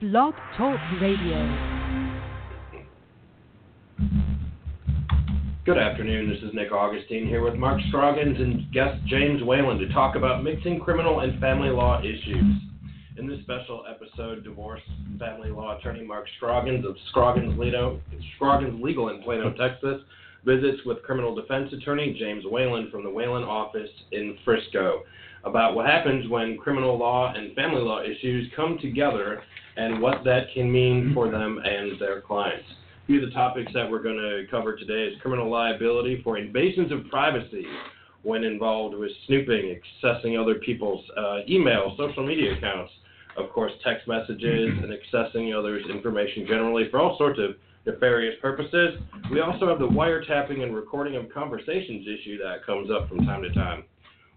Blog 0.00 0.34
Talk 0.58 0.80
Radio. 1.00 1.38
Good 5.64 5.78
afternoon. 5.78 6.28
This 6.28 6.42
is 6.42 6.52
Nick 6.52 6.72
Augustine 6.72 7.28
here 7.28 7.42
with 7.42 7.54
Mark 7.54 7.80
Scroggins 7.88 8.36
and 8.40 8.72
guest 8.72 9.00
James 9.06 9.40
Whalen 9.44 9.78
to 9.78 9.88
talk 9.92 10.16
about 10.16 10.42
mixing 10.42 10.80
criminal 10.80 11.20
and 11.20 11.40
family 11.40 11.68
law 11.68 12.00
issues. 12.00 12.56
In 13.18 13.28
this 13.28 13.38
special 13.42 13.84
episode, 13.88 14.42
divorce 14.42 14.80
family 15.16 15.50
law 15.50 15.78
attorney 15.78 16.02
Mark 16.02 16.26
Scroggins 16.38 16.84
of 16.84 16.96
Scroggins, 17.10 17.56
Lido, 17.56 18.00
Scroggins 18.34 18.82
Legal 18.82 19.10
in 19.10 19.22
Plano, 19.22 19.52
Texas, 19.58 20.02
visits 20.44 20.80
with 20.84 21.04
criminal 21.04 21.36
defense 21.36 21.72
attorney 21.72 22.16
James 22.18 22.44
Whalen 22.46 22.90
from 22.90 23.04
the 23.04 23.10
Whalen 23.10 23.44
office 23.44 23.90
in 24.10 24.36
Frisco 24.44 25.04
about 25.44 25.74
what 25.74 25.86
happens 25.86 26.28
when 26.28 26.58
criminal 26.58 26.98
law 26.98 27.32
and 27.34 27.54
family 27.54 27.80
law 27.82 28.02
issues 28.02 28.50
come 28.56 28.78
together 28.80 29.42
and 29.76 30.00
what 30.00 30.24
that 30.24 30.46
can 30.54 30.70
mean 30.70 31.12
for 31.14 31.30
them 31.30 31.58
and 31.64 32.00
their 32.00 32.20
clients. 32.20 32.66
A 33.02 33.06
few 33.06 33.22
of 33.22 33.28
the 33.28 33.34
topics 33.34 33.72
that 33.74 33.90
we're 33.90 34.02
going 34.02 34.16
to 34.16 34.46
cover 34.50 34.76
today 34.76 35.12
is 35.12 35.20
criminal 35.20 35.50
liability 35.50 36.20
for 36.22 36.38
invasions 36.38 36.90
of 36.90 37.08
privacy 37.10 37.66
when 38.22 38.44
involved 38.44 38.96
with 38.96 39.10
snooping, 39.26 39.78
accessing 40.02 40.40
other 40.40 40.56
people's 40.56 41.04
uh, 41.16 41.40
email, 41.48 41.94
social 41.98 42.26
media 42.26 42.54
accounts, 42.54 42.90
of 43.36 43.50
course, 43.50 43.72
text 43.82 44.08
messages, 44.08 44.70
and 44.82 44.90
accessing 44.90 45.56
others' 45.56 45.84
information 45.90 46.46
generally 46.46 46.88
for 46.90 47.00
all 47.00 47.18
sorts 47.18 47.38
of 47.38 47.56
nefarious 47.84 48.34
purposes. 48.40 48.98
We 49.30 49.40
also 49.40 49.68
have 49.68 49.78
the 49.78 49.88
wiretapping 49.88 50.62
and 50.62 50.74
recording 50.74 51.16
of 51.16 51.28
conversations 51.30 52.06
issue 52.06 52.38
that 52.38 52.64
comes 52.64 52.90
up 52.90 53.08
from 53.08 53.26
time 53.26 53.42
to 53.42 53.52
time. 53.52 53.84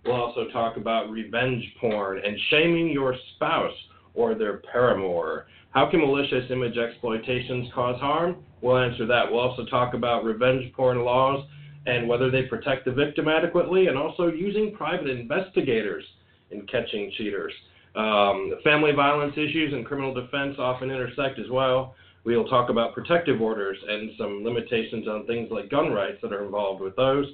We'll 0.05 0.15
also 0.15 0.47
talk 0.49 0.77
about 0.77 1.09
revenge 1.09 1.63
porn 1.79 2.19
and 2.23 2.37
shaming 2.49 2.89
your 2.89 3.15
spouse 3.35 3.73
or 4.17 4.35
their 4.35 4.57
paramour. 4.71 5.45
How 5.71 5.89
can 5.89 6.01
malicious 6.01 6.49
image 6.49 6.77
exploitations 6.77 7.69
cause 7.73 7.99
harm? 8.01 8.43
We'll 8.61 8.79
answer 8.79 9.05
that. 9.05 9.31
We'll 9.31 9.39
also 9.39 9.63
talk 9.65 9.93
about 9.93 10.25
revenge 10.25 10.73
porn 10.73 11.05
laws 11.05 11.45
and 11.85 12.09
whether 12.09 12.29
they 12.29 12.43
protect 12.43 12.83
the 12.83 12.91
victim 12.91 13.29
adequately, 13.29 13.87
and 13.87 13.97
also 13.97 14.27
using 14.27 14.75
private 14.75 15.07
investigators 15.07 16.03
in 16.51 16.65
catching 16.67 17.11
cheaters. 17.17 17.53
Um, 17.95 18.55
family 18.63 18.91
violence 18.91 19.33
issues 19.37 19.73
and 19.73 19.85
criminal 19.85 20.13
defense 20.13 20.55
often 20.59 20.91
intersect 20.91 21.39
as 21.39 21.49
well. 21.49 21.95
We'll 22.25 22.47
talk 22.47 22.69
about 22.69 22.93
protective 22.93 23.41
orders 23.41 23.77
and 23.87 24.11
some 24.17 24.43
limitations 24.43 25.07
on 25.07 25.25
things 25.27 25.49
like 25.49 25.69
gun 25.69 25.91
rights 25.91 26.17
that 26.21 26.33
are 26.33 26.43
involved 26.43 26.81
with 26.81 26.95
those. 26.97 27.25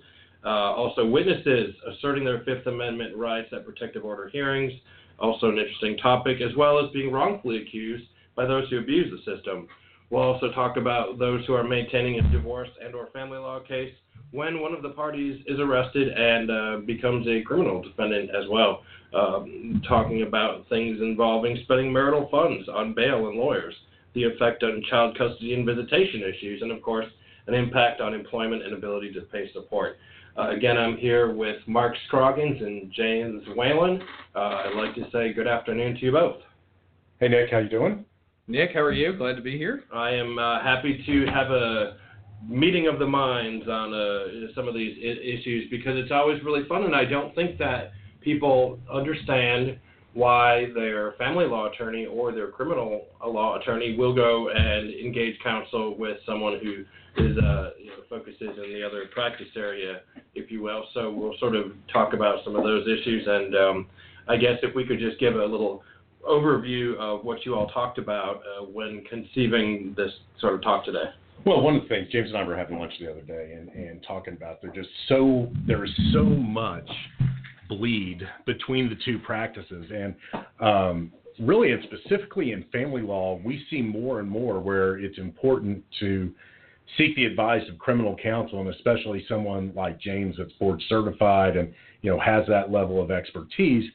Uh, 0.45 0.75
also, 0.75 1.05
witnesses 1.07 1.73
asserting 1.89 2.25
their 2.25 2.43
Fifth 2.43 2.67
Amendment 2.67 3.15
rights 3.15 3.47
at 3.53 3.65
protective 3.65 4.03
order 4.03 4.27
hearings, 4.27 4.73
also 5.19 5.49
an 5.49 5.57
interesting 5.57 5.97
topic, 5.97 6.41
as 6.41 6.55
well 6.55 6.83
as 6.83 6.91
being 6.91 7.11
wrongfully 7.11 7.61
accused 7.61 8.05
by 8.35 8.45
those 8.45 8.69
who 8.69 8.79
abuse 8.79 9.11
the 9.11 9.35
system. 9.35 9.67
We'll 10.09 10.21
also 10.21 10.51
talk 10.51 10.77
about 10.77 11.17
those 11.17 11.45
who 11.45 11.53
are 11.53 11.63
maintaining 11.63 12.19
a 12.19 12.31
divorce 12.31 12.69
and/or 12.83 13.07
family 13.07 13.37
law 13.37 13.59
case 13.59 13.93
when 14.31 14.61
one 14.61 14.73
of 14.73 14.81
the 14.81 14.89
parties 14.89 15.41
is 15.45 15.59
arrested 15.59 16.09
and 16.09 16.51
uh, 16.51 16.77
becomes 16.85 17.27
a 17.27 17.41
criminal 17.43 17.81
defendant 17.81 18.31
as 18.31 18.49
well. 18.49 18.83
Um, 19.13 19.81
talking 19.87 20.23
about 20.23 20.67
things 20.69 20.99
involving 20.99 21.59
spending 21.63 21.93
marital 21.93 22.27
funds 22.31 22.67
on 22.67 22.95
bail 22.95 23.27
and 23.27 23.37
lawyers, 23.37 23.75
the 24.15 24.23
effect 24.23 24.63
on 24.63 24.83
child 24.89 25.15
custody 25.17 25.53
and 25.53 25.65
visitation 25.65 26.23
issues, 26.23 26.63
and 26.63 26.71
of 26.71 26.81
course, 26.81 27.05
an 27.45 27.53
impact 27.53 28.01
on 28.01 28.13
employment 28.13 28.63
and 28.63 28.73
ability 28.73 29.13
to 29.13 29.21
pay 29.21 29.51
support. 29.53 29.97
Uh, 30.37 30.49
again, 30.49 30.77
I'm 30.77 30.97
here 30.97 31.31
with 31.31 31.57
Mark 31.67 31.93
Scroggins 32.07 32.59
and 32.61 32.91
James 32.91 33.43
Whalen. 33.55 34.01
Uh, 34.35 34.39
I'd 34.39 34.75
like 34.75 34.95
to 34.95 35.09
say 35.11 35.31
good 35.31 35.47
afternoon 35.47 35.93
to 35.95 36.01
you 36.01 36.11
both. 36.11 36.37
Hey 37.19 37.27
Nick, 37.27 37.51
how 37.51 37.59
you 37.59 37.69
doing? 37.69 38.03
Nick, 38.47 38.71
how 38.73 38.79
are 38.79 38.91
you? 38.91 39.15
Glad 39.15 39.35
to 39.35 39.41
be 39.43 39.57
here. 39.57 39.83
I 39.93 40.09
am 40.09 40.39
uh, 40.39 40.61
happy 40.63 41.03
to 41.05 41.25
have 41.27 41.51
a 41.51 41.97
meeting 42.47 42.87
of 42.87 42.97
the 42.97 43.05
minds 43.05 43.67
on 43.67 43.93
uh, 43.93 44.53
some 44.55 44.67
of 44.67 44.73
these 44.73 44.97
I- 44.97 45.21
issues 45.21 45.69
because 45.69 45.95
it's 45.97 46.11
always 46.11 46.43
really 46.43 46.67
fun, 46.67 46.83
and 46.83 46.95
I 46.95 47.05
don't 47.05 47.33
think 47.35 47.59
that 47.59 47.91
people 48.19 48.79
understand 48.91 49.77
why 50.13 50.67
their 50.75 51.13
family 51.13 51.45
law 51.45 51.71
attorney 51.71 52.05
or 52.05 52.31
their 52.31 52.47
criminal 52.47 53.05
law 53.25 53.59
attorney 53.59 53.95
will 53.97 54.13
go 54.13 54.49
and 54.49 54.93
engage 54.93 55.39
counsel 55.43 55.97
with 55.97 56.17
someone 56.25 56.59
who 56.61 56.83
is 57.23 57.37
uh, 57.37 57.71
you 57.79 57.87
know, 57.87 57.97
focuses 58.09 58.41
in 58.41 58.73
the 58.73 58.83
other 58.85 59.05
practice 59.11 59.47
area, 59.55 60.01
if 60.35 60.51
you 60.51 60.61
will. 60.61 60.85
So 60.93 61.11
we'll 61.11 61.37
sort 61.39 61.55
of 61.55 61.73
talk 61.91 62.13
about 62.13 62.43
some 62.43 62.55
of 62.55 62.63
those 62.63 62.87
issues, 62.87 63.23
and 63.27 63.55
um, 63.55 63.87
I 64.27 64.37
guess 64.37 64.57
if 64.63 64.75
we 64.75 64.85
could 64.85 64.99
just 64.99 65.19
give 65.19 65.35
a 65.35 65.45
little 65.45 65.83
overview 66.27 66.95
of 66.97 67.25
what 67.25 67.45
you 67.45 67.55
all 67.55 67.67
talked 67.67 67.97
about 67.97 68.37
uh, 68.37 68.63
when 68.63 69.03
conceiving 69.09 69.93
this 69.97 70.11
sort 70.39 70.53
of 70.53 70.61
talk 70.61 70.85
today. 70.85 71.05
Well, 71.45 71.61
one 71.61 71.75
of 71.75 71.83
the 71.83 71.89
things 71.89 72.07
James 72.09 72.29
and 72.29 72.37
I 72.37 72.43
were 72.43 72.55
having 72.55 72.79
lunch 72.79 72.93
the 72.99 73.11
other 73.11 73.21
day 73.21 73.57
and, 73.57 73.67
and 73.69 74.01
talking 74.07 74.33
about 74.33 74.61
there 74.61 74.71
just 74.71 74.87
so 75.09 75.49
there 75.67 75.83
is 75.83 75.91
so 76.13 76.23
much 76.23 76.89
bleed 77.69 78.21
between 78.45 78.89
the 78.89 78.95
two 79.05 79.19
practices, 79.19 79.85
and 79.93 80.15
um, 80.59 81.11
really 81.39 81.71
and 81.71 81.83
specifically 81.83 82.51
in 82.51 82.63
family 82.71 83.01
law, 83.01 83.39
we 83.43 83.65
see 83.69 83.81
more 83.81 84.19
and 84.19 84.29
more 84.29 84.59
where 84.59 84.97
it's 84.99 85.17
important 85.17 85.83
to 85.99 86.31
seek 86.97 87.15
the 87.15 87.25
advice 87.25 87.63
of 87.69 87.77
criminal 87.79 88.15
counsel, 88.21 88.59
and 88.59 88.69
especially 88.69 89.25
someone 89.27 89.71
like 89.75 89.99
James 89.99 90.35
that's 90.37 90.51
board 90.53 90.81
certified 90.89 91.57
and 91.57 91.73
you 92.01 92.11
know 92.11 92.19
has 92.19 92.45
that 92.47 92.71
level 92.71 93.01
of 93.01 93.11
expertise, 93.11 93.89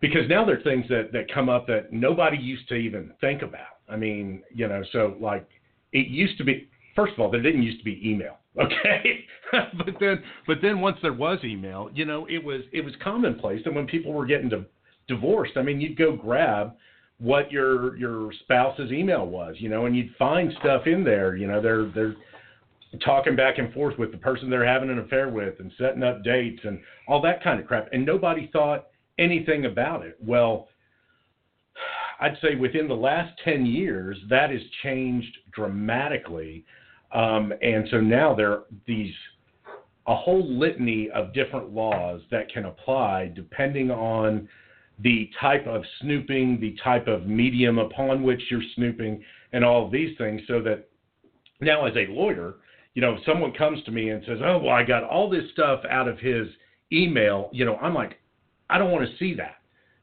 because 0.00 0.28
now 0.28 0.44
there 0.44 0.58
are 0.58 0.62
things 0.62 0.86
that 0.88 1.10
that 1.12 1.32
come 1.32 1.48
up 1.48 1.66
that 1.66 1.92
nobody 1.92 2.36
used 2.36 2.68
to 2.68 2.74
even 2.74 3.12
think 3.20 3.42
about. 3.42 3.78
I 3.88 3.96
mean, 3.96 4.42
you 4.54 4.68
know, 4.68 4.82
so 4.92 5.16
like 5.20 5.48
it 5.92 6.06
used 6.08 6.38
to 6.38 6.44
be. 6.44 6.68
First 6.94 7.14
of 7.14 7.20
all, 7.20 7.30
there 7.30 7.40
didn't 7.40 7.62
used 7.62 7.78
to 7.78 7.84
be 7.84 8.00
email, 8.04 8.38
okay? 8.58 9.24
but 9.52 9.94
then, 10.00 10.22
but 10.46 10.58
then 10.62 10.80
once 10.80 10.98
there 11.02 11.12
was 11.12 11.38
email, 11.44 11.90
you 11.94 12.04
know, 12.04 12.26
it 12.26 12.42
was 12.42 12.62
it 12.72 12.84
was 12.84 12.94
commonplace. 13.02 13.62
And 13.64 13.74
when 13.74 13.86
people 13.86 14.12
were 14.12 14.26
getting 14.26 14.48
di- 14.48 14.66
divorced, 15.08 15.56
I 15.56 15.62
mean, 15.62 15.80
you'd 15.80 15.98
go 15.98 16.16
grab 16.16 16.72
what 17.18 17.52
your 17.52 17.96
your 17.96 18.32
spouse's 18.44 18.92
email 18.92 19.26
was, 19.26 19.56
you 19.58 19.68
know, 19.68 19.86
and 19.86 19.96
you'd 19.96 20.14
find 20.18 20.52
stuff 20.60 20.86
in 20.86 21.04
there. 21.04 21.36
You 21.36 21.46
know, 21.46 21.60
they're 21.60 21.90
they're 21.90 22.16
talking 23.04 23.36
back 23.36 23.58
and 23.58 23.72
forth 23.72 23.98
with 23.98 24.10
the 24.10 24.18
person 24.18 24.50
they're 24.50 24.66
having 24.66 24.90
an 24.90 24.98
affair 24.98 25.28
with, 25.28 25.60
and 25.60 25.70
setting 25.78 26.02
up 26.02 26.24
dates 26.24 26.60
and 26.64 26.80
all 27.06 27.20
that 27.22 27.42
kind 27.42 27.60
of 27.60 27.66
crap, 27.66 27.88
and 27.92 28.04
nobody 28.04 28.48
thought 28.52 28.86
anything 29.18 29.66
about 29.66 30.04
it. 30.04 30.16
Well, 30.20 30.68
I'd 32.20 32.36
say 32.42 32.54
within 32.54 32.88
the 32.88 32.94
last 32.94 33.32
10 33.44 33.64
years, 33.64 34.18
that 34.28 34.50
has 34.50 34.60
changed 34.82 35.34
dramatically. 35.52 36.64
Um, 37.12 37.52
and 37.62 37.88
so 37.90 38.00
now 38.00 38.34
there 38.34 38.52
are 38.52 38.64
these 38.86 39.12
a 40.06 40.16
whole 40.16 40.48
litany 40.48 41.08
of 41.10 41.32
different 41.34 41.72
laws 41.72 42.20
that 42.30 42.50
can 42.52 42.64
apply 42.64 43.30
depending 43.34 43.90
on 43.90 44.48
the 45.02 45.30
type 45.40 45.66
of 45.66 45.82
snooping, 46.00 46.58
the 46.60 46.76
type 46.82 47.06
of 47.06 47.26
medium 47.26 47.78
upon 47.78 48.22
which 48.22 48.42
you're 48.50 48.62
snooping, 48.74 49.22
and 49.52 49.64
all 49.64 49.84
of 49.84 49.92
these 49.92 50.16
things. 50.18 50.40
So 50.46 50.60
that 50.62 50.88
now, 51.60 51.86
as 51.86 51.94
a 51.96 52.06
lawyer, 52.10 52.56
you 52.94 53.02
know, 53.02 53.14
if 53.14 53.24
someone 53.24 53.52
comes 53.52 53.82
to 53.84 53.90
me 53.90 54.10
and 54.10 54.22
says, 54.26 54.40
"Oh, 54.42 54.58
well, 54.58 54.74
I 54.74 54.82
got 54.82 55.04
all 55.04 55.28
this 55.28 55.50
stuff 55.52 55.84
out 55.88 56.08
of 56.08 56.18
his 56.18 56.48
email," 56.92 57.50
you 57.52 57.64
know, 57.64 57.76
I'm 57.76 57.94
like, 57.94 58.18
I 58.68 58.78
don't 58.78 58.90
want 58.90 59.08
to 59.08 59.16
see 59.16 59.34
that. 59.34 59.56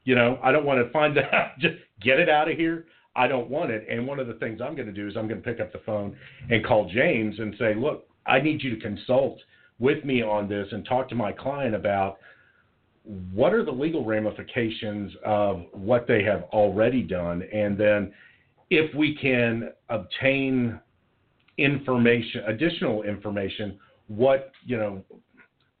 You 0.04 0.14
know, 0.14 0.38
I 0.42 0.52
don't 0.52 0.64
want 0.64 0.84
to 0.84 0.90
find 0.90 1.16
that. 1.18 1.58
Just 1.58 1.76
get 2.00 2.18
it 2.18 2.28
out 2.28 2.50
of 2.50 2.56
here. 2.56 2.86
I 3.18 3.26
don't 3.26 3.50
want 3.50 3.72
it. 3.72 3.84
And 3.90 4.06
one 4.06 4.20
of 4.20 4.28
the 4.28 4.34
things 4.34 4.60
I'm 4.60 4.76
going 4.76 4.86
to 4.86 4.92
do 4.92 5.08
is 5.08 5.16
I'm 5.16 5.26
going 5.26 5.42
to 5.42 5.44
pick 5.44 5.60
up 5.60 5.72
the 5.72 5.80
phone 5.84 6.16
and 6.50 6.64
call 6.64 6.88
James 6.88 7.40
and 7.40 7.54
say, 7.58 7.74
look, 7.74 8.06
I 8.26 8.40
need 8.40 8.62
you 8.62 8.74
to 8.76 8.80
consult 8.80 9.40
with 9.80 10.04
me 10.04 10.22
on 10.22 10.48
this 10.48 10.68
and 10.70 10.86
talk 10.86 11.08
to 11.08 11.16
my 11.16 11.32
client 11.32 11.74
about 11.74 12.18
what 13.32 13.52
are 13.52 13.64
the 13.64 13.72
legal 13.72 14.04
ramifications 14.04 15.12
of 15.24 15.64
what 15.72 16.06
they 16.06 16.22
have 16.22 16.44
already 16.52 17.02
done. 17.02 17.42
And 17.52 17.76
then 17.76 18.12
if 18.70 18.94
we 18.94 19.16
can 19.16 19.72
obtain 19.88 20.78
information, 21.56 22.44
additional 22.46 23.02
information, 23.02 23.80
what, 24.06 24.52
you 24.64 24.76
know, 24.76 25.02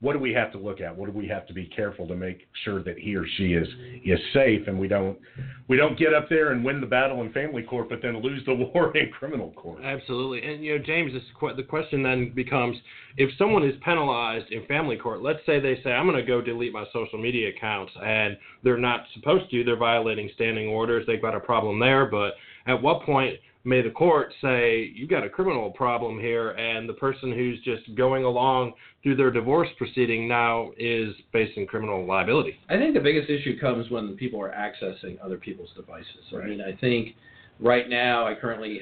what 0.00 0.12
do 0.12 0.20
we 0.20 0.32
have 0.32 0.52
to 0.52 0.58
look 0.58 0.80
at? 0.80 0.96
What 0.96 1.06
do 1.06 1.18
we 1.18 1.26
have 1.26 1.44
to 1.48 1.52
be 1.52 1.66
careful 1.66 2.06
to 2.06 2.14
make 2.14 2.46
sure 2.64 2.84
that 2.84 2.96
he 2.96 3.16
or 3.16 3.24
she 3.36 3.54
is 3.54 3.66
is 4.04 4.18
safe 4.32 4.68
and 4.68 4.78
we 4.78 4.86
don't 4.86 5.18
we 5.66 5.76
don't 5.76 5.98
get 5.98 6.14
up 6.14 6.28
there 6.28 6.52
and 6.52 6.64
win 6.64 6.80
the 6.80 6.86
battle 6.86 7.20
in 7.22 7.32
family 7.32 7.62
court, 7.62 7.88
but 7.88 8.00
then 8.00 8.22
lose 8.22 8.44
the 8.46 8.54
war 8.74 8.96
in 8.96 9.10
criminal 9.10 9.50
court. 9.52 9.82
Absolutely, 9.82 10.48
and 10.48 10.64
you 10.64 10.78
know, 10.78 10.84
James, 10.84 11.12
this, 11.12 11.22
the 11.56 11.64
question 11.64 12.02
then 12.04 12.32
becomes: 12.32 12.76
if 13.16 13.28
someone 13.38 13.64
is 13.64 13.74
penalized 13.84 14.52
in 14.52 14.64
family 14.66 14.96
court, 14.96 15.20
let's 15.20 15.40
say 15.44 15.58
they 15.58 15.80
say, 15.82 15.90
"I'm 15.90 16.06
going 16.06 16.16
to 16.16 16.26
go 16.26 16.40
delete 16.40 16.72
my 16.72 16.84
social 16.92 17.18
media 17.18 17.48
accounts," 17.48 17.92
and 18.00 18.36
they're 18.62 18.78
not 18.78 19.04
supposed 19.14 19.50
to, 19.50 19.64
they're 19.64 19.76
violating 19.76 20.30
standing 20.34 20.68
orders, 20.68 21.06
they've 21.08 21.20
got 21.20 21.34
a 21.34 21.40
problem 21.40 21.80
there, 21.80 22.06
but 22.06 22.34
at 22.68 22.80
what 22.80 23.02
point 23.02 23.34
may 23.64 23.82
the 23.82 23.90
court 23.90 24.32
say 24.40 24.90
you've 24.94 25.10
got 25.10 25.24
a 25.24 25.28
criminal 25.28 25.70
problem 25.70 26.18
here 26.18 26.50
and 26.50 26.88
the 26.88 26.94
person 26.94 27.32
who's 27.32 27.60
just 27.62 27.94
going 27.96 28.24
along 28.24 28.72
through 29.02 29.16
their 29.16 29.30
divorce 29.30 29.68
proceeding 29.76 30.28
now 30.28 30.70
is 30.78 31.14
facing 31.32 31.66
criminal 31.66 32.06
liability 32.06 32.58
I 32.68 32.76
think 32.76 32.94
the 32.94 33.00
biggest 33.00 33.28
issue 33.30 33.58
comes 33.58 33.90
when 33.90 34.16
people 34.16 34.40
are 34.40 34.50
accessing 34.52 35.18
other 35.22 35.36
people's 35.36 35.70
devices. 35.76 36.06
I 36.32 36.46
mean, 36.46 36.60
I 36.60 36.76
think 36.80 37.14
right 37.60 37.88
now, 37.88 38.26
I 38.26 38.34
currently 38.34 38.80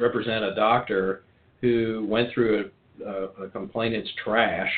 represent 0.00 0.44
a 0.44 0.54
doctor 0.54 1.24
who 1.60 2.06
went 2.08 2.32
through 2.32 2.70
a, 3.04 3.08
a, 3.08 3.44
a 3.44 3.48
complainant's 3.48 4.10
trash 4.22 4.70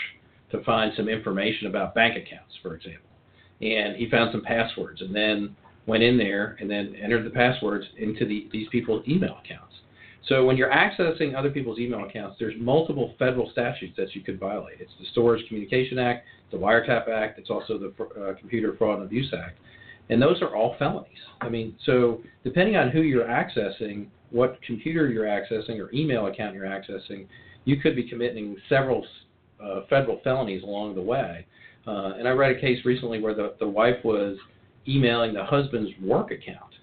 to 0.50 0.62
find 0.64 0.92
some 0.96 1.08
information 1.08 1.66
about 1.66 1.94
bank 1.94 2.16
accounts, 2.16 2.54
for 2.62 2.74
example. 2.74 3.00
And 3.60 3.96
he 3.96 4.08
found 4.10 4.30
some 4.32 4.42
passwords 4.42 5.00
and 5.00 5.14
then 5.14 5.56
went 5.86 6.02
in 6.02 6.16
there 6.16 6.56
and 6.60 6.70
then 6.70 6.94
entered 7.02 7.24
the 7.24 7.30
passwords 7.30 7.84
into 7.98 8.24
the, 8.24 8.48
these 8.52 8.68
people's 8.68 9.06
email 9.08 9.38
accounts. 9.44 9.74
So 10.28 10.44
when 10.44 10.56
you're 10.56 10.70
accessing 10.70 11.34
other 11.34 11.50
people's 11.50 11.78
email 11.78 12.04
accounts, 12.04 12.36
there's 12.38 12.54
multiple 12.58 13.14
federal 13.18 13.50
statutes 13.50 13.94
that 13.98 14.14
you 14.14 14.22
could 14.22 14.40
violate. 14.40 14.80
It's 14.80 14.92
the 14.98 15.06
Stored 15.12 15.40
Communication 15.48 15.98
Act, 15.98 16.24
the 16.50 16.56
Wiretap 16.56 17.08
Act, 17.08 17.38
it's 17.38 17.50
also 17.50 17.78
the 17.78 17.92
uh, 18.20 18.34
Computer 18.38 18.74
Fraud 18.78 19.00
and 19.00 19.06
Abuse 19.06 19.32
Act, 19.36 19.58
and 20.08 20.22
those 20.22 20.40
are 20.40 20.56
all 20.56 20.76
felonies. 20.78 21.18
I 21.40 21.50
mean, 21.50 21.76
so 21.84 22.22
depending 22.42 22.76
on 22.76 22.90
who 22.90 23.02
you're 23.02 23.26
accessing, 23.26 24.06
what 24.30 24.60
computer 24.62 25.10
you're 25.10 25.26
accessing 25.26 25.78
or 25.78 25.92
email 25.92 26.26
account 26.26 26.54
you're 26.54 26.64
accessing, 26.64 27.26
you 27.64 27.76
could 27.80 27.94
be 27.94 28.08
committing 28.08 28.56
several 28.68 29.06
uh, 29.62 29.80
federal 29.90 30.20
felonies 30.24 30.62
along 30.62 30.94
the 30.94 31.02
way. 31.02 31.46
Uh, 31.86 32.14
and 32.18 32.26
I 32.26 32.30
read 32.30 32.56
a 32.56 32.60
case 32.60 32.84
recently 32.84 33.20
where 33.20 33.34
the, 33.34 33.54
the 33.60 33.68
wife 33.68 34.02
was 34.04 34.38
emailing 34.86 35.34
the 35.34 35.44
husband's 35.44 35.90
work 36.00 36.30
account 36.30 36.74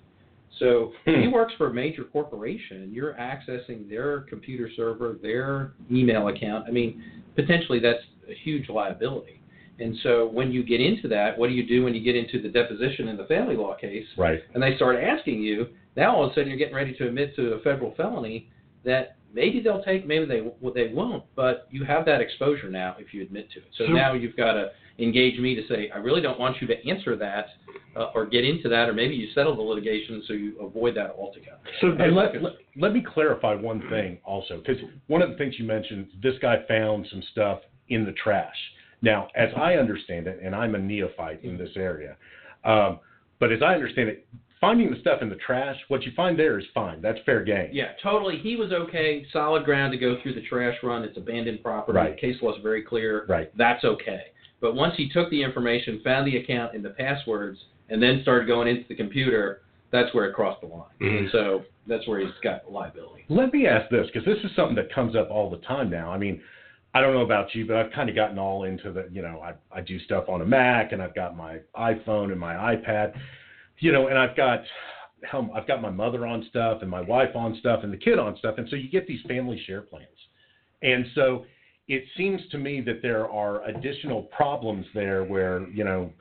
so 0.61 0.93
hmm. 1.05 1.11
if 1.11 1.21
he 1.23 1.27
works 1.27 1.53
for 1.57 1.67
a 1.67 1.73
major 1.73 2.03
corporation, 2.03 2.91
you're 2.93 3.13
accessing 3.13 3.89
their 3.89 4.21
computer 4.21 4.69
server, 4.75 5.17
their 5.21 5.73
email 5.91 6.27
account. 6.29 6.65
I 6.67 6.71
mean, 6.71 7.03
potentially 7.35 7.79
that's 7.79 8.03
a 8.29 8.33
huge 8.43 8.69
liability. 8.69 9.41
And 9.79 9.97
so 10.03 10.27
when 10.27 10.51
you 10.51 10.63
get 10.63 10.79
into 10.79 11.07
that, 11.07 11.35
what 11.37 11.47
do 11.47 11.53
you 11.53 11.65
do 11.65 11.83
when 11.83 11.95
you 11.95 12.03
get 12.03 12.15
into 12.15 12.39
the 12.39 12.49
deposition 12.49 13.07
in 13.07 13.17
the 13.17 13.25
family 13.25 13.55
law 13.55 13.75
case? 13.75 14.05
Right. 14.15 14.39
And 14.53 14.61
they 14.61 14.75
start 14.75 14.97
asking 14.97 15.41
you, 15.41 15.69
now 15.97 16.15
all 16.15 16.25
of 16.25 16.31
a 16.31 16.35
sudden 16.35 16.49
you're 16.49 16.57
getting 16.57 16.75
ready 16.75 16.93
to 16.93 17.07
admit 17.07 17.35
to 17.37 17.53
a 17.53 17.59
federal 17.61 17.95
felony 17.95 18.51
that 18.85 19.15
maybe 19.33 19.59
they'll 19.61 19.83
take, 19.83 20.05
maybe 20.05 20.25
they 20.25 20.41
well, 20.59 20.73
they 20.73 20.89
won't, 20.93 21.23
but 21.35 21.67
you 21.71 21.83
have 21.83 22.05
that 22.05 22.21
exposure 22.21 22.69
now 22.69 22.95
if 22.99 23.11
you 23.11 23.23
admit 23.23 23.49
to 23.53 23.59
it. 23.59 23.65
So, 23.77 23.87
So- 23.87 23.93
now 23.93 24.13
you've 24.13 24.37
got 24.37 24.53
to 24.53 24.71
engage 24.99 25.39
me 25.39 25.55
to 25.55 25.67
say, 25.67 25.89
I 25.93 25.97
really 25.97 26.21
don't 26.21 26.39
want 26.39 26.61
you 26.61 26.67
to 26.67 26.87
answer 26.87 27.15
that 27.15 27.47
uh, 27.95 28.11
or 28.15 28.25
get 28.25 28.43
into 28.45 28.69
that, 28.69 28.89
or 28.89 28.93
maybe 28.93 29.15
you 29.15 29.27
settle 29.33 29.55
the 29.55 29.61
litigation 29.61 30.23
so 30.27 30.33
you 30.33 30.59
avoid 30.59 30.95
that 30.95 31.15
altogether. 31.17 31.59
So 31.79 31.91
And 31.91 32.15
let, 32.15 32.41
let, 32.41 32.53
let 32.77 32.93
me 32.93 33.03
clarify 33.13 33.55
one 33.55 33.81
thing 33.89 34.19
also, 34.23 34.57
because 34.57 34.81
one 35.07 35.21
of 35.21 35.29
the 35.29 35.35
things 35.35 35.55
you 35.57 35.65
mentioned, 35.65 36.07
this 36.21 36.35
guy 36.41 36.57
found 36.67 37.07
some 37.09 37.23
stuff 37.31 37.61
in 37.89 38.05
the 38.05 38.13
trash. 38.13 38.55
Now, 39.01 39.27
as 39.35 39.49
I 39.57 39.75
understand 39.75 40.27
it, 40.27 40.39
and 40.43 40.55
I'm 40.55 40.75
a 40.75 40.79
neophyte 40.79 41.43
in 41.43 41.57
this 41.57 41.71
area, 41.75 42.15
um, 42.63 42.99
but 43.39 43.51
as 43.51 43.61
I 43.63 43.73
understand 43.73 44.09
it, 44.09 44.27
finding 44.59 44.91
the 44.91 44.99
stuff 44.99 45.23
in 45.23 45.29
the 45.29 45.37
trash, 45.37 45.75
what 45.87 46.03
you 46.03 46.11
find 46.15 46.37
there 46.37 46.59
is 46.59 46.65
fine. 46.73 47.01
That's 47.01 47.17
fair 47.25 47.43
game. 47.43 47.69
Yeah, 47.73 47.93
totally. 48.03 48.37
He 48.37 48.55
was 48.55 48.71
okay, 48.71 49.25
solid 49.33 49.65
ground 49.65 49.91
to 49.91 49.97
go 49.97 50.21
through 50.21 50.35
the 50.35 50.43
trash 50.43 50.77
run. 50.83 51.03
It's 51.03 51.17
abandoned 51.17 51.63
property. 51.63 51.97
Right. 51.97 52.17
Case 52.17 52.35
law 52.43 52.55
is 52.55 52.61
very 52.61 52.83
clear. 52.83 53.25
Right. 53.27 53.51
That's 53.57 53.83
okay. 53.83 54.21
But 54.61 54.75
once 54.75 54.93
he 54.95 55.09
took 55.09 55.29
the 55.31 55.43
information, 55.43 55.99
found 56.03 56.27
the 56.27 56.37
account 56.37 56.75
and 56.75 56.85
the 56.85 56.91
passwords, 56.91 57.59
and 57.89 58.01
then 58.01 58.21
started 58.21 58.47
going 58.47 58.67
into 58.67 58.87
the 58.87 58.95
computer, 58.95 59.63
that's 59.91 60.13
where 60.13 60.25
it 60.25 60.33
crossed 60.33 60.61
the 60.61 60.67
line. 60.67 60.85
Mhm. 61.01 61.17
And 61.17 61.31
so 61.31 61.65
that's 61.87 62.07
where 62.07 62.19
he's 62.19 62.29
got 62.41 62.71
liability. 62.71 63.25
Let 63.27 63.51
me 63.51 63.67
ask 63.67 63.89
this, 63.89 64.07
because 64.07 64.23
this 64.23 64.41
is 64.43 64.55
something 64.55 64.75
that 64.75 64.93
comes 64.93 65.15
up 65.15 65.29
all 65.29 65.49
the 65.49 65.57
time 65.57 65.89
now. 65.89 66.11
I 66.11 66.17
mean, 66.17 66.41
I 66.93 67.01
don't 67.01 67.13
know 67.13 67.21
about 67.21 67.55
you, 67.55 67.65
but 67.65 67.77
I've 67.77 67.91
kind 67.91 68.09
of 68.09 68.15
gotten 68.15 68.37
all 68.37 68.65
into 68.65 68.91
the, 68.91 69.09
you 69.11 69.21
know, 69.21 69.41
I, 69.41 69.53
I 69.71 69.81
do 69.81 69.97
stuff 69.99 70.25
on 70.29 70.41
a 70.41 70.45
Mac 70.45 70.91
and 70.91 71.01
I've 71.01 71.15
got 71.15 71.35
my 71.35 71.59
iPhone 71.75 72.31
and 72.31 72.39
my 72.39 72.75
iPad, 72.75 73.13
you 73.79 73.91
know, 73.91 74.07
and 74.07 74.17
I've 74.17 74.35
got, 74.35 74.63
hell, 75.23 75.49
I've 75.55 75.67
got 75.67 75.81
my 75.81 75.89
mother 75.89 76.25
on 76.25 76.45
stuff 76.49 76.81
and 76.81 76.89
my 76.89 77.01
wife 77.01 77.35
on 77.35 77.55
stuff 77.59 77.83
and 77.83 77.91
the 77.91 77.97
kid 77.97 78.19
on 78.19 78.37
stuff. 78.37 78.55
And 78.57 78.67
so 78.69 78.75
you 78.75 78.89
get 78.89 79.07
these 79.07 79.21
family 79.27 79.61
share 79.65 79.81
plans. 79.81 80.07
And 80.81 81.05
so 81.15 81.45
it 81.87 82.03
seems 82.15 82.41
to 82.51 82.57
me 82.57 82.81
that 82.81 83.01
there 83.01 83.29
are 83.29 83.63
additional 83.65 84.23
problems 84.23 84.85
there 84.93 85.23
where, 85.23 85.67
you 85.69 85.83
know, 85.83 86.11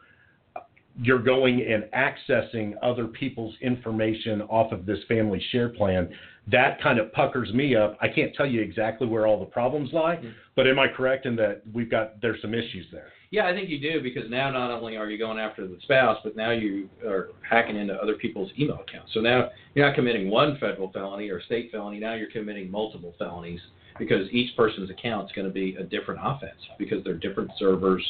you're 1.01 1.23
going 1.23 1.63
and 1.63 1.85
accessing 1.95 2.75
other 2.83 3.07
people's 3.07 3.55
information 3.61 4.43
off 4.43 4.73
of 4.73 4.85
this 4.85 4.99
family 5.09 5.43
share 5.53 5.69
plan. 5.69 6.09
That 6.51 6.81
kind 6.83 6.99
of 6.99 7.13
puckers 7.13 7.53
me 7.53 7.77
up. 7.77 7.97
I 8.01 8.09
can't 8.09 8.35
tell 8.35 8.47
you 8.47 8.61
exactly 8.61 9.07
where 9.07 9.27
all 9.27 9.39
the 9.39 9.47
problems 9.47 9.93
lie, 9.93 10.17
Mhm. 10.17 10.33
but 10.57 10.67
am 10.67 10.79
I 10.79 10.89
correct 10.89 11.27
in 11.27 11.37
that 11.37 11.63
we've 11.73 11.89
got 11.89 12.21
there's 12.21 12.43
some 12.43 12.55
issues 12.55 12.91
there? 12.91 13.13
Yeah, 13.31 13.47
I 13.47 13.55
think 13.55 13.69
you 13.69 13.79
do 13.79 14.01
because 14.01 14.29
now 14.29 14.51
not 14.51 14.73
only 14.73 14.97
are 14.97 15.09
you 15.09 15.17
going 15.17 15.39
after 15.39 15.65
the 15.67 15.79
spouse, 15.83 16.19
but 16.25 16.35
now 16.35 16.51
you 16.51 16.91
are 17.07 17.29
hacking 17.49 17.77
into 17.77 17.95
other 18.03 18.15
people's 18.15 18.51
email 18.59 18.81
accounts. 18.81 19.13
So 19.13 19.21
now 19.21 19.51
you're 19.75 19.87
not 19.87 19.95
committing 19.95 20.29
one 20.29 20.57
federal 20.57 20.91
felony 20.91 21.31
or 21.31 21.41
state 21.41 21.71
felony. 21.71 22.01
Now 22.01 22.15
you're 22.15 22.31
committing 22.31 22.69
multiple 22.69 23.15
felonies 23.19 23.61
because 24.01 24.27
each 24.33 24.57
person's 24.57 24.91
account 24.91 25.27
is 25.27 25.33
going 25.37 25.47
to 25.47 25.53
be 25.53 25.77
a 25.77 25.85
different 25.85 26.21
offense 26.25 26.59
because 26.79 27.05
they're 27.05 27.15
different 27.15 27.51
servers, 27.59 28.05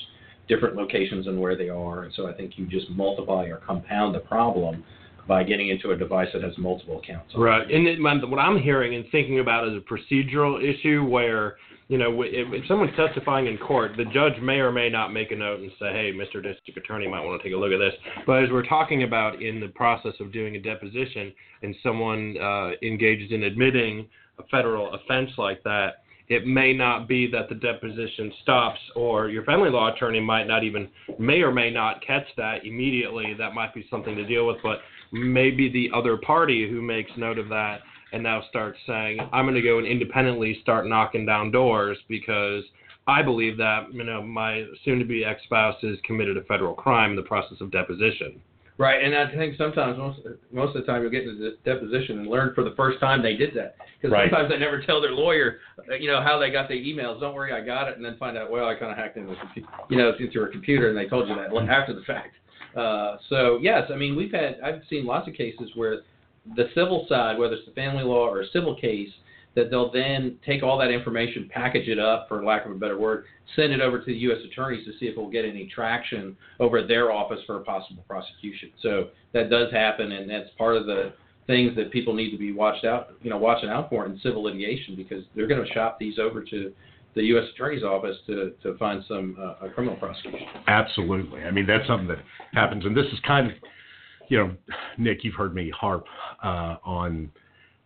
different 0.49 0.77
locations 0.77 1.27
and 1.27 1.39
where 1.39 1.57
they 1.57 1.69
are. 1.69 2.05
And 2.05 2.15
so 2.15 2.27
I 2.27 2.33
think 2.33 2.53
you 2.57 2.67
just 2.67 2.89
multiply 2.91 3.45
or 3.47 3.57
compound 3.59 4.15
the 4.15 4.21
problem 4.21 4.83
by 5.29 5.45
getting 5.45 5.69
into 5.69 5.91
a 5.91 5.97
device 5.97 6.29
that 6.33 6.43
has 6.43 6.57
multiple 6.57 6.99
accounts. 6.99 7.35
on 7.35 7.41
it. 7.41 7.45
Right, 7.45 7.71
and 7.71 7.87
it, 7.87 8.29
what 8.29 8.39
I'm 8.39 8.59
hearing 8.59 8.95
and 8.95 9.05
thinking 9.13 9.41
about 9.41 9.69
is 9.69 9.75
a 9.75 9.81
procedural 9.81 10.59
issue 10.63 11.05
where 11.05 11.57
you 11.89 11.99
know 11.99 12.23
if, 12.23 12.53
if 12.53 12.67
someone's 12.67 12.97
testifying 12.97 13.47
in 13.47 13.59
court, 13.59 13.93
the 13.97 14.07
judge 14.07 14.41
may 14.43 14.59
or 14.61 14.73
may 14.73 14.89
not 14.89 15.13
make 15.13 15.31
a 15.31 15.37
note 15.37 15.61
and 15.61 15.71
say, 15.79 15.93
"Hey, 15.93 16.13
Mr. 16.13 16.43
District 16.43 16.77
Attorney, 16.77 17.07
might 17.07 17.25
want 17.25 17.41
to 17.41 17.47
take 17.47 17.55
a 17.55 17.59
look 17.59 17.73
at 17.73 17.79
this." 17.79 17.95
But 18.27 18.43
as 18.45 18.51
we're 18.51 18.67
talking 18.67 19.03
about 19.03 19.43
in 19.43 19.61
the 19.61 19.69
process 19.69 20.15
of 20.21 20.33
doing 20.33 20.57
a 20.57 20.61
deposition, 20.61 21.33
and 21.63 21.77
someone 21.83 22.37
uh, 22.39 22.71
engages 22.83 23.31
in 23.31 23.45
admitting 23.45 24.09
a 24.41 24.47
federal 24.49 24.95
offense 24.95 25.31
like 25.39 25.63
that, 25.65 26.03
it 26.29 26.47
may 26.47 26.73
not 26.73 27.09
be 27.09 27.29
that 27.33 27.49
the 27.49 27.57
deposition 27.57 28.33
stops, 28.43 28.79
or 28.95 29.29
your 29.29 29.45
family 29.45 29.69
law 29.69 29.93
attorney 29.93 30.21
might 30.21 30.47
not 30.47 30.63
even 30.63 30.89
may 31.19 31.43
or 31.43 31.53
may 31.53 31.71
not 31.71 32.05
catch 32.07 32.27
that 32.37 32.65
immediately. 32.65 33.35
That 33.35 33.53
might 33.53 33.75
be 33.75 33.87
something 33.91 34.15
to 34.15 34.25
deal 34.25 34.47
with, 34.47 34.59
but 34.63 34.79
maybe 35.13 35.69
the 35.69 35.91
other 35.93 36.17
party 36.17 36.71
who 36.71 36.81
makes 36.81 37.11
note 37.17 37.39
of 37.39 37.49
that 37.49 37.81
and 38.13 38.23
now 38.23 38.43
starts 38.49 38.79
saying, 38.87 39.19
I'm 39.33 39.45
going 39.45 39.57
to 39.57 39.63
go 39.63 39.79
and 39.79 39.87
independently 39.87 40.59
start 40.63 40.87
knocking 40.87 41.27
down 41.27 41.51
doors 41.51 41.99
because 42.09 42.63
I 43.07 43.23
believe 43.23 43.57
that, 43.57 43.93
you 43.93 44.05
know, 44.05 44.23
my 44.23 44.65
soon 44.85 45.01
to 45.01 45.05
be 45.05 45.25
ex 45.25 45.43
spouse 45.45 45.77
has 45.83 45.97
committed 46.05 46.37
a 46.37 46.43
federal 46.45 46.75
crime 46.75 47.11
in 47.11 47.17
the 47.17 47.23
process 47.23 47.61
of 47.61 47.73
deposition. 47.73 48.41
Right, 48.81 49.05
and 49.05 49.15
I 49.15 49.31
think 49.37 49.59
sometimes 49.59 49.99
most 49.99 50.21
most 50.51 50.75
of 50.75 50.81
the 50.81 50.91
time 50.91 51.03
you'll 51.03 51.11
get 51.11 51.25
into 51.25 51.35
the 51.39 51.59
deposition 51.67 52.21
and 52.21 52.29
learn 52.29 52.55
for 52.55 52.65
the 52.65 52.75
first 52.77 52.99
time 52.99 53.23
they 53.23 53.37
did 53.37 53.53
that 53.53 53.77
because 54.01 54.11
Right. 54.11 54.31
sometimes 54.31 54.51
they 54.51 54.59
never 54.59 54.81
tell 54.81 55.03
their 55.03 55.13
lawyer, 55.13 55.59
uh, 55.91 55.97
you 55.97 56.09
know, 56.11 56.23
how 56.23 56.39
they 56.39 56.51
got 56.51 56.67
the 56.67 56.75
emails. 56.75 57.21
Don't 57.21 57.35
worry, 57.35 57.53
I 57.53 57.61
got 57.61 57.89
it, 57.89 57.97
and 57.99 58.05
then 58.05 58.17
find 58.17 58.39
out 58.39 58.51
well 58.51 58.67
I 58.67 58.75
kind 58.75 58.91
of 58.91 58.97
hacked 58.97 59.19
into, 59.19 59.37
you 59.91 59.99
know, 59.99 60.15
into 60.19 60.45
a 60.45 60.49
computer, 60.49 60.89
and 60.89 60.97
they 60.97 61.07
told 61.07 61.29
you 61.29 61.35
that 61.35 61.55
after 61.69 61.93
the 61.93 62.01
fact. 62.07 62.35
Uh, 62.75 63.19
so 63.29 63.59
yes, 63.61 63.91
I 63.93 63.97
mean 63.97 64.17
we've 64.17 64.33
had 64.33 64.59
I've 64.65 64.81
seen 64.89 65.05
lots 65.05 65.29
of 65.29 65.35
cases 65.35 65.71
where 65.75 66.01
the 66.57 66.71
civil 66.75 67.05
side, 67.07 67.37
whether 67.37 67.57
it's 67.57 67.67
the 67.67 67.73
family 67.73 68.03
law 68.03 68.31
or 68.31 68.41
a 68.41 68.47
civil 68.47 68.75
case, 68.75 69.11
that 69.55 69.71
they'll 69.71 69.91
then 69.91 70.39
take 70.47 70.63
all 70.63 70.79
that 70.79 70.91
information, 70.91 71.51
package 71.53 71.89
it 71.89 71.99
up, 71.99 72.29
for 72.29 72.45
lack 72.45 72.65
of 72.67 72.73
a 72.73 72.75
better 72.75 72.99
word, 72.99 73.25
send 73.57 73.73
it 73.73 73.81
over 73.81 73.99
to 73.99 74.05
the 74.05 74.15
U.S. 74.15 74.39
attorneys 74.51 74.85
to 74.87 74.93
see 74.93 75.07
if 75.07 75.17
it 75.17 75.21
will 75.21 75.31
get 75.31 75.45
any 75.45 75.67
traction 75.67 76.37
over 76.61 76.79
at 76.79 76.89
their 76.89 77.11
office 77.11 77.41
for 77.47 77.57
a 77.57 77.65
possible 77.65 78.05
prosecution. 78.07 78.71
So 78.81 79.09
that 79.33 79.51
does 79.51 79.73
happen, 79.73 80.13
and 80.13 80.31
that's 80.31 80.51
part 80.57 80.77
of 80.77 80.87
the 80.87 81.13
things 81.47 81.75
that 81.75 81.91
people 81.91 82.15
need 82.15 82.31
to 82.31 82.39
be 82.39 82.53
watched 82.53 82.85
out, 82.85 83.15
you 83.23 83.31
know, 83.31 83.39
watching 83.39 83.69
out 83.69 83.91
for 83.91 84.07
in 84.07 84.21
civil 84.23 84.45
litigation 84.45 84.95
because 84.95 85.25
they're 85.35 85.49
going 85.49 85.65
to 85.65 85.73
shop 85.73 85.99
these 85.99 86.19
over 86.19 86.45
to 86.45 86.73
the 87.15 87.23
U.S. 87.23 87.45
attorney's 87.55 87.83
office 87.83 88.17
to 88.29 88.53
to 88.63 88.79
find 88.79 89.03
some 89.09 89.37
uh, 89.41 89.67
a 89.67 89.71
criminal 89.71 89.97
prosecution. 89.97 90.47
Absolutely. 90.69 91.43
I 91.43 91.51
mean, 91.51 91.67
that's 91.67 91.87
something 91.89 92.07
that 92.07 92.21
happens, 92.55 92.85
and 92.85 92.97
this 92.97 93.07
is 93.07 93.19
kind 93.27 93.49
of, 93.49 93.53
you 94.29 94.39
know, 94.39 94.55
Nick, 94.97 95.25
you've 95.25 95.35
heard 95.35 95.55
me 95.55 95.73
harp 95.77 96.05
uh, 96.45 96.77
on 96.85 97.33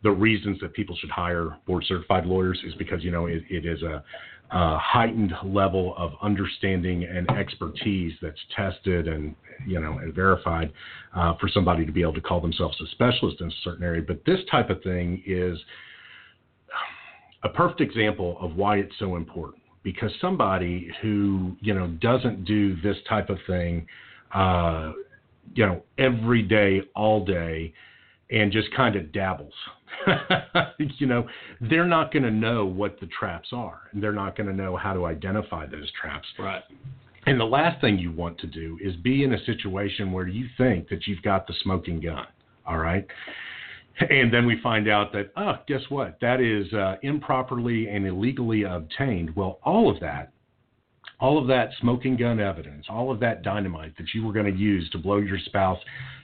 the 0.04 0.10
reasons 0.10 0.60
that 0.60 0.72
people 0.74 0.94
should 0.96 1.10
hire 1.10 1.56
board 1.66 1.82
certified 1.88 2.26
lawyers 2.26 2.60
is 2.64 2.74
because 2.74 3.02
you 3.02 3.10
know 3.10 3.26
it, 3.26 3.42
it 3.48 3.66
is 3.66 3.82
a, 3.82 4.04
a 4.52 4.78
heightened 4.78 5.32
level 5.42 5.94
of 5.96 6.12
understanding 6.22 7.04
and 7.04 7.28
expertise 7.30 8.12
that's 8.22 8.38
tested 8.54 9.08
and 9.08 9.34
you 9.66 9.80
know 9.80 9.98
and 9.98 10.14
verified 10.14 10.70
uh, 11.16 11.34
for 11.40 11.48
somebody 11.48 11.84
to 11.84 11.90
be 11.90 12.02
able 12.02 12.14
to 12.14 12.20
call 12.20 12.40
themselves 12.40 12.78
a 12.80 12.86
specialist 12.92 13.40
in 13.40 13.48
a 13.48 13.54
certain 13.64 13.82
area. 13.82 14.02
But 14.06 14.22
this 14.26 14.40
type 14.50 14.70
of 14.70 14.82
thing 14.82 15.22
is 15.26 15.58
a 17.42 17.48
perfect 17.48 17.80
example 17.80 18.36
of 18.40 18.56
why 18.56 18.76
it's 18.76 18.94
so 18.98 19.16
important 19.16 19.62
because 19.82 20.10
somebody 20.20 20.90
who 21.00 21.56
you 21.60 21.72
know 21.72 21.88
doesn't 22.02 22.44
do 22.44 22.80
this 22.82 22.96
type 23.08 23.30
of 23.30 23.38
thing 23.46 23.86
uh, 24.34 24.92
you 25.54 25.64
know 25.64 25.82
every 25.96 26.42
day 26.42 26.82
all 26.94 27.24
day 27.24 27.72
and 28.30 28.50
just 28.52 28.68
kind 28.74 28.96
of 28.96 29.12
dabbles 29.12 29.52
you 30.98 31.06
know 31.06 31.26
they're 31.60 31.86
not 31.86 32.12
going 32.12 32.22
to 32.22 32.30
know 32.30 32.64
what 32.64 32.98
the 33.00 33.06
traps 33.18 33.48
are 33.52 33.82
and 33.92 34.02
they're 34.02 34.12
not 34.12 34.36
going 34.36 34.46
to 34.48 34.52
know 34.54 34.76
how 34.76 34.92
to 34.92 35.06
identify 35.06 35.66
those 35.66 35.90
traps 36.00 36.26
Right. 36.38 36.62
and 37.26 37.38
the 37.38 37.44
last 37.44 37.80
thing 37.80 37.98
you 37.98 38.10
want 38.12 38.38
to 38.38 38.46
do 38.46 38.78
is 38.82 38.96
be 38.96 39.24
in 39.24 39.34
a 39.34 39.44
situation 39.44 40.10
where 40.12 40.26
you 40.26 40.46
think 40.58 40.88
that 40.88 41.06
you've 41.06 41.22
got 41.22 41.46
the 41.46 41.54
smoking 41.62 42.00
gun. 42.00 42.26
All 42.66 42.78
right. 42.78 43.06
and 44.10 44.32
then 44.32 44.46
we 44.46 44.60
find 44.62 44.88
out 44.88 45.12
that 45.12 45.30
oh 45.36 45.54
guess 45.68 45.82
what 45.88 46.18
that 46.20 46.40
is 46.40 46.72
uh, 46.72 46.96
improperly 47.02 47.88
and 47.88 48.06
illegally 48.06 48.64
obtained 48.64 49.34
well 49.36 49.60
all 49.62 49.88
of 49.90 50.00
that 50.00 50.32
all 51.20 51.38
of 51.38 51.46
that 51.46 51.70
smoking 51.80 52.16
gun 52.16 52.40
evidence 52.40 52.84
all 52.88 53.10
of 53.10 53.20
that 53.20 53.42
dynamite 53.42 53.96
that 53.96 54.06
you 54.14 54.24
were 54.24 54.32
going 54.32 54.46
to 54.46 54.58
use 54.58 54.88
to 54.90 54.98
blow 54.98 55.16
your 55.16 55.38
spouse 55.46 55.78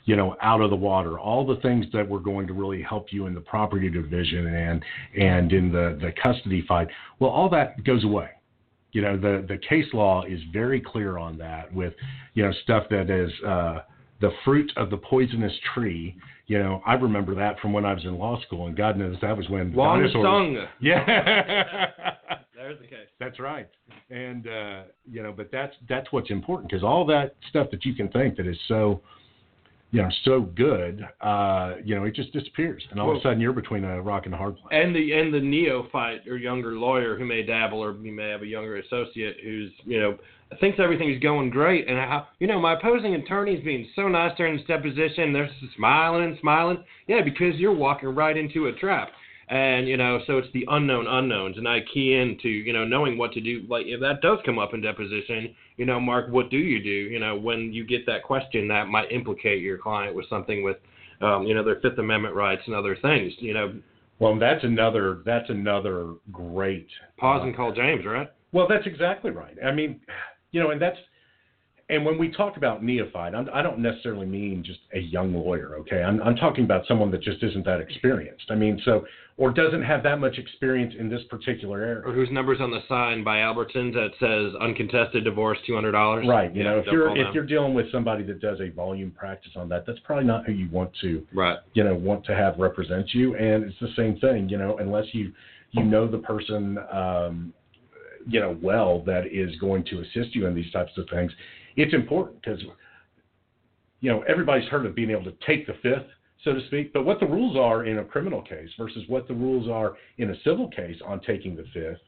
you 0.05 0.17
know 0.17 0.37
out 0.43 0.61
of 0.61 0.71
the 0.71 0.77
water 0.77 1.19
all 1.19 1.47
the 1.47 1.61
things 1.63 1.87
that 1.93 2.09
were 2.09 2.21
going 2.21 2.47
to 2.47 2.53
really 2.53 2.83
help 2.83 3.07
you 3.11 3.27
in 3.27 3.35
the 3.35 3.41
property 3.41 3.89
division 3.89 4.47
and 4.47 4.83
and 5.19 5.53
in 5.53 5.71
the 5.71 5.99
the 6.01 6.13
custody 6.23 6.65
fight 6.67 6.89
well 7.19 7.31
all 7.31 7.49
that 7.49 7.83
goes 7.85 8.05
away 8.05 8.31
you 8.93 9.03
know 9.03 9.17
the 9.17 9.45
the 9.49 9.59
case 9.69 9.87
law 9.93 10.25
is 10.25 10.41
very 10.53 10.81
clear 10.81 11.19
on 11.19 11.39
that 11.39 11.73
with 11.73 11.95
you 12.35 12.43
know 12.43 12.53
stuff 12.63 12.85
that 12.91 13.11
is 13.11 13.31
uh 13.47 13.81
the 14.21 14.31
fruit 14.45 14.71
of 14.77 14.91
the 14.91 14.97
poisonous 14.99 15.53
tree 15.75 16.17
you 16.51 16.59
know, 16.59 16.83
I 16.85 16.95
remember 16.95 17.33
that 17.37 17.61
from 17.61 17.73
when 17.73 17.85
I 17.85 17.95
was 17.95 18.05
in 18.05 18.19
law 18.19 18.41
school, 18.43 18.67
and 18.67 18.77
God 18.77 18.97
knows 18.97 19.17
that 19.23 19.37
was 19.37 19.49
when 19.49 19.73
Wong 19.73 20.01
dinosaurs. 20.01 20.25
Sung. 20.25 20.67
Yeah, 20.81 22.40
There's 22.71 22.83
the 22.83 22.97
case. 22.97 23.09
that's 23.19 23.41
right. 23.41 23.69
And 24.11 24.47
uh, 24.47 24.83
you 25.05 25.25
know, 25.25 25.33
but 25.37 25.50
that's 25.50 25.75
that's 25.89 26.07
what's 26.12 26.31
important 26.31 26.71
because 26.71 26.85
all 26.85 27.05
that 27.07 27.35
stuff 27.49 27.67
that 27.73 27.85
you 27.85 27.95
can 27.95 28.09
think 28.11 28.37
that 28.37 28.47
is 28.47 28.57
so, 28.69 29.00
you 29.91 30.00
know, 30.00 30.09
so 30.25 30.43
good, 30.43 31.05
uh, 31.21 31.75
you 31.85 31.97
know, 31.97 32.05
it 32.05 32.15
just 32.15 32.33
disappears, 32.33 32.85
and 32.93 33.00
all 33.00 33.11
of 33.11 33.17
a 33.17 33.21
sudden 33.23 33.41
you're 33.41 33.53
between 33.53 33.83
a 33.83 34.00
rock 34.00 34.27
and 34.27 34.35
a 34.35 34.37
hard 34.37 34.57
place. 34.57 34.71
And 34.71 34.95
the 34.95 35.12
and 35.15 35.35
the 35.35 35.41
neophyte 35.41 36.29
or 36.29 36.37
younger 36.37 36.75
lawyer 36.77 37.19
who 37.19 37.25
may 37.25 37.43
dabble 37.43 37.83
or 37.83 37.97
you 37.97 38.12
may 38.12 38.29
have 38.29 38.43
a 38.43 38.47
younger 38.47 38.77
associate 38.77 39.39
who's 39.43 39.73
you 39.85 39.99
know 39.99 40.17
thinks 40.61 40.79
everything's 40.81 41.21
going 41.21 41.50
great 41.50 41.89
and 41.89 41.97
how 41.99 42.29
you 42.39 42.47
know 42.47 42.61
my 42.61 42.75
opposing 42.75 43.15
attorney's 43.17 43.65
being 43.65 43.89
so 43.97 44.07
nice 44.07 44.37
during 44.37 44.57
this 44.57 44.67
deposition 44.67 45.33
they're 45.33 45.50
smiling 45.77 46.25
and 46.25 46.39
smiling 46.41 46.83
yeah 47.07 47.21
because 47.25 47.55
you're 47.57 47.75
walking 47.75 48.09
right 48.09 48.37
into 48.37 48.67
a 48.67 48.73
trap 48.73 49.11
and 49.50 49.88
you 49.88 49.97
know 49.97 50.21
so 50.26 50.38
it's 50.38 50.49
the 50.54 50.64
unknown 50.69 51.07
unknowns 51.07 51.59
and 51.59 51.69
I 51.69 51.80
key 51.92 52.14
into 52.14 52.49
you 52.49 52.73
know 52.73 52.85
knowing 52.85 53.19
what 53.19 53.33
to 53.33 53.40
do 53.40 53.64
like 53.69 53.87
if 53.87 54.00
that 54.00 54.23
does 54.23 54.38
come 54.47 54.59
up 54.59 54.75
in 54.75 54.80
deposition 54.80 55.54
you 55.76 55.85
know 55.85 56.00
Mark 56.00 56.30
what 56.30 56.50
do 56.50 56.57
you 56.57 56.83
do 56.83 56.88
you 56.88 57.19
know 57.19 57.37
when 57.37 57.73
you 57.73 57.85
get 57.85 58.07
that 58.07 58.23
question 58.23 58.69
that 58.69 58.87
might 58.88 59.11
implicate 59.11 59.61
your 59.61 59.76
client 59.76 60.14
with 60.14 60.28
something 60.28 60.62
with 60.62 60.76
um, 61.21 61.45
you 61.45 61.54
know 61.54 61.64
their 61.64 61.80
Fifth 61.80 61.99
Amendment 61.99 62.35
rights 62.35 62.62
and 62.66 62.75
other 62.75 62.97
things 63.02 63.33
you 63.38 63.52
know 63.52 63.75
Well, 64.21 64.38
that's 64.38 64.62
another 64.64 65.23
that's 65.26 65.50
another 65.50 66.14
great 66.30 66.87
pause 67.19 67.42
and 67.42 67.54
call 67.54 67.73
James 67.73 68.07
right 68.07 68.30
Well, 68.52 68.66
that's 68.69 68.87
exactly 68.87 69.30
right. 69.30 69.57
I 69.64 69.73
mean, 69.73 70.00
you 70.52 70.61
know, 70.61 70.71
and 70.71 70.80
that's 70.80 70.99
and 71.90 72.04
when 72.04 72.19
we 72.19 72.30
talk 72.30 72.57
about 72.57 72.85
neophyte, 72.85 73.35
I'm, 73.35 73.49
I 73.52 73.62
don't 73.62 73.80
necessarily 73.80 74.26
mean 74.26 74.62
just 74.64 74.78
a 74.95 75.00
young 75.00 75.35
lawyer. 75.35 75.75
Okay, 75.80 76.00
I'm, 76.02 76.23
I'm 76.23 76.37
talking 76.37 76.64
about 76.64 76.87
someone 76.87 77.11
that 77.11 77.21
just 77.21 77.42
isn't 77.42 77.64
that 77.64 77.80
experienced. 77.80 78.45
I 78.49 78.54
mean, 78.54 78.80
so 78.85 79.04
or 79.41 79.51
doesn't 79.51 79.83
have 79.83 80.03
that 80.03 80.21
much 80.21 80.37
experience 80.37 80.93
in 80.99 81.09
this 81.09 81.23
particular 81.31 81.83
area. 81.83 82.03
or 82.05 82.13
whose 82.13 82.29
number's 82.31 82.61
on 82.61 82.71
the 82.71 82.81
sign 82.87 83.25
by 83.25 83.39
Albertsons 83.39 83.95
that 83.95 84.11
says 84.21 84.55
uncontested 84.61 85.25
divorce 85.25 85.57
two 85.67 85.75
hundred 85.75 85.93
dollars. 85.93 86.27
Right. 86.29 86.55
You 86.55 86.63
know, 86.63 86.79
if 86.79 86.85
you're 86.93 87.17
if 87.17 87.25
them. 87.25 87.35
you're 87.35 87.47
dealing 87.47 87.73
with 87.73 87.91
somebody 87.91 88.23
that 88.25 88.39
does 88.43 88.61
a 88.61 88.69
volume 88.69 89.11
practice 89.11 89.53
on 89.57 89.71
that, 89.71 89.87
that's 89.87 89.99
probably 90.01 90.27
not 90.27 90.45
who 90.45 90.53
you 90.53 90.69
want 90.71 90.91
to 91.01 91.27
right. 91.33 91.57
you 91.73 91.83
know 91.83 91.95
want 91.95 92.23
to 92.27 92.35
have 92.35 92.59
represent 92.59 93.15
you 93.15 93.35
and 93.37 93.65
it's 93.65 93.81
the 93.81 93.89
same 93.97 94.19
thing 94.19 94.47
you 94.49 94.59
know 94.59 94.77
unless 94.79 95.07
you 95.13 95.33
you 95.71 95.85
know 95.85 96.07
the 96.07 96.19
person 96.19 96.79
um 96.93 97.53
you 98.27 98.41
know 98.41 98.59
well 98.61 99.03
that 99.05 99.27
is 99.27 99.57
going 99.57 99.83
to 99.85 100.01
assist 100.01 100.35
you 100.35 100.47
in 100.47 100.55
these 100.55 100.71
types 100.71 100.93
of 100.99 101.09
things 101.09 101.33
it's 101.77 101.95
important 101.95 102.43
because 102.43 102.61
you 104.01 104.11
know 104.11 104.23
everybody's 104.29 104.69
heard 104.69 104.85
of 104.85 104.95
being 104.95 105.11
able 105.11 105.25
to 105.25 105.35
take 105.47 105.67
the 105.67 105.75
fifth 105.83 106.07
so 106.45 106.53
to 106.53 106.67
speak 106.67 106.93
but 106.93 107.05
what 107.05 107.21
the 107.21 107.27
rules 107.27 107.57
are 107.57 107.85
in 107.85 107.99
a 107.99 108.05
criminal 108.05 108.43
case 108.43 108.69
versus 108.79 109.03
what 109.09 109.27
the 109.29 109.35
rules 109.35 109.69
are 109.69 109.97
in 110.19 110.31
a 110.31 110.35
civil 110.45 110.69
case 110.69 110.97
on 111.05 111.21
taking 111.21 111.55
the 111.57 111.65
fifth 111.73 112.01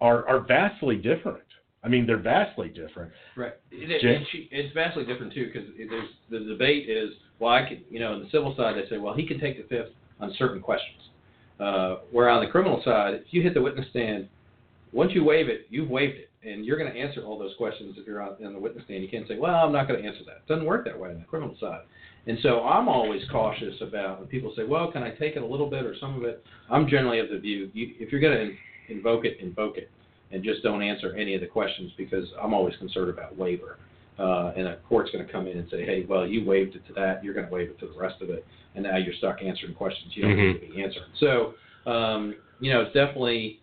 are 0.00 0.26
are 0.28 0.40
vastly 0.40 0.96
different 0.96 1.42
i 1.82 1.88
mean 1.88 2.06
they're 2.06 2.16
vastly 2.18 2.68
different 2.68 3.12
Right. 3.36 3.52
It, 3.70 3.90
it, 3.90 4.04
it's- 4.50 4.72
vastly 4.74 5.04
different 5.04 5.32
too 5.32 5.46
because 5.52 5.68
there's 5.76 6.08
the 6.30 6.40
debate 6.40 6.88
is 6.88 7.10
well 7.38 7.52
I 7.52 7.68
could 7.68 7.82
you 7.90 8.00
know 8.00 8.12
on 8.14 8.20
the 8.22 8.30
civil 8.30 8.54
side 8.56 8.74
they 8.76 8.88
say 8.88 8.98
well 8.98 9.14
he 9.14 9.26
can 9.26 9.38
take 9.40 9.56
the 9.56 9.68
fifth 9.68 9.92
on 10.20 10.32
certain 10.38 10.60
questions, 10.60 11.00
uh, 11.58 11.96
where 12.12 12.28
on 12.28 12.44
the 12.44 12.50
criminal 12.50 12.80
side 12.84 13.14
if 13.14 13.22
you 13.30 13.42
hit 13.42 13.52
the 13.54 13.60
witness 13.60 13.84
stand, 13.90 14.28
once 14.92 15.10
you 15.12 15.24
waive 15.24 15.48
it 15.48 15.66
you've 15.68 15.90
waived 15.90 16.16
it 16.16 16.30
and 16.48 16.64
you're 16.64 16.78
going 16.78 16.92
to 16.92 16.98
answer 16.98 17.22
all 17.24 17.38
those 17.38 17.54
questions 17.58 17.96
if 17.98 18.06
you're 18.06 18.22
on, 18.22 18.36
on 18.44 18.52
the 18.52 18.58
witness 18.58 18.84
stand. 18.84 19.02
You 19.02 19.08
can't 19.08 19.26
say 19.28 19.38
well 19.38 19.54
I'm 19.54 19.72
not 19.72 19.88
going 19.88 20.00
to 20.00 20.08
answer 20.08 20.22
that. 20.26 20.36
It 20.36 20.48
doesn't 20.48 20.64
work 20.64 20.84
that 20.86 20.98
way 20.98 21.10
on 21.10 21.18
the 21.18 21.24
criminal 21.24 21.56
side. 21.60 21.80
And 22.26 22.38
so 22.42 22.64
I'm 22.64 22.88
always 22.88 23.22
cautious 23.30 23.74
about 23.80 24.20
when 24.20 24.28
people 24.28 24.52
say 24.56 24.64
well 24.64 24.90
can 24.90 25.02
I 25.02 25.10
take 25.10 25.36
it 25.36 25.42
a 25.42 25.46
little 25.46 25.68
bit 25.68 25.84
or 25.84 25.94
some 26.00 26.16
of 26.16 26.24
it. 26.24 26.44
I'm 26.70 26.88
generally 26.88 27.18
of 27.20 27.28
the 27.28 27.38
view 27.38 27.70
you, 27.74 27.94
if 27.98 28.10
you're 28.10 28.20
going 28.20 28.56
to 28.88 28.92
invoke 28.92 29.24
it 29.24 29.38
invoke 29.40 29.76
it 29.76 29.90
and 30.32 30.42
just 30.42 30.62
don't 30.62 30.82
answer 30.82 31.14
any 31.14 31.34
of 31.34 31.40
the 31.40 31.46
questions 31.46 31.92
because 31.96 32.26
I'm 32.42 32.54
always 32.54 32.76
concerned 32.76 33.10
about 33.10 33.36
waiver. 33.36 33.78
Uh, 34.18 34.52
and 34.56 34.68
a 34.68 34.76
court's 34.88 35.10
going 35.10 35.26
to 35.26 35.32
come 35.32 35.48
in 35.48 35.58
and 35.58 35.68
say, 35.68 35.84
hey, 35.84 36.06
well, 36.08 36.24
you 36.24 36.44
waived 36.44 36.76
it 36.76 36.86
to 36.86 36.92
that, 36.92 37.24
you're 37.24 37.34
going 37.34 37.46
to 37.46 37.52
waive 37.52 37.68
it 37.68 37.78
to 37.80 37.86
the 37.88 37.98
rest 37.98 38.22
of 38.22 38.30
it, 38.30 38.46
and 38.76 38.84
now 38.84 38.96
you're 38.96 39.14
stuck 39.14 39.42
answering 39.42 39.74
questions 39.74 40.12
you 40.14 40.22
don't 40.22 40.36
need 40.36 40.52
to 40.60 40.72
be 40.72 40.82
answering. 40.84 41.10
So, 41.18 41.54
um, 41.90 42.36
you 42.60 42.72
know, 42.72 42.82
it's 42.82 42.94
definitely 42.94 43.60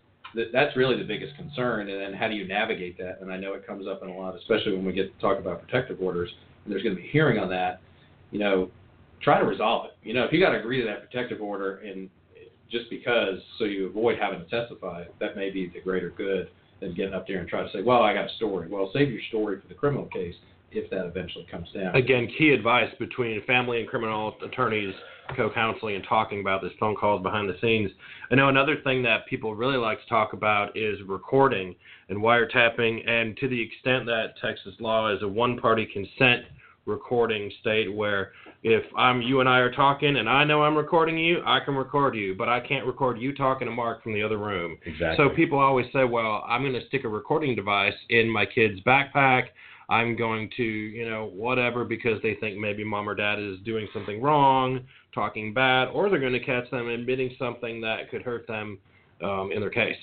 that's 0.52 0.76
really 0.76 0.96
the 0.96 1.04
biggest 1.04 1.36
concern, 1.36 1.88
and 1.88 2.00
then 2.00 2.12
how 2.12 2.28
do 2.28 2.34
you 2.34 2.46
navigate 2.46 2.96
that? 2.98 3.18
And 3.20 3.32
I 3.32 3.36
know 3.36 3.54
it 3.54 3.66
comes 3.66 3.86
up 3.86 4.02
in 4.02 4.08
a 4.08 4.16
lot, 4.16 4.34
especially 4.36 4.72
when 4.72 4.84
we 4.84 4.92
get 4.92 5.14
to 5.14 5.20
talk 5.20 5.38
about 5.38 5.62
protective 5.62 6.00
orders, 6.00 6.30
and 6.64 6.72
there's 6.72 6.82
going 6.82 6.94
to 6.96 7.00
be 7.00 7.08
a 7.08 7.10
hearing 7.10 7.38
on 7.38 7.48
that. 7.50 7.80
You 8.32 8.40
know, 8.40 8.70
try 9.22 9.38
to 9.38 9.46
resolve 9.46 9.86
it. 9.86 9.92
You 10.02 10.14
know, 10.14 10.24
if 10.24 10.32
you 10.32 10.40
got 10.40 10.50
to 10.50 10.58
agree 10.58 10.80
to 10.80 10.86
that 10.88 11.08
protective 11.08 11.40
order, 11.40 11.76
and 11.76 12.10
just 12.70 12.90
because 12.90 13.38
so 13.58 13.64
you 13.64 13.86
avoid 13.86 14.18
having 14.18 14.40
to 14.40 14.46
testify, 14.46 15.04
that 15.20 15.36
may 15.36 15.50
be 15.50 15.68
the 15.68 15.80
greater 15.80 16.10
good 16.10 16.48
than 16.80 16.94
getting 16.94 17.14
up 17.14 17.28
there 17.28 17.38
and 17.38 17.48
try 17.48 17.62
to 17.62 17.70
say, 17.72 17.82
well, 17.82 18.02
I 18.02 18.14
got 18.14 18.24
a 18.24 18.34
story. 18.36 18.68
Well, 18.68 18.90
save 18.92 19.10
your 19.10 19.20
story 19.28 19.60
for 19.60 19.68
the 19.68 19.74
criminal 19.74 20.06
case 20.06 20.34
if 20.72 20.90
that 20.90 21.04
eventually 21.04 21.46
comes 21.50 21.68
down. 21.72 21.94
Again, 21.94 22.28
key 22.38 22.50
advice 22.50 22.90
between 22.98 23.44
family 23.44 23.80
and 23.80 23.88
criminal 23.88 24.34
attorneys 24.42 24.94
co-counseling 25.36 25.96
and 25.96 26.04
talking 26.08 26.40
about 26.40 26.62
this 26.62 26.72
phone 26.80 26.96
calls 26.96 27.22
behind 27.22 27.48
the 27.48 27.56
scenes. 27.60 27.90
I 28.30 28.34
know 28.34 28.48
another 28.48 28.76
thing 28.82 29.02
that 29.02 29.26
people 29.26 29.54
really 29.54 29.76
like 29.76 30.00
to 30.02 30.08
talk 30.08 30.32
about 30.32 30.76
is 30.76 30.98
recording 31.06 31.74
and 32.08 32.18
wiretapping, 32.18 33.08
and 33.08 33.36
to 33.36 33.48
the 33.48 33.60
extent 33.60 34.06
that 34.06 34.34
Texas 34.40 34.74
law 34.80 35.14
is 35.14 35.22
a 35.22 35.28
one-party 35.28 35.86
consent 35.92 36.44
recording 36.86 37.50
state 37.60 37.92
where 37.92 38.32
if 38.62 38.84
I'm 38.96 39.22
you 39.22 39.40
and 39.40 39.48
I 39.48 39.58
are 39.58 39.72
talking 39.72 40.16
and 40.16 40.28
I 40.28 40.44
know 40.44 40.62
I'm 40.62 40.76
recording 40.76 41.18
you, 41.18 41.42
I 41.46 41.60
can 41.60 41.74
record 41.74 42.14
you, 42.14 42.34
but 42.34 42.48
I 42.48 42.60
can't 42.60 42.86
record 42.86 43.18
you 43.18 43.34
talking 43.34 43.66
to 43.66 43.72
Mark 43.72 44.02
from 44.02 44.14
the 44.14 44.22
other 44.22 44.38
room. 44.38 44.78
exactly 44.84 45.24
So 45.24 45.34
people 45.34 45.58
always 45.58 45.86
say, 45.92 46.04
well, 46.04 46.44
I'm 46.48 46.62
going 46.62 46.72
to 46.74 46.86
stick 46.88 47.04
a 47.04 47.08
recording 47.08 47.54
device 47.54 47.94
in 48.10 48.28
my 48.28 48.46
kid's 48.46 48.80
backpack. 48.80 49.46
I'm 49.88 50.16
going 50.16 50.48
to, 50.56 50.62
you 50.62 51.08
know, 51.08 51.30
whatever, 51.34 51.84
because 51.84 52.22
they 52.22 52.34
think 52.36 52.58
maybe 52.58 52.82
mom 52.84 53.08
or 53.08 53.14
dad 53.14 53.38
is 53.38 53.58
doing 53.64 53.88
something 53.92 54.22
wrong, 54.22 54.80
talking 55.14 55.52
bad, 55.52 55.88
or 55.88 56.08
they're 56.08 56.20
going 56.20 56.32
to 56.32 56.40
catch 56.40 56.70
them 56.70 56.88
admitting 56.88 57.34
something 57.38 57.80
that 57.82 58.10
could 58.10 58.22
hurt 58.22 58.46
them 58.46 58.78
um, 59.22 59.50
in 59.52 59.60
their 59.60 59.70
case. 59.70 59.96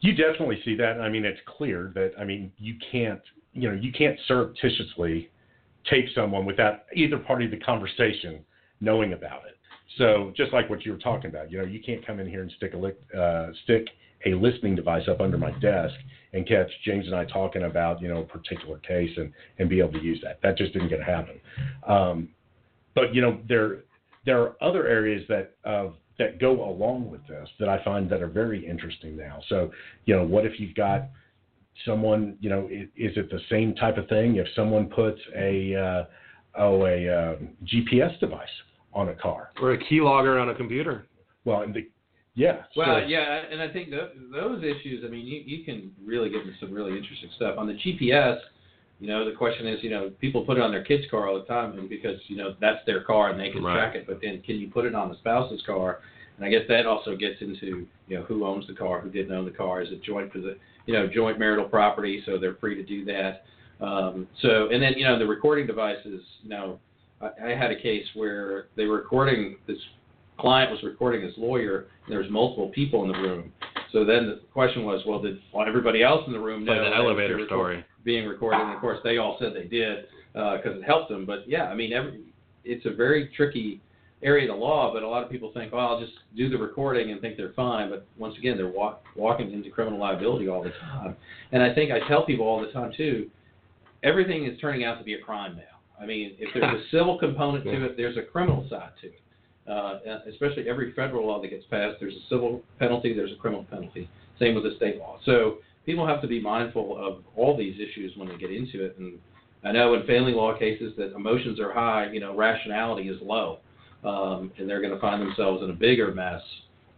You 0.00 0.12
definitely 0.14 0.60
see 0.64 0.74
that. 0.76 1.00
I 1.00 1.08
mean, 1.08 1.24
it's 1.24 1.40
clear 1.46 1.92
that 1.94 2.12
I 2.18 2.24
mean 2.24 2.52
you 2.58 2.74
can't 2.90 3.20
you 3.52 3.70
know 3.70 3.78
you 3.80 3.92
can't 3.92 4.18
surreptitiously 4.26 5.30
tape 5.88 6.06
someone 6.14 6.44
without 6.44 6.80
either 6.94 7.18
party 7.18 7.44
of 7.44 7.50
the 7.50 7.58
conversation 7.58 8.40
knowing 8.80 9.12
about 9.12 9.42
it. 9.46 9.56
So 9.98 10.32
just 10.36 10.52
like 10.52 10.70
what 10.70 10.84
you 10.84 10.92
were 10.92 10.98
talking 10.98 11.30
about, 11.30 11.50
you 11.50 11.58
know, 11.58 11.64
you 11.64 11.80
can't 11.80 12.04
come 12.06 12.18
in 12.18 12.28
here 12.28 12.42
and 12.42 12.52
stick 12.56 12.74
a 12.74 12.76
li- 12.76 12.92
uh, 13.18 13.48
stick 13.64 13.88
a 14.24 14.34
listening 14.34 14.76
device 14.76 15.08
up 15.08 15.20
under 15.20 15.36
my 15.36 15.50
desk 15.58 15.94
and 16.32 16.46
catch 16.46 16.70
James 16.84 17.06
and 17.06 17.14
I 17.14 17.24
talking 17.24 17.64
about 17.64 18.00
you 18.00 18.08
know 18.08 18.20
a 18.20 18.24
particular 18.24 18.78
case 18.78 19.10
and 19.16 19.32
and 19.58 19.68
be 19.68 19.80
able 19.80 19.92
to 19.92 20.02
use 20.02 20.20
that. 20.22 20.40
That 20.42 20.56
just 20.56 20.74
isn't 20.76 20.88
going 20.88 21.00
to 21.00 21.06
happen. 21.06 21.40
Um, 21.86 22.28
but 22.94 23.14
you 23.14 23.20
know 23.20 23.40
there 23.48 23.80
there 24.24 24.40
are 24.40 24.56
other 24.62 24.86
areas 24.86 25.24
that 25.28 25.56
of 25.64 25.94
that 26.18 26.38
go 26.38 26.68
along 26.68 27.10
with 27.10 27.26
this 27.26 27.48
that 27.58 27.68
I 27.68 27.82
find 27.84 28.08
that 28.10 28.22
are 28.22 28.28
very 28.28 28.66
interesting 28.66 29.16
now. 29.16 29.40
So, 29.48 29.70
you 30.04 30.14
know, 30.14 30.24
what 30.24 30.46
if 30.46 30.60
you've 30.60 30.74
got 30.74 31.08
someone, 31.86 32.36
you 32.40 32.50
know, 32.50 32.68
is, 32.70 32.88
is 32.96 33.16
it 33.16 33.30
the 33.30 33.40
same 33.50 33.74
type 33.74 33.96
of 33.96 34.08
thing 34.08 34.36
if 34.36 34.46
someone 34.54 34.86
puts 34.86 35.20
a 35.36 35.74
uh, 35.74 36.04
oh 36.58 36.86
a 36.86 37.08
uh, 37.08 37.36
GPS 37.64 38.18
device 38.20 38.48
on 38.92 39.08
a 39.08 39.14
car? 39.14 39.50
Or 39.60 39.72
a 39.72 39.78
keylogger 39.78 40.40
on 40.40 40.50
a 40.50 40.54
computer. 40.54 41.06
Well, 41.44 41.62
and 41.62 41.74
the, 41.74 41.88
yeah. 42.34 42.62
Well, 42.76 43.00
so, 43.00 43.06
yeah, 43.06 43.42
and 43.50 43.60
I 43.60 43.72
think 43.72 43.90
th- 43.90 44.10
those 44.32 44.62
issues. 44.62 45.04
I 45.04 45.08
mean, 45.08 45.26
you, 45.26 45.42
you 45.44 45.64
can 45.64 45.92
really 46.04 46.30
get 46.30 46.42
into 46.42 46.54
some 46.60 46.72
really 46.72 46.96
interesting 46.96 47.30
stuff 47.36 47.56
on 47.58 47.66
the 47.66 47.74
GPS. 47.74 48.38
You 49.00 49.08
know, 49.08 49.28
the 49.28 49.36
question 49.36 49.66
is, 49.66 49.82
you 49.82 49.90
know, 49.90 50.12
people 50.20 50.44
put 50.44 50.58
it 50.58 50.62
on 50.62 50.70
their 50.70 50.84
kid's 50.84 51.10
car 51.10 51.28
all 51.28 51.38
the 51.38 51.46
time, 51.46 51.78
and 51.78 51.88
because 51.88 52.18
you 52.28 52.36
know 52.36 52.54
that's 52.60 52.78
their 52.86 53.02
car 53.02 53.30
and 53.30 53.40
they 53.40 53.50
can 53.50 53.62
Right. 53.62 53.74
track 53.74 53.94
it. 53.96 54.06
But 54.06 54.20
then, 54.22 54.40
can 54.42 54.56
you 54.56 54.68
put 54.68 54.84
it 54.84 54.94
on 54.94 55.08
the 55.08 55.16
spouse's 55.16 55.62
car? 55.66 56.00
And 56.36 56.46
I 56.46 56.50
guess 56.50 56.66
that 56.68 56.86
also 56.86 57.14
gets 57.16 57.40
into, 57.40 57.86
you 58.08 58.16
know, 58.16 58.22
who 58.24 58.46
owns 58.46 58.66
the 58.66 58.74
car, 58.74 59.00
who 59.00 59.10
didn't 59.10 59.32
own 59.32 59.44
the 59.44 59.50
car, 59.50 59.82
is 59.82 59.90
it 59.92 60.02
joint 60.02 60.32
for 60.32 60.38
the, 60.38 60.56
you 60.86 60.94
know, 60.94 61.06
joint 61.06 61.38
marital 61.38 61.68
property, 61.68 62.22
so 62.26 62.38
they're 62.38 62.56
free 62.56 62.74
to 62.74 62.82
do 62.82 63.04
that. 63.04 63.44
Um, 63.84 64.28
so, 64.40 64.68
and 64.70 64.82
then, 64.82 64.94
you 64.96 65.04
know, 65.04 65.18
the 65.18 65.26
recording 65.26 65.66
devices. 65.66 66.22
You 66.42 66.48
know, 66.48 66.78
I, 67.20 67.30
I 67.46 67.48
had 67.50 67.70
a 67.70 67.80
case 67.80 68.04
where 68.14 68.66
they 68.76 68.86
were 68.86 68.96
recording 68.96 69.56
this 69.66 69.78
client 70.38 70.70
was 70.70 70.82
recording 70.82 71.22
his 71.22 71.34
lawyer, 71.36 71.86
and 72.04 72.12
there 72.12 72.18
was 72.20 72.30
multiple 72.30 72.68
people 72.68 73.04
in 73.04 73.12
the 73.12 73.18
room. 73.18 73.52
So 73.92 74.04
then 74.04 74.26
the 74.26 74.40
question 74.52 74.84
was, 74.84 75.02
well, 75.06 75.20
did 75.20 75.38
well, 75.52 75.66
everybody 75.68 76.02
else 76.02 76.22
in 76.26 76.32
the 76.32 76.40
room 76.40 76.64
know 76.64 76.72
Like 76.72 76.90
the 76.90 76.96
elevator 76.96 77.44
story. 77.46 77.84
being 78.04 78.26
recorded? 78.26 78.60
And 78.60 78.72
of 78.72 78.80
course, 78.80 78.98
they 79.04 79.18
all 79.18 79.36
said 79.38 79.52
they 79.54 79.68
did 79.68 80.06
because 80.32 80.76
it 80.78 80.82
helped 80.84 81.10
them. 81.10 81.26
But 81.26 81.48
yeah, 81.48 81.64
I 81.64 81.74
mean, 81.74 81.92
every, 81.92 82.20
it's 82.64 82.86
a 82.86 82.94
very 82.94 83.30
tricky 83.36 83.80
area 84.22 84.50
of 84.50 84.56
the 84.56 84.64
law. 84.64 84.92
But 84.92 85.02
a 85.02 85.08
lot 85.08 85.22
of 85.22 85.30
people 85.30 85.52
think, 85.52 85.72
well, 85.72 85.88
I'll 85.88 86.00
just 86.00 86.12
do 86.36 86.48
the 86.48 86.58
recording 86.58 87.10
and 87.10 87.20
think 87.20 87.36
they're 87.36 87.52
fine. 87.54 87.90
But 87.90 88.06
once 88.16 88.36
again, 88.38 88.56
they're 88.56 88.68
walk, 88.68 89.02
walking 89.16 89.52
into 89.52 89.70
criminal 89.70 89.98
liability 89.98 90.48
all 90.48 90.62
the 90.62 90.72
time. 90.80 91.16
And 91.52 91.62
I 91.62 91.74
think 91.74 91.90
I 91.90 92.06
tell 92.08 92.24
people 92.24 92.46
all 92.46 92.60
the 92.60 92.72
time 92.72 92.92
too, 92.96 93.30
everything 94.02 94.46
is 94.46 94.58
turning 94.60 94.84
out 94.84 94.98
to 94.98 95.04
be 95.04 95.14
a 95.14 95.20
crime 95.20 95.56
now. 95.56 95.62
I 96.00 96.06
mean, 96.06 96.34
if 96.38 96.52
there's 96.54 96.64
a 96.64 96.90
civil 96.90 97.18
component 97.18 97.64
to 97.64 97.84
it, 97.84 97.96
there's 97.96 98.16
a 98.16 98.22
criminal 98.22 98.66
side 98.68 98.90
to 99.02 99.08
it. 99.08 99.18
Uh, 99.64 100.00
especially 100.28 100.68
every 100.68 100.92
federal 100.94 101.28
law 101.28 101.40
that 101.40 101.48
gets 101.48 101.64
passed, 101.66 101.96
there's 102.00 102.14
a 102.14 102.28
civil 102.28 102.62
penalty, 102.80 103.14
there's 103.14 103.30
a 103.30 103.36
criminal 103.36 103.64
penalty. 103.70 104.10
Same 104.40 104.56
with 104.56 104.64
the 104.64 104.74
state 104.76 104.98
law. 104.98 105.18
So 105.24 105.58
people 105.86 106.04
have 106.04 106.20
to 106.22 106.26
be 106.26 106.40
mindful 106.40 106.98
of 106.98 107.22
all 107.36 107.56
these 107.56 107.76
issues 107.76 108.12
when 108.16 108.28
they 108.28 108.36
get 108.36 108.50
into 108.50 108.84
it. 108.84 108.96
And 108.98 109.20
I 109.62 109.70
know 109.70 109.94
in 109.94 110.04
family 110.04 110.32
law 110.32 110.58
cases 110.58 110.94
that 110.96 111.14
emotions 111.14 111.60
are 111.60 111.72
high, 111.72 112.10
you 112.12 112.18
know, 112.18 112.34
rationality 112.34 113.08
is 113.08 113.18
low, 113.22 113.60
um, 114.04 114.52
and 114.58 114.68
they're 114.68 114.80
going 114.80 114.94
to 114.94 115.00
find 115.00 115.22
themselves 115.22 115.62
in 115.62 115.70
a 115.70 115.74
bigger 115.74 116.12
mess 116.12 116.42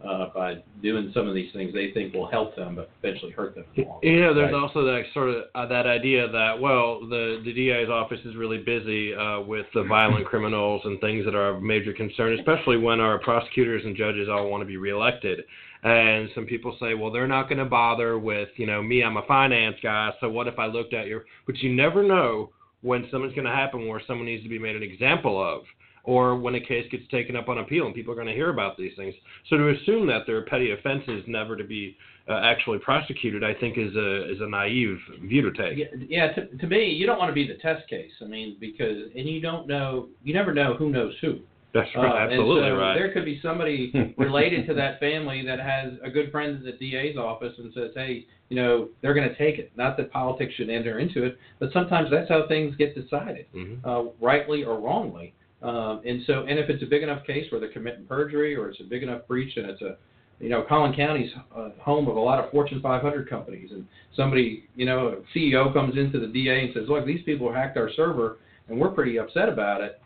uh, 0.04 0.26
by 0.34 0.56
doing 0.82 1.10
some 1.14 1.26
of 1.26 1.34
these 1.34 1.50
things 1.52 1.72
they 1.72 1.90
think 1.92 2.12
will 2.12 2.26
help 2.26 2.54
them, 2.56 2.74
but 2.74 2.90
eventually 3.02 3.32
hurt 3.32 3.54
them. 3.54 3.64
the. 3.74 3.82
Yeah, 4.02 4.32
there's 4.32 4.52
Right. 4.52 4.54
also 4.54 4.84
that 4.84 5.04
sort 5.14 5.30
of 5.30 5.44
uh, 5.54 5.66
that 5.66 5.86
idea 5.86 6.28
that 6.28 6.60
well, 6.60 7.00
the 7.06 7.40
the 7.44 7.52
DA's 7.52 7.88
office 7.88 8.20
is 8.24 8.36
really 8.36 8.58
busy 8.58 9.14
uh, 9.14 9.40
with 9.40 9.66
the 9.74 9.82
violent 9.84 10.26
criminals 10.26 10.82
and 10.84 11.00
things 11.00 11.24
that 11.24 11.34
are 11.34 11.56
of 11.56 11.62
major 11.62 11.92
concern, 11.92 12.38
especially 12.38 12.76
when 12.76 13.00
our 13.00 13.18
prosecutors 13.18 13.82
and 13.84 13.96
judges 13.96 14.28
all 14.28 14.50
want 14.50 14.60
to 14.60 14.66
be 14.66 14.76
reelected. 14.76 15.44
And 15.84 16.30
some 16.34 16.46
people 16.46 16.76
say, 16.80 16.94
well, 16.94 17.10
they're 17.10 17.26
not 17.26 17.48
going 17.48 17.58
to 17.58 17.66
bother 17.66 18.18
with 18.18 18.48
you 18.56 18.66
know 18.66 18.82
me. 18.82 19.02
I'm 19.02 19.16
a 19.16 19.26
finance 19.26 19.76
guy, 19.82 20.12
so 20.20 20.28
what 20.28 20.48
if 20.48 20.58
I 20.58 20.66
looked 20.66 20.92
at 20.92 21.06
your? 21.06 21.24
But 21.46 21.58
you 21.58 21.74
never 21.74 22.02
know 22.02 22.50
when 22.82 23.06
something's 23.10 23.34
going 23.34 23.46
to 23.46 23.54
happen 23.54 23.88
where 23.88 24.02
someone 24.06 24.26
needs 24.26 24.42
to 24.42 24.48
be 24.48 24.58
made 24.58 24.76
an 24.76 24.82
example 24.82 25.42
of. 25.42 25.62
Or 26.04 26.36
when 26.36 26.54
a 26.54 26.60
case 26.60 26.86
gets 26.90 27.04
taken 27.10 27.34
up 27.34 27.48
on 27.48 27.58
appeal 27.58 27.86
and 27.86 27.94
people 27.94 28.12
are 28.12 28.14
going 28.14 28.26
to 28.26 28.34
hear 28.34 28.50
about 28.50 28.76
these 28.76 28.92
things. 28.94 29.14
So 29.48 29.56
to 29.56 29.70
assume 29.70 30.06
that 30.08 30.24
they're 30.26 30.42
petty 30.44 30.72
offenses 30.72 31.24
never 31.26 31.56
to 31.56 31.64
be 31.64 31.96
uh, 32.28 32.40
actually 32.44 32.78
prosecuted, 32.78 33.42
I 33.42 33.54
think 33.54 33.78
is 33.78 33.94
a 33.96 34.30
is 34.30 34.40
a 34.40 34.46
naive 34.48 34.98
view 35.22 35.50
to 35.50 35.52
take. 35.52 35.78
Yeah, 35.78 35.86
yeah 36.08 36.32
to, 36.32 36.46
to 36.46 36.66
me, 36.66 36.90
you 36.90 37.06
don't 37.06 37.18
want 37.18 37.30
to 37.30 37.34
be 37.34 37.46
the 37.46 37.54
test 37.54 37.88
case. 37.88 38.10
I 38.22 38.26
mean, 38.26 38.56
because 38.60 39.10
and 39.16 39.26
you 39.28 39.40
don't 39.40 39.66
know, 39.66 40.08
you 40.22 40.34
never 40.34 40.52
know 40.52 40.74
who 40.74 40.90
knows 40.90 41.14
who. 41.20 41.40
That's 41.74 41.88
Uh, 41.96 42.02
right, 42.02 42.30
absolutely 42.30 42.70
so 42.70 42.76
right. 42.76 42.94
There 42.94 43.12
could 43.12 43.24
be 43.24 43.40
somebody 43.42 44.14
related 44.18 44.66
to 44.68 44.74
that 44.74 45.00
family 45.00 45.44
that 45.44 45.58
has 45.58 45.94
a 46.04 46.10
good 46.10 46.30
friend 46.30 46.56
in 46.58 46.64
the 46.64 46.72
DA's 46.72 47.16
office 47.16 47.52
and 47.58 47.72
says, 47.74 47.90
hey, 47.96 48.24
you 48.48 48.56
know, 48.56 48.88
they're 49.02 49.14
going 49.14 49.28
to 49.28 49.34
take 49.34 49.58
it. 49.58 49.72
Not 49.76 49.96
that 49.96 50.12
politics 50.12 50.54
should 50.54 50.70
enter 50.70 51.00
into 51.00 51.24
it, 51.24 51.36
but 51.58 51.72
sometimes 51.72 52.10
that's 52.12 52.28
how 52.28 52.46
things 52.46 52.76
get 52.76 52.94
decided, 52.94 53.46
Mhm. 53.54 53.78
uh, 53.84 54.10
rightly 54.20 54.62
or 54.64 54.78
wrongly. 54.78 55.34
Um, 55.64 56.02
and 56.04 56.22
so, 56.26 56.44
and 56.48 56.58
if 56.58 56.68
it's 56.68 56.82
a 56.82 56.86
big 56.86 57.02
enough 57.02 57.24
case 57.26 57.50
where 57.50 57.58
they're 57.60 57.72
committing 57.72 58.04
perjury 58.04 58.54
or 58.54 58.68
it's 58.68 58.80
a 58.80 58.84
big 58.84 59.02
enough 59.02 59.26
breach 59.26 59.56
and 59.56 59.66
it's 59.70 59.80
a, 59.82 59.96
you 60.40 60.48
know, 60.50 60.62
Collin 60.68 60.94
County's 60.94 61.30
uh, 61.56 61.70
home 61.80 62.06
of 62.08 62.16
a 62.16 62.20
lot 62.20 62.42
of 62.44 62.50
Fortune 62.50 62.80
500 62.82 63.30
companies, 63.30 63.70
and 63.70 63.86
somebody, 64.16 64.64
you 64.74 64.84
know, 64.84 65.08
a 65.34 65.38
CEO 65.38 65.72
comes 65.72 65.96
into 65.96 66.18
the 66.20 66.26
DA 66.26 66.64
and 66.64 66.74
says, 66.74 66.84
look, 66.88 67.06
these 67.06 67.22
people 67.24 67.52
hacked 67.52 67.76
our 67.78 67.88
server, 67.96 68.38
and 68.68 68.78
we're 68.78 68.90
pretty 68.90 69.18
upset 69.18 69.48
about 69.48 69.80
it. 69.80 70.00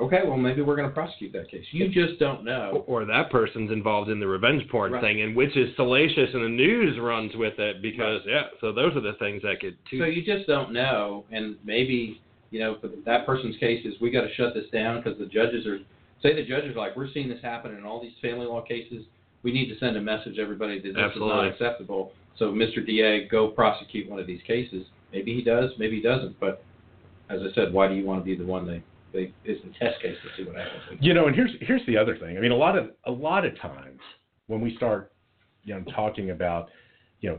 Okay, 0.00 0.20
well 0.24 0.38
maybe 0.38 0.62
we're 0.62 0.76
going 0.76 0.88
to 0.88 0.94
prosecute 0.94 1.32
that 1.34 1.50
case. 1.50 1.64
You 1.72 1.88
just 1.90 2.18
don't 2.18 2.44
know. 2.44 2.84
Or 2.86 3.04
that 3.04 3.28
person's 3.30 3.70
involved 3.70 4.08
in 4.08 4.18
the 4.20 4.26
revenge 4.26 4.62
porn 4.70 4.92
Right. 4.92 5.02
thing, 5.02 5.20
and 5.20 5.36
which 5.36 5.54
is 5.56 5.68
salacious, 5.76 6.30
and 6.32 6.42
the 6.44 6.48
news 6.48 6.98
runs 6.98 7.32
with 7.34 7.58
it 7.58 7.82
because 7.82 8.22
yeah. 8.26 8.44
So 8.62 8.72
those 8.72 8.96
are 8.96 9.02
the 9.02 9.12
things 9.18 9.42
that 9.42 9.60
could. 9.60 9.76
too. 9.90 9.98
So 9.98 10.04
you 10.06 10.24
just 10.24 10.48
don't 10.48 10.72
know, 10.72 11.24
and 11.30 11.56
maybe 11.64 12.22
you 12.52 12.60
know 12.60 12.76
for 12.80 12.88
that 13.04 13.26
person's 13.26 13.56
case 13.56 13.84
is 13.84 13.94
we 14.00 14.10
got 14.10 14.20
to 14.20 14.32
shut 14.34 14.54
this 14.54 14.66
down 14.72 15.02
because 15.02 15.18
the 15.18 15.26
judges 15.26 15.66
are 15.66 15.78
say 16.22 16.36
the 16.36 16.46
judges 16.46 16.76
are 16.76 16.78
like 16.78 16.94
we're 16.94 17.12
seeing 17.12 17.28
this 17.28 17.42
happen 17.42 17.74
in 17.74 17.84
all 17.84 18.00
these 18.00 18.12
family 18.22 18.46
law 18.46 18.62
cases. 18.62 19.04
We 19.42 19.52
need 19.52 19.68
to 19.72 19.78
send 19.80 19.96
a 19.96 20.00
message 20.00 20.36
to 20.36 20.42
everybody 20.42 20.80
that 20.80 20.94
this 20.94 20.96
Absolutely. 20.96 21.48
is 21.48 21.60
not 21.60 21.66
acceptable. 21.66 22.12
So 22.38 22.52
Mr. 22.52 22.84
DA, 22.86 23.26
go 23.26 23.48
prosecute 23.48 24.08
one 24.08 24.20
of 24.20 24.26
these 24.28 24.40
cases. 24.46 24.86
Maybe 25.12 25.34
he 25.34 25.42
does, 25.42 25.70
maybe 25.78 25.96
he 25.96 26.02
doesn't. 26.02 26.38
But 26.38 26.62
as 27.28 27.40
I 27.40 27.52
said, 27.54 27.72
why 27.72 27.88
do 27.88 27.94
you 27.94 28.04
want 28.04 28.20
to 28.20 28.24
be 28.24 28.36
the 28.36 28.46
one 28.46 28.66
they 28.66 28.82
they 29.12 29.32
is 29.44 29.58
the 29.64 29.70
test 29.78 30.00
case 30.00 30.16
to 30.22 30.28
see 30.36 30.48
what 30.48 30.56
happens? 30.56 31.00
You 31.00 31.14
know, 31.14 31.26
and 31.26 31.34
here's 31.34 31.50
here's 31.60 31.84
the 31.86 31.96
other 31.96 32.16
thing. 32.16 32.36
I 32.36 32.40
mean, 32.40 32.52
a 32.52 32.56
lot 32.56 32.76
of 32.76 32.90
a 33.06 33.10
lot 33.10 33.44
of 33.44 33.58
times 33.58 34.00
when 34.46 34.60
we 34.60 34.76
start, 34.76 35.12
you 35.64 35.74
know, 35.74 35.82
talking 35.94 36.30
about, 36.30 36.68
you 37.20 37.30
know, 37.30 37.38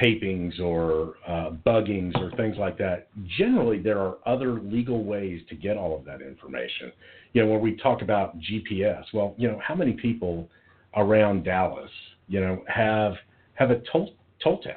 tapings 0.00 0.60
or 0.60 1.14
uh, 1.26 1.50
buggings 1.66 2.14
or 2.16 2.30
things 2.36 2.56
like 2.58 2.76
that, 2.78 3.08
generally 3.38 3.80
there 3.80 3.98
are 3.98 4.18
other 4.26 4.60
legal 4.60 5.04
ways 5.04 5.40
to 5.48 5.54
get 5.54 5.76
all 5.76 5.96
of 5.96 6.04
that 6.04 6.20
information. 6.20 6.92
You 7.32 7.44
know, 7.44 7.52
when 7.52 7.60
we 7.60 7.76
talk 7.76 8.02
about 8.02 8.38
GPS, 8.38 9.04
well, 9.12 9.34
you 9.38 9.48
know, 9.48 9.60
how 9.62 9.74
many 9.74 9.92
people 9.92 10.48
around 10.96 11.44
Dallas, 11.44 11.90
you 12.28 12.40
know, 12.40 12.64
have 12.68 13.14
have 13.54 13.70
a 13.70 13.80
toll 13.90 14.14
toll 14.42 14.58
tag? 14.60 14.74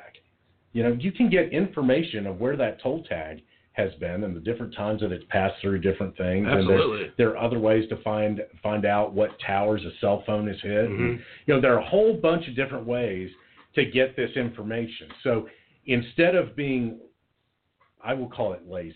You 0.74 0.84
know, 0.84 0.98
you 1.00 1.12
can 1.12 1.30
get 1.30 1.52
information 1.52 2.28
of 2.28 2.40
where 2.40 2.56
that 2.56 2.82
toll 2.82 3.04
tag 3.04 3.42
has 3.74 3.94
been 3.96 4.24
and 4.24 4.36
the 4.36 4.40
different 4.40 4.76
times 4.76 5.02
that 5.02 5.12
it's 5.12 5.24
passed 5.30 5.56
through 5.62 5.80
different 5.80 6.16
things. 6.18 6.46
And 6.50 6.70
there's, 6.70 6.80
Absolutely. 6.80 7.12
there 7.18 7.30
are 7.30 7.38
other 7.38 7.60
ways 7.60 7.88
to 7.90 8.02
find 8.04 8.42
find 8.62 8.86
out 8.86 9.14
what 9.14 9.32
towers 9.46 9.82
a 9.86 9.92
cell 10.00 10.24
phone 10.26 10.48
has 10.48 10.60
hit. 10.62 10.90
Mhm. 10.90 11.20
You 11.46 11.54
know, 11.54 11.62
there 11.62 11.74
are 11.74 11.80
a 11.80 11.86
whole 11.86 12.14
bunch 12.14 12.48
of 12.48 12.56
different 12.56 12.86
ways 12.86 13.30
to 13.76 13.86
get 13.86 14.16
this 14.16 14.32
information. 14.36 15.08
So 15.24 15.48
instead 15.86 16.36
of 16.36 16.56
being, 16.56 17.00
I 18.04 18.14
will 18.14 18.30
call 18.30 18.54
it 18.54 18.68
lazy, 18.68 18.96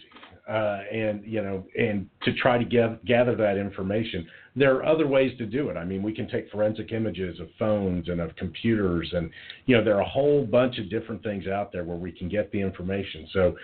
uh, 0.49 0.79
and 0.91 1.23
you 1.25 1.41
know, 1.41 1.65
and 1.77 2.07
to 2.23 2.33
try 2.33 2.57
to 2.57 2.65
gather, 2.65 2.99
gather 3.05 3.35
that 3.35 3.57
information, 3.57 4.27
there 4.55 4.75
are 4.75 4.85
other 4.85 5.07
ways 5.07 5.37
to 5.37 5.45
do 5.45 5.69
it. 5.69 5.77
I 5.77 5.85
mean, 5.85 6.01
we 6.03 6.13
can 6.13 6.27
take 6.27 6.49
forensic 6.51 6.91
images 6.91 7.39
of 7.39 7.47
phones 7.57 8.09
and 8.09 8.19
of 8.19 8.35
computers, 8.35 9.09
and 9.13 9.29
you 9.65 9.77
know, 9.77 9.83
there 9.83 9.95
are 9.95 10.01
a 10.01 10.09
whole 10.09 10.45
bunch 10.45 10.77
of 10.79 10.89
different 10.89 11.23
things 11.23 11.47
out 11.47 11.71
there 11.71 11.83
where 11.83 11.97
we 11.97 12.11
can 12.11 12.29
get 12.29 12.51
the 12.51 12.61
information. 12.61 13.27
So 13.33 13.55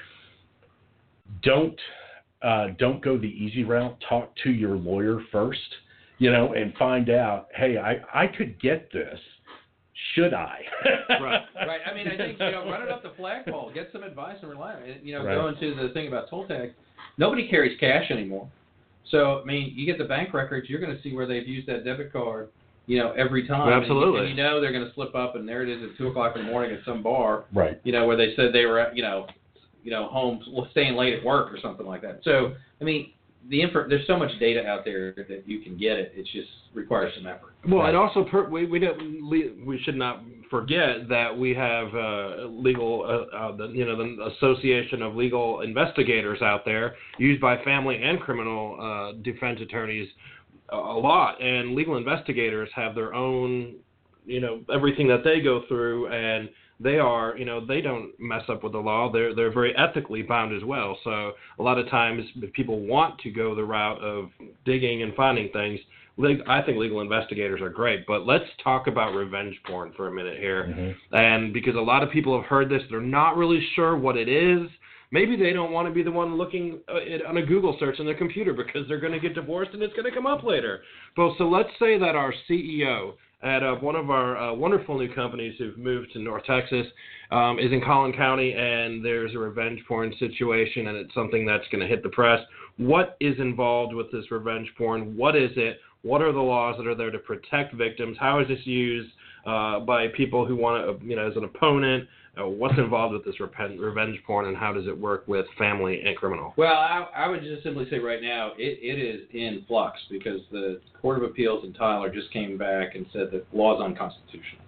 don't 1.43 1.79
uh, 2.41 2.67
don't 2.79 3.03
go 3.03 3.17
the 3.17 3.27
easy 3.27 3.63
route. 3.63 3.97
Talk 4.07 4.31
to 4.43 4.51
your 4.51 4.75
lawyer 4.75 5.21
first, 5.31 5.59
you 6.17 6.31
know, 6.31 6.53
and 6.53 6.73
find 6.75 7.09
out. 7.09 7.47
Hey, 7.55 7.77
I 7.77 8.23
I 8.23 8.27
could 8.27 8.59
get 8.59 8.91
this. 8.91 9.19
Should 10.15 10.33
I? 10.33 10.59
Right, 11.09 11.41
Right. 11.55 11.81
I 11.89 11.93
mean, 11.93 12.07
I 12.07 12.17
think 12.17 12.39
you 12.39 12.51
know, 12.51 12.65
run 12.69 12.81
it 12.81 12.89
up 12.89 13.03
the 13.03 13.11
flagpole, 13.17 13.71
get 13.73 13.89
some 13.91 14.03
advice 14.03 14.37
and 14.41 14.49
rely 14.49 14.73
on 14.73 14.83
it. 14.83 15.01
You 15.03 15.15
know, 15.15 15.23
Right. 15.25 15.35
going 15.35 15.55
to 15.59 15.87
the 15.87 15.93
thing 15.93 16.07
about 16.07 16.29
toll 16.29 16.47
tag, 16.47 16.73
nobody 17.17 17.47
carries 17.47 17.79
cash 17.79 18.09
anymore. 18.09 18.49
So 19.09 19.41
I 19.41 19.45
mean, 19.45 19.73
you 19.75 19.85
get 19.85 19.97
the 19.97 20.05
bank 20.05 20.33
records, 20.33 20.69
you're 20.69 20.79
going 20.81 20.95
to 20.95 21.01
see 21.03 21.13
where 21.13 21.25
they've 21.27 21.47
used 21.47 21.67
that 21.67 21.83
debit 21.83 22.11
card. 22.13 22.49
You 22.87 22.97
know, 22.97 23.11
every 23.11 23.47
time. 23.47 23.61
And 23.61 23.69
you- 23.69 23.81
Absolutely. 23.81 24.19
And 24.21 24.29
you, 24.29 24.35
know 24.43 24.59
they're 24.59 24.71
going 24.71 24.85
to 24.85 24.93
slip 24.95 25.13
up, 25.13 25.35
and 25.35 25.47
there 25.47 25.61
it 25.61 25.69
is 25.69 25.83
at 25.91 25.97
two 25.97 26.07
o'clock 26.07 26.35
in 26.35 26.45
the 26.45 26.51
morning 26.51 26.75
at 26.75 26.83
some 26.83 27.03
bar. 27.03 27.45
Right. 27.53 27.79
You 27.83 27.91
know, 27.91 28.07
where 28.07 28.17
they 28.17 28.33
said 28.35 28.47
they 28.53 28.65
were, 28.65 28.79
at, 28.79 28.95
you 28.97 29.03
know, 29.03 29.27
you 29.83 29.91
know, 29.91 30.07
home 30.07 30.41
staying 30.71 30.95
late 30.95 31.13
at 31.13 31.23
work 31.23 31.53
or 31.53 31.59
something 31.61 31.85
like 31.85 32.01
that. 32.01 32.21
So 32.23 32.53
I 32.79 32.83
mean, 32.83 33.11
the 33.49 33.61
info, 33.61 33.87
there's 33.89 34.05
so 34.07 34.17
much 34.17 34.31
data 34.39 34.65
out 34.65 34.85
there 34.85 35.13
that 35.13 35.43
you 35.45 35.59
can 35.59 35.77
get 35.77 35.97
it. 35.97 36.13
It 36.15 36.25
just 36.31 36.49
requires 36.73 37.13
some 37.17 37.27
effort. 37.27 37.53
Well, 37.67 37.85
and 37.85 37.97
also 37.97 38.23
per, 38.23 38.49
we 38.49 38.65
we 38.65 38.79
don't 38.79 39.29
we 39.65 39.79
should 39.83 39.95
not 39.95 40.23
forget 40.49 41.07
that 41.09 41.35
we 41.35 41.53
have 41.53 41.87
uh, 41.93 42.45
legal 42.47 43.03
uh, 43.03 43.35
uh, 43.35 43.55
the 43.55 43.67
you 43.67 43.85
know 43.85 43.97
the 43.97 44.31
Association 44.37 45.01
of 45.01 45.15
Legal 45.15 45.61
Investigators 45.61 46.41
out 46.41 46.65
there 46.65 46.95
used 47.17 47.41
by 47.41 47.61
family 47.63 48.01
and 48.01 48.19
criminal 48.19 48.77
uh, 48.79 49.21
defense 49.21 49.59
attorneys 49.61 50.07
a 50.71 50.77
lot, 50.77 51.41
and 51.41 51.75
legal 51.75 51.97
investigators 51.97 52.69
have 52.75 52.95
their 52.95 53.13
own 53.13 53.75
you 54.25 54.39
know 54.39 54.61
everything 54.73 55.07
that 55.07 55.23
they 55.23 55.41
go 55.41 55.63
through 55.67 56.07
and 56.07 56.49
they 56.79 56.97
are 56.97 57.37
you 57.37 57.45
know 57.45 57.65
they 57.65 57.81
don't 57.81 58.11
mess 58.19 58.43
up 58.49 58.63
with 58.63 58.73
the 58.73 58.79
law. 58.79 59.11
They're 59.11 59.35
they're 59.35 59.53
very 59.53 59.75
ethically 59.77 60.21
bound 60.21 60.55
as 60.55 60.63
well. 60.63 60.97
So 61.03 61.33
a 61.59 61.63
lot 61.63 61.77
of 61.77 61.89
times 61.89 62.23
if 62.35 62.51
people 62.53 62.79
want 62.79 63.19
to 63.19 63.29
go 63.31 63.55
the 63.55 63.63
route 63.63 64.01
of 64.01 64.29
digging 64.65 65.03
and 65.03 65.13
finding 65.15 65.49
things 65.51 65.79
I 66.47 66.61
think 66.61 66.77
legal 66.77 67.01
investigators 67.01 67.61
are 67.61 67.69
great. 67.69 68.05
But 68.05 68.27
let's 68.27 68.45
talk 68.63 68.87
about 68.87 69.15
revenge 69.15 69.55
porn 69.65 69.93
for 69.95 70.07
a 70.07 70.11
minute 70.11 70.39
here. 70.39 70.65
Mhm. 70.65 70.95
and 71.13 71.53
because 71.53 71.75
a 71.75 71.81
lot 71.81 72.03
of 72.03 72.11
people 72.11 72.35
have 72.39 72.47
heard 72.47 72.69
this 72.69 72.83
they're 72.89 72.99
not 73.01 73.37
really 73.37 73.61
sure 73.75 73.95
what 73.95 74.17
it 74.17 74.27
is. 74.27 74.69
Maybe 75.13 75.35
they 75.35 75.51
don't 75.51 75.71
want 75.71 75.87
to 75.89 75.93
be 75.93 76.03
the 76.03 76.11
one 76.11 76.37
looking 76.37 76.79
uh, 76.89 76.95
it 76.95 77.25
on 77.25 77.37
a 77.37 77.45
google 77.45 77.77
search 77.79 77.99
on 77.99 78.05
their 78.05 78.15
computer 78.15 78.53
because 78.53 78.87
they're 78.87 78.99
going 78.99 79.13
to 79.13 79.19
get 79.19 79.35
divorced 79.35 79.71
and 79.73 79.83
it's 79.83 79.93
going 79.93 80.05
to 80.05 80.11
come 80.11 80.25
up 80.25 80.43
later. 80.43 80.83
But 81.15 81.37
so 81.37 81.49
let's 81.49 81.69
say 81.79 81.97
that 81.97 82.15
our 82.15 82.33
ceo 82.49 83.13
at 83.43 83.63
uh, 83.63 83.75
one 83.75 83.95
of 83.95 84.09
our 84.09 84.37
uh, 84.37 84.53
wonderful 84.53 84.97
new 84.97 85.13
companies 85.13 85.55
who've 85.57 85.77
moved 85.77 86.11
to 86.13 86.19
North 86.19 86.43
Texas 86.45 86.85
um, 87.31 87.57
is 87.59 87.71
in 87.71 87.81
Collin 87.81 88.13
County, 88.13 88.53
and 88.53 89.03
there's 89.03 89.33
a 89.33 89.39
revenge 89.39 89.81
porn 89.87 90.13
situation, 90.19 90.87
and 90.87 90.97
it's 90.97 91.13
something 91.13 91.45
that's 91.45 91.67
going 91.71 91.81
to 91.81 91.87
hit 91.87 92.03
the 92.03 92.09
press. 92.09 92.39
What 92.77 93.17
is 93.19 93.39
involved 93.39 93.93
with 93.93 94.11
this 94.11 94.29
revenge 94.31 94.71
porn? 94.77 95.15
What 95.17 95.35
is 95.35 95.51
it? 95.55 95.79
What 96.03 96.21
are 96.21 96.31
the 96.31 96.39
laws 96.39 96.75
that 96.77 96.87
are 96.87 96.95
there 96.95 97.11
to 97.11 97.19
protect 97.19 97.73
victims? 97.73 98.17
How 98.19 98.39
is 98.39 98.47
this 98.47 98.65
used 98.65 99.11
uh, 99.45 99.79
by 99.81 100.07
people 100.09 100.45
who 100.45 100.55
want 100.55 100.99
to, 100.99 101.05
you 101.05 101.15
know, 101.15 101.29
as 101.29 101.35
an 101.35 101.43
opponent? 101.43 102.07
Uh, 102.39 102.47
what's 102.47 102.77
involved 102.77 103.13
with 103.13 103.25
this 103.25 103.35
repen- 103.41 103.77
revenge 103.77 104.17
porn, 104.25 104.45
and 104.45 104.55
how 104.55 104.71
does 104.71 104.87
it 104.87 104.97
work 104.97 105.27
with 105.27 105.45
family 105.57 106.01
and 106.05 106.15
criminal? 106.15 106.53
Well, 106.55 106.73
I, 106.73 107.05
I 107.13 107.27
would 107.27 107.41
just 107.41 107.61
simply 107.61 107.89
say 107.89 107.99
right 107.99 108.21
now 108.21 108.51
it, 108.57 108.79
it 108.81 108.99
is 108.99 109.27
in 109.33 109.65
flux 109.67 109.99
because 110.09 110.39
the 110.49 110.79
Court 111.01 111.17
of 111.17 111.23
Appeals 111.23 111.65
in 111.65 111.73
Tyler 111.73 112.09
just 112.09 112.31
came 112.31 112.57
back 112.57 112.95
and 112.95 113.05
said 113.11 113.31
that 113.31 113.45
law 113.53 113.75
is 113.75 113.81
unconstitutional 113.81 114.63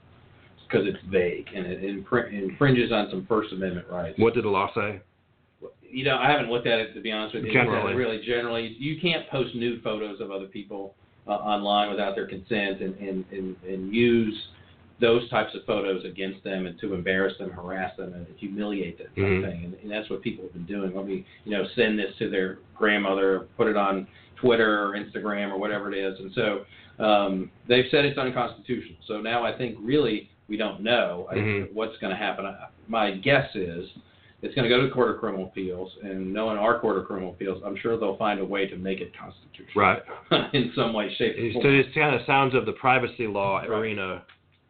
because 0.67 0.87
it's 0.87 0.97
vague 1.09 1.47
and 1.55 1.65
it 1.65 1.83
infringes 1.83 2.91
on 2.91 3.07
some 3.09 3.25
First 3.27 3.53
Amendment 3.53 3.87
rights. 3.89 4.19
What 4.19 4.33
did 4.33 4.43
the 4.43 4.49
law 4.49 4.69
say? 4.75 5.01
You 5.89 6.03
know, 6.03 6.17
I 6.17 6.29
haven't 6.29 6.49
looked 6.49 6.67
at 6.67 6.79
it 6.79 6.93
to 6.95 7.01
be 7.01 7.11
honest 7.11 7.35
with 7.35 7.45
you. 7.45 7.53
Generally. 7.53 7.93
really 7.93 8.19
generally, 8.25 8.75
you 8.77 8.99
can't 8.99 9.29
post 9.29 9.55
nude 9.55 9.83
photos 9.83 10.19
of 10.19 10.31
other 10.31 10.47
people 10.47 10.95
uh, 11.27 11.31
online 11.31 11.91
without 11.91 12.15
their 12.15 12.27
consent 12.27 12.81
and, 12.81 12.95
and, 12.95 13.23
and, 13.31 13.55
and 13.63 13.93
use 13.93 14.35
those 15.03 15.29
types 15.29 15.53
of 15.53 15.65
photos 15.65 16.05
against 16.05 16.41
them 16.45 16.65
and 16.65 16.79
to 16.79 16.93
embarrass 16.93 17.37
them, 17.37 17.49
harass 17.51 17.91
them, 17.97 18.13
and 18.13 18.25
humiliate 18.37 18.97
them, 18.97 19.07
Mhm. 19.17 19.41
thing. 19.43 19.65
And, 19.65 19.73
and 19.83 19.91
that's 19.91 20.09
what 20.09 20.21
people 20.21 20.45
have 20.45 20.53
been 20.53 20.65
doing. 20.65 20.95
Let 20.95 21.05
me, 21.05 21.25
you 21.43 21.51
know, 21.51 21.65
send 21.75 21.99
this 21.99 22.15
to 22.19 22.29
their 22.29 22.59
grandmother, 22.73 23.47
put 23.57 23.67
it 23.67 23.75
on 23.75 24.07
Twitter 24.37 24.81
or 24.81 24.93
Instagram 24.93 25.51
or 25.51 25.57
whatever 25.57 25.91
it 25.91 25.97
is. 25.97 26.17
And 26.19 26.31
so 26.31 26.65
um, 27.03 27.51
they've 27.67 27.85
said 27.91 28.05
it's 28.05 28.17
unconstitutional. 28.17 28.97
So 29.07 29.19
now 29.19 29.43
I 29.43 29.51
think 29.57 29.77
really 29.81 30.29
we 30.47 30.55
don't 30.57 30.79
know 30.81 31.27
Mhm. 31.33 31.73
what's 31.73 31.97
going 31.97 32.11
to 32.11 32.17
happen. 32.17 32.45
My 32.87 33.11
guess 33.11 33.53
is 33.55 33.89
it's 34.41 34.53
going 34.55 34.63
to 34.63 34.69
go 34.69 34.79
to 34.81 34.87
the 34.87 34.93
Court 34.93 35.09
of 35.11 35.17
Criminal 35.19 35.47
Appeals, 35.47 35.97
and 36.03 36.31
knowing 36.31 36.57
our 36.57 36.79
Court 36.79 36.97
of 36.99 37.05
Criminal 37.07 37.31
Appeals, 37.31 37.61
I'm 37.65 37.75
sure 37.77 37.97
they'll 37.97 38.15
find 38.17 38.39
a 38.39 38.45
way 38.45 38.67
to 38.67 38.75
make 38.77 39.01
it 39.01 39.11
constitutional 39.17 39.83
Right. 39.83 40.03
in 40.53 40.71
some 40.75 40.93
way, 40.93 41.13
shape, 41.15 41.35
or 41.37 41.51
So 41.53 41.61
form. 41.61 41.75
it 41.75 41.93
kind 41.95 42.15
of 42.15 42.21
sounds 42.25 42.53
of 42.53 42.65
the 42.65 42.73
privacy 42.73 43.25
law 43.27 43.57
Right. 43.59 43.69
arena. 43.69 44.21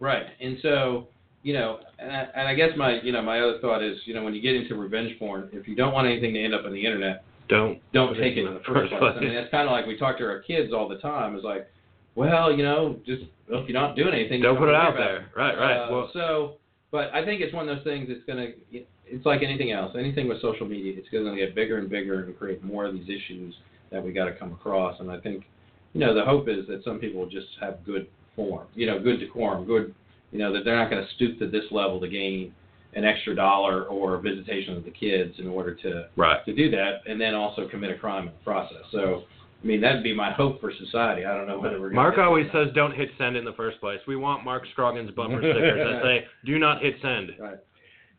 Right. 0.04 0.26
And 0.42 0.58
so, 0.62 1.08
you 1.44 1.54
know, 1.54 1.80
and 1.98 2.12
I, 2.12 2.28
and 2.36 2.48
I 2.50 2.56
guess 2.56 2.72
my, 2.76 3.00
you 3.02 3.14
know, 3.14 3.22
my 3.22 3.40
other 3.40 3.58
thought 3.62 3.82
is, 3.82 3.98
you 4.04 4.14
know, 4.14 4.22
when 4.22 4.34
you 4.34 4.42
get 4.42 4.54
into 4.54 4.76
revenge 4.76 5.18
porn, 5.18 5.48
if 5.54 5.66
you 5.66 5.76
don't 5.76 5.94
want 5.94 6.08
anything 6.08 6.34
to 6.34 6.44
end 6.44 6.54
up 6.54 6.66
on 6.66 6.74
the 6.74 6.86
internet, 6.86 7.24
Don't 7.48 7.80
don't 7.94 8.14
take 8.16 8.36
it 8.36 8.46
in 8.46 8.54
the 8.54 8.60
first 8.68 8.92
place. 8.92 9.14
I 9.16 9.20
mean, 9.22 9.34
that's 9.34 9.50
kind 9.50 9.66
of 9.68 9.72
like 9.72 9.86
we 9.88 9.98
talk 9.98 10.18
to 10.18 10.26
our 10.26 10.40
kids 10.42 10.74
all 10.74 10.90
the 10.90 10.98
time. 10.98 11.36
It's 11.36 11.46
like, 11.46 11.70
well, 12.16 12.52
you 12.52 12.64
know, 12.64 12.98
just 13.06 13.24
well, 13.50 13.62
if 13.64 13.70
you're 13.70 13.80
not 13.80 13.96
doing 13.96 14.14
anything, 14.14 14.42
Don't 14.42 14.56
you 14.56 14.60
put 14.60 14.70
it 14.70 14.76
out 14.76 14.96
there. 14.98 15.28
Right, 15.38 15.58
right. 15.58 15.78
Uh, 15.86 15.92
Well- 15.92 16.10
so, 16.12 16.56
but 16.92 17.10
I 17.14 17.24
think 17.24 17.40
it's 17.42 17.54
one 17.54 17.68
of 17.70 17.76
those 17.76 17.86
things 17.86 18.10
that's 18.10 18.24
going 18.28 18.40
to, 18.72 18.84
it's 19.08 19.26
like 19.26 19.42
anything 19.42 19.72
else. 19.72 19.96
Anything 19.98 20.28
with 20.28 20.42
social 20.42 20.68
media, 20.68 20.94
it's 20.98 21.10
going 21.10 21.26
to 21.26 21.36
get 21.36 21.56
bigger 21.56 21.78
and 21.78 21.90
bigger 21.90 22.24
and 22.24 22.38
create 22.38 22.62
more 22.64 22.86
of 22.86 22.94
these 22.94 23.10
issues 23.10 23.56
that 23.92 24.04
we 24.04 24.12
got 24.12 24.26
to 24.26 24.34
come 24.34 24.52
across. 24.52 25.00
And 25.00 25.10
I 25.10 25.20
think, 25.20 25.46
you 25.94 26.00
know, 26.02 26.14
the 26.14 26.24
hope 26.24 26.48
is 26.50 26.68
that 26.68 26.84
some 26.84 27.00
people 27.00 27.22
will 27.22 27.30
just 27.30 27.48
have 27.62 27.84
good 27.86 28.08
form, 28.36 28.68
you 28.76 28.86
know, 28.86 29.00
good 29.00 29.20
decorum, 29.20 29.66
good, 29.66 29.94
you 30.32 30.40
know, 30.40 30.52
that 30.54 30.66
they're 30.66 30.76
not 30.76 30.90
going 30.90 31.04
to 31.04 31.14
stoop 31.16 31.40
to 31.40 31.48
this 31.48 31.66
level 31.72 32.00
to 32.00 32.08
gain 32.08 32.54
an 32.96 33.04
extra 33.06 33.36
dollar 33.36 33.84
or 33.86 34.18
visitation 34.20 34.76
of 34.78 34.84
the 34.84 34.92
kids 34.92 35.34
in 35.40 35.48
order 35.48 35.74
to 35.76 36.08
Right. 36.16 36.44
to 36.46 36.54
do 36.54 36.70
that, 36.72 37.02
and 37.08 37.20
then 37.20 37.34
also 37.34 37.68
commit 37.68 37.92
a 37.92 37.98
crime 37.98 38.28
in 38.28 38.34
the 38.34 38.44
process. 38.44 38.84
So, 38.92 39.24
I 39.64 39.66
mean, 39.66 39.82
that'd 39.82 40.04
be 40.04 40.14
my 40.14 40.32
hope 40.32 40.62
for 40.62 40.72
society. 40.74 41.26
I 41.26 41.36
don't 41.36 41.48
know 41.48 41.60
whether 41.60 41.80
we're. 41.80 41.90
gonna 41.90 42.02
Mark 42.02 42.18
always 42.18 42.52
says, 42.52 42.68
"Don't 42.76 42.94
hit 42.94 43.10
send 43.18 43.36
in 43.36 43.46
the 43.46 43.54
first 43.54 43.80
place." 43.80 44.00
We 44.08 44.16
want 44.16 44.44
Mark 44.44 44.68
Scroggins 44.72 45.10
bumper 45.12 45.40
stickers 45.40 45.80
that 45.80 46.02
say, 46.04 46.28
"Do 46.46 46.60
not 46.60 46.82
hit 46.82 46.96
send." 47.02 47.34
Right. 47.40 47.58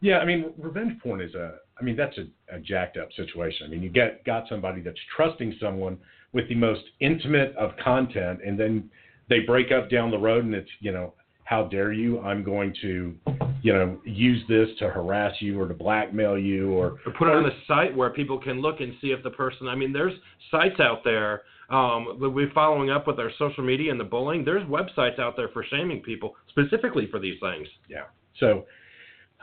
Yeah, 0.00 0.18
I 0.18 0.24
mean, 0.24 0.52
revenge 0.58 1.00
porn 1.00 1.20
is 1.20 1.34
a. 1.34 1.58
I 1.78 1.82
mean, 1.82 1.96
that's 1.96 2.16
a, 2.18 2.26
a 2.54 2.60
jacked 2.60 2.96
up 2.96 3.12
situation. 3.12 3.66
I 3.66 3.70
mean, 3.70 3.82
you 3.82 3.90
get 3.90 4.24
got 4.24 4.48
somebody 4.48 4.80
that's 4.80 4.98
trusting 5.14 5.56
someone 5.60 5.98
with 6.32 6.48
the 6.48 6.54
most 6.54 6.82
intimate 7.00 7.54
of 7.56 7.76
content, 7.76 8.40
and 8.44 8.58
then 8.58 8.90
they 9.28 9.40
break 9.40 9.72
up 9.72 9.90
down 9.90 10.10
the 10.10 10.18
road, 10.18 10.44
and 10.44 10.54
it's 10.54 10.70
you 10.80 10.92
know, 10.92 11.14
how 11.44 11.64
dare 11.64 11.92
you? 11.92 12.20
I'm 12.20 12.42
going 12.42 12.74
to, 12.82 13.14
you 13.62 13.72
know, 13.72 13.98
use 14.04 14.42
this 14.48 14.68
to 14.78 14.88
harass 14.88 15.34
you 15.40 15.60
or 15.60 15.68
to 15.68 15.74
blackmail 15.74 16.38
you 16.38 16.72
or. 16.72 16.98
Or 17.06 17.12
put 17.18 17.28
it 17.28 17.34
on 17.34 17.46
a 17.46 17.52
site 17.68 17.94
where 17.94 18.10
people 18.10 18.38
can 18.40 18.60
look 18.60 18.80
and 18.80 18.94
see 19.00 19.08
if 19.08 19.22
the 19.22 19.30
person. 19.30 19.68
I 19.68 19.74
mean, 19.74 19.92
there's 19.92 20.14
sites 20.50 20.80
out 20.80 21.02
there. 21.04 21.42
Um, 21.70 22.18
that 22.20 22.28
we're 22.28 22.52
following 22.52 22.90
up 22.90 23.06
with 23.06 23.18
our 23.18 23.30
social 23.38 23.64
media 23.64 23.90
and 23.90 23.98
the 23.98 24.04
bullying. 24.04 24.44
There's 24.44 24.62
websites 24.68 25.18
out 25.18 25.34
there 25.34 25.48
for 25.48 25.64
shaming 25.64 26.02
people 26.02 26.34
specifically 26.50 27.08
for 27.10 27.18
these 27.18 27.40
things. 27.40 27.66
Yeah. 27.88 28.04
So, 28.38 28.66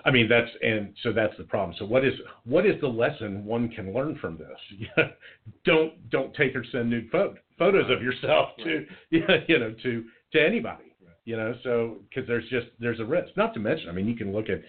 I 0.05 0.11
mean, 0.11 0.29
that's 0.29 0.49
and 0.61 0.93
so 1.01 1.13
that's 1.13 1.35
the 1.37 1.45
problem. 1.45 1.75
So, 1.79 1.85
what 1.85 2.05
is 2.05 2.13
what 2.45 2.67
is 2.67 2.79
the 2.79 2.87
lesson 2.87 3.43
one 3.43 3.69
can 3.69 3.91
learn 3.91 4.19
from 4.21 4.37
this? 4.37 5.07
don't 5.65 6.09
don't 6.11 6.33
take 6.35 6.55
or 6.55 6.63
send 6.71 6.91
nude 6.91 7.09
photo, 7.11 7.35
photos 7.61 7.91
of 7.91 8.01
yourself 8.01 8.49
to 8.63 8.85
you 9.11 9.59
know 9.59 9.73
to 9.83 10.05
to 10.33 10.45
anybody. 10.45 10.85
You 11.25 11.37
know, 11.37 11.53
so 11.63 11.97
because 12.09 12.27
there's 12.27 12.49
just 12.49 12.67
there's 12.79 12.99
a 12.99 13.05
risk. 13.05 13.37
Not 13.37 13.53
to 13.53 13.59
mention, 13.59 13.89
I 13.89 13.91
mean, 13.91 14.07
you 14.07 14.15
can 14.15 14.31
look 14.33 14.49
at 14.49 14.61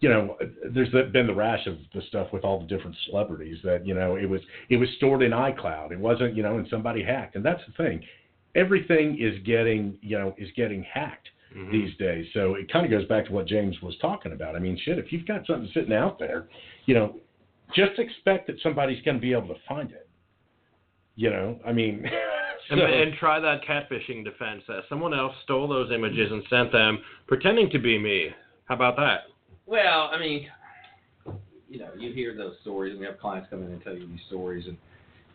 you 0.00 0.08
know, 0.08 0.36
there's 0.74 0.90
been 1.12 1.26
the 1.26 1.34
rash 1.34 1.66
of 1.66 1.76
the 1.94 2.02
stuff 2.08 2.28
with 2.32 2.44
all 2.44 2.58
the 2.60 2.66
different 2.66 2.96
celebrities 3.06 3.58
that 3.64 3.86
you 3.86 3.94
know 3.94 4.16
it 4.16 4.28
was 4.28 4.40
it 4.70 4.76
was 4.78 4.88
stored 4.96 5.22
in 5.22 5.32
iCloud. 5.32 5.92
It 5.92 5.98
wasn't 5.98 6.34
you 6.34 6.42
know, 6.42 6.56
and 6.56 6.66
somebody 6.68 7.02
hacked. 7.02 7.36
And 7.36 7.44
that's 7.44 7.60
the 7.66 7.82
thing. 7.84 8.02
Everything 8.54 9.18
is 9.20 9.34
getting 9.44 9.98
you 10.00 10.18
know 10.18 10.34
is 10.38 10.48
getting 10.56 10.82
hacked 10.82 11.28
Mhm. 11.54 11.70
these 11.70 11.96
days. 11.98 12.26
So 12.32 12.54
it 12.54 12.72
kind 12.72 12.84
of 12.84 12.90
goes 12.90 13.06
back 13.06 13.26
to 13.26 13.32
what 13.32 13.46
James 13.46 13.80
was 13.80 13.96
talking 13.98 14.32
about. 14.32 14.56
I 14.56 14.58
mean, 14.58 14.76
shit, 14.84 14.98
if 14.98 15.12
you've 15.12 15.26
got 15.26 15.46
something 15.46 15.70
sitting 15.72 15.92
out 15.92 16.18
there, 16.18 16.48
you 16.86 16.94
know, 16.94 17.20
just 17.76 17.96
expect 17.98 18.46
that 18.48 18.58
somebody's 18.60 19.00
going 19.04 19.16
to 19.18 19.20
be 19.20 19.32
able 19.32 19.48
to 19.54 19.60
find 19.68 19.92
it. 19.92 20.03
You 21.16 21.30
know, 21.30 21.58
I 21.66 21.72
mean, 21.72 22.04
And, 22.70 22.80
so- 22.80 22.86
and 22.86 23.14
try 23.16 23.40
that 23.40 23.62
catfishing 23.64 24.24
defense. 24.24 24.62
Uh, 24.68 24.80
someone 24.88 25.12
else 25.12 25.34
stole 25.44 25.68
those 25.68 25.90
images 25.92 26.32
and 26.32 26.42
sent 26.48 26.72
them, 26.72 26.98
pretending 27.26 27.68
to 27.70 27.78
be 27.78 27.98
me. 27.98 28.28
How 28.64 28.74
about 28.74 28.96
that? 28.96 29.24
Well, 29.66 30.10
I 30.12 30.18
mean, 30.18 30.46
you 31.68 31.78
know, 31.78 31.90
you 31.98 32.12
hear 32.12 32.34
those 32.34 32.54
stories, 32.62 32.92
and 32.92 33.00
we 33.00 33.06
have 33.06 33.18
clients 33.18 33.48
come 33.50 33.62
in 33.62 33.70
and 33.70 33.82
tell 33.82 33.94
you 33.94 34.06
these 34.06 34.20
stories, 34.28 34.66
and 34.66 34.76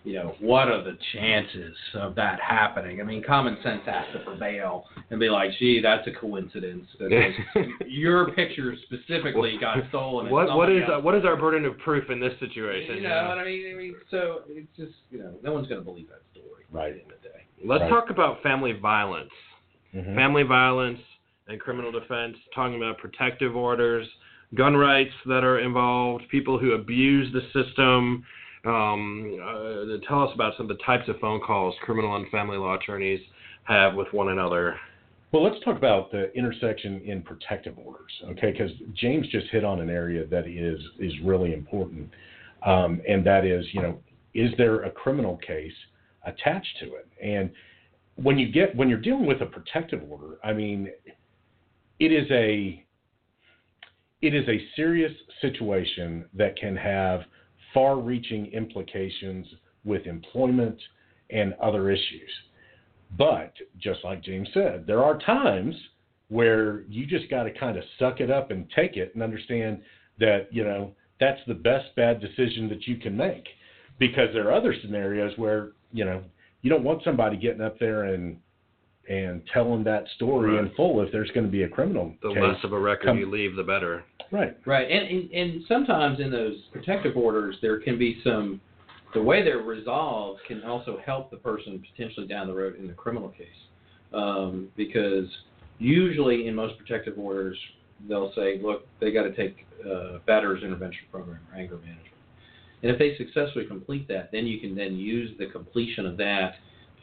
you 0.06 0.14
know, 0.14 0.36
what 0.40 0.70
are 0.70 0.82
the 0.84 0.98
chances 1.14 1.76
of 1.94 2.16
that 2.16 2.40
happening? 2.40 3.02
I 3.02 3.04
mean, 3.04 3.22
common 3.22 3.58
sense 3.62 3.82
has 3.86 4.06
to 4.14 4.20
prevail 4.20 4.86
and 5.10 5.20
be 5.20 5.30
like, 5.30 5.52
gee, 5.60 5.82
that's 5.82 6.08
a 6.08 6.12
coincidence. 6.12 6.86
That 7.00 7.32
your 7.88 8.32
picture 8.32 8.74
specifically 8.84 9.58
got 9.60 9.78
stolen. 9.90 10.32
What 10.32 10.48
what 10.48 10.48
somebody 10.48 10.78
is 10.78 10.84
uh, 10.90 10.94
else- 10.94 11.04
what 11.04 11.16
is 11.16 11.26
our 11.26 11.36
burden 11.36 11.66
of 11.66 11.78
proof 11.80 12.10
in 12.10 12.20
this 12.20 12.34
situation? 12.40 12.96
You 12.98 13.04
know 13.04 13.28
what 13.28 13.38
I 13.38 13.46
mean? 13.46 13.72
I 13.74 13.78
mean, 13.78 13.96
so 14.10 14.42
it's 14.48 14.68
just 14.78 14.94
you 15.12 15.20
know, 15.20 15.34
no 15.44 15.52
one's 15.54 15.68
going 15.68 15.82
to 15.82 15.86
believe 15.86 16.08
that 16.10 16.22
story. 16.32 16.64
Right. 16.72 16.92
At 16.92 16.96
the 16.96 17.02
end 17.04 17.12
of 17.12 17.22
the 17.22 17.30
day. 17.30 17.44
Let's 17.66 17.82
Right. 17.82 17.90
talk 17.90 18.10
about 18.10 18.42
family 18.42 18.72
violence. 18.74 19.32
Mhm. 19.94 20.16
Family 20.16 20.44
violence 20.44 21.00
and 21.48 21.60
criminal 21.60 21.92
defense, 21.92 22.38
talking 22.54 22.76
about 22.78 23.00
protective 23.00 23.56
orders, 23.56 24.08
gun 24.56 24.78
rights 24.78 25.14
that 25.26 25.44
are 25.44 25.60
involved, 25.60 26.24
people 26.30 26.58
who 26.60 26.74
abuse 26.74 27.32
the 27.34 27.42
system. 27.54 28.24
Um, 28.66 29.40
uh, 29.42 30.06
tell 30.08 30.24
us 30.24 30.32
about 30.34 30.54
some 30.58 30.70
of 30.70 30.78
the 30.78 30.84
types 30.84 31.08
of 31.08 31.18
phone 31.20 31.40
calls 31.40 31.76
criminal 31.82 32.16
and 32.16 32.30
family 32.30 32.58
law 32.58 32.76
attorneys 32.76 33.22
have 33.64 33.96
with 33.96 34.08
one 34.12 34.30
another. 34.30 34.78
Well, 35.32 35.44
let's 35.44 35.64
talk 35.64 35.78
about 35.78 36.12
the 36.12 36.34
intersection 36.34 37.02
in 37.06 37.22
protective 37.22 37.78
orders, 37.78 38.12
okay? 38.32 38.52
Because 38.52 38.72
James 38.96 39.28
just 39.28 39.48
hit 39.48 39.64
on 39.64 39.80
an 39.80 39.90
area 39.90 40.26
that 40.26 40.48
is 40.48 40.80
is 41.00 41.14
really 41.24 41.54
important, 41.54 42.10
um, 42.66 43.02
and 43.08 43.26
that 43.26 43.46
is, 43.46 43.66
you 43.72 43.82
know, 43.82 44.00
is 44.34 44.52
there 44.58 44.84
a 44.84 44.92
criminal 44.92 45.38
case 45.38 45.74
attached 46.26 46.78
to 46.80 46.96
it? 46.96 47.08
And 47.24 47.52
when 48.16 48.38
you 48.38 48.52
get 48.52 48.76
when 48.76 48.90
you're 48.90 49.00
dealing 49.00 49.26
with 49.26 49.42
a 49.42 49.46
protective 49.46 50.02
order, 50.10 50.38
I 50.44 50.52
mean, 50.52 50.90
it 52.00 52.12
is 52.12 52.30
a 52.32 52.84
it 54.22 54.34
is 54.34 54.48
a 54.50 54.68
serious 54.76 55.14
situation 55.42 56.26
that 56.34 56.58
can 56.58 56.76
have 56.76 57.22
far-reaching 57.74 58.48
implications 58.48 59.46
with 59.86 60.06
employment 60.06 60.78
and 61.30 61.54
other 61.56 61.90
issues. 61.92 62.30
But 63.18 63.54
just 63.80 64.00
like 64.04 64.24
James 64.24 64.50
said, 64.54 64.86
there 64.86 65.04
are 65.04 65.18
times 65.20 65.76
where 66.30 66.82
you 66.82 67.06
just 67.06 67.30
got 67.30 67.44
to 67.44 67.52
kind 67.52 67.78
of 67.78 67.84
suck 67.98 68.20
it 68.20 68.30
up 68.30 68.52
and 68.52 68.70
take 68.76 68.98
it 68.98 69.12
and 69.14 69.24
understand 69.24 69.82
that, 70.20 70.48
you 70.52 70.64
know, 70.64 70.94
that's 71.20 71.40
the 71.48 71.54
best 71.54 71.88
bad 71.96 72.22
decision 72.22 72.70
that 72.70 72.88
you 72.88 72.98
can 72.98 73.18
make. 73.18 73.46
Because 73.98 74.30
there 74.34 74.48
are 74.48 74.54
other 74.54 74.74
scenarios 74.82 75.34
where, 75.38 75.72
you 75.92 76.06
know, 76.06 76.24
you 76.62 76.70
don't 76.70 76.84
want 76.84 77.04
somebody 77.04 77.36
getting 77.36 77.62
up 77.62 77.80
there 77.80 78.06
and 78.06 78.38
and 79.10 79.42
telling 79.52 79.84
that 79.84 80.06
story 80.16 80.58
in 80.60 80.72
full 80.76 81.02
if 81.02 81.12
there's 81.12 81.32
going 81.32 81.46
to 81.46 81.52
be 81.52 81.64
a 81.64 81.68
criminal 81.68 82.14
The 82.22 82.30
case. 82.30 82.38
less 82.42 82.64
of 82.64 82.74
a 82.74 82.80
record 82.80 83.08
come- 83.08 83.18
you 83.18 83.30
leave, 83.30 83.56
the 83.56 83.64
better. 83.64 84.04
Right. 84.32 84.56
Right, 84.68 84.90
and, 84.90 85.08
and 85.10 85.32
and 85.32 85.64
sometimes 85.68 86.20
in 86.20 86.30
those 86.30 86.56
protective 86.72 87.18
orders, 87.18 87.58
there 87.62 87.80
can 87.80 87.98
be 87.98 88.20
some. 88.24 88.62
The 89.16 89.22
way 89.24 89.44
they're 89.44 89.58
resolved 89.64 90.42
can 90.48 90.62
also 90.64 91.00
help 91.04 91.32
the 91.32 91.38
person 91.38 91.84
potentially 91.92 92.28
down 92.28 92.46
the 92.46 92.54
road 92.54 92.76
in 92.76 92.86
the 92.86 92.94
criminal 92.94 93.30
case, 93.30 93.48
um, 94.14 94.68
because 94.78 95.26
usually 95.80 96.48
in 96.48 96.54
most 96.54 96.78
protective 96.78 97.18
orders 97.18 97.58
they'll 98.08 98.32
say, 98.36 98.60
look, 98.62 98.88
they 99.02 99.12
got 99.12 99.24
to 99.24 99.36
take 99.36 99.66
uh, 99.84 100.20
batter's 100.28 100.64
intervention 100.64 101.02
program 101.12 101.40
or 101.52 101.58
anger 101.58 101.78
management, 101.78 102.14
and 102.84 102.92
if 102.92 103.00
they 103.00 103.18
successfully 103.18 103.66
complete 103.66 104.08
that, 104.08 104.32
then 104.32 104.46
you 104.46 104.60
can 104.60 104.76
then 104.76 104.96
use 104.96 105.32
the 105.40 105.48
completion 105.48 106.06
of 106.06 106.16
that 106.18 106.54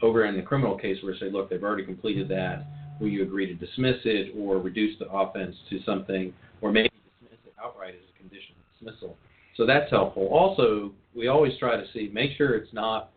over 0.03 0.25
in 0.25 0.37
the 0.37 0.43
criminal 0.43 0.77
case, 0.77 0.99
where 1.03 1.17
say, 1.17 1.31
look, 1.31 1.51
they've 1.51 1.63
already 1.63 1.85
completed 1.85 2.29
that. 2.29 2.67
Will 3.01 3.09
you 3.09 3.23
agree 3.23 3.47
to 3.47 3.55
dismiss 3.55 3.97
it 4.05 4.35
or 4.37 4.59
reduce 4.59 4.99
the 4.99 5.09
offense 5.11 5.55
to 5.71 5.81
something, 5.85 6.33
or 6.61 6.73
maybe 6.73 6.91
dismiss 7.21 7.39
it 7.47 7.53
outright 7.63 7.95
as 7.95 8.01
a 8.15 8.19
condition 8.19 8.55
of 8.59 8.79
dismissal? 8.79 9.17
So 9.57 9.67
that's 9.67 9.91
helpful. 9.91 10.27
Also, 10.29 10.93
we 11.15 11.29
always 11.29 11.53
try 11.59 11.77
to 11.77 11.85
see, 11.93 12.11
make 12.13 12.37
sure 12.37 12.55
it's 12.55 12.73
not, 12.73 13.11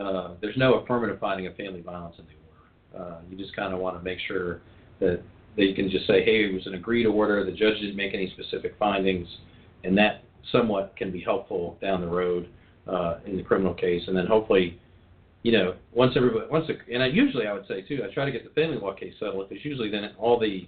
uh, 0.00 0.34
there's 0.40 0.56
no 0.56 0.74
affirmative 0.74 1.18
finding 1.20 1.46
of 1.46 1.56
family 1.56 1.80
violence 1.80 2.16
in 2.18 2.24
the 2.26 2.98
order. 2.98 3.10
Uh, 3.10 3.20
you 3.30 3.36
just 3.36 3.54
kind 3.54 3.72
of 3.72 3.80
want 3.80 3.96
to 3.96 4.02
make 4.02 4.18
sure 4.26 4.60
that, 5.00 5.22
that 5.56 5.64
you 5.64 5.74
can 5.74 5.90
just 5.90 6.06
say, 6.06 6.24
hey, 6.24 6.44
it 6.44 6.54
was 6.54 6.66
an 6.66 6.74
agreed 6.74 7.06
order, 7.06 7.44
the 7.44 7.52
judge 7.52 7.80
didn't 7.80 7.96
make 7.96 8.14
any 8.14 8.30
specific 8.30 8.74
findings, 8.78 9.28
and 9.84 9.96
that 9.96 10.22
somewhat 10.52 10.94
can 10.96 11.10
be 11.10 11.20
helpful 11.20 11.76
down 11.80 12.00
the 12.00 12.06
road 12.06 12.48
uh, 12.86 13.18
in 13.26 13.36
the 13.36 13.42
criminal 13.42 13.74
case. 13.74 14.02
And 14.06 14.16
then 14.16 14.26
hopefully, 14.26 14.80
you 15.46 15.52
know, 15.52 15.76
once 15.92 16.14
everybody, 16.16 16.44
once, 16.50 16.66
the, 16.66 16.76
and 16.92 17.00
I 17.00 17.06
usually 17.06 17.46
I 17.46 17.52
would 17.52 17.68
say 17.68 17.80
too, 17.80 18.02
I 18.02 18.12
try 18.12 18.24
to 18.24 18.32
get 18.32 18.42
the 18.42 18.60
family 18.60 18.78
law 18.78 18.92
case 18.92 19.14
settled 19.20 19.48
because 19.48 19.64
usually 19.64 19.88
then 19.88 20.10
all 20.18 20.40
the 20.40 20.66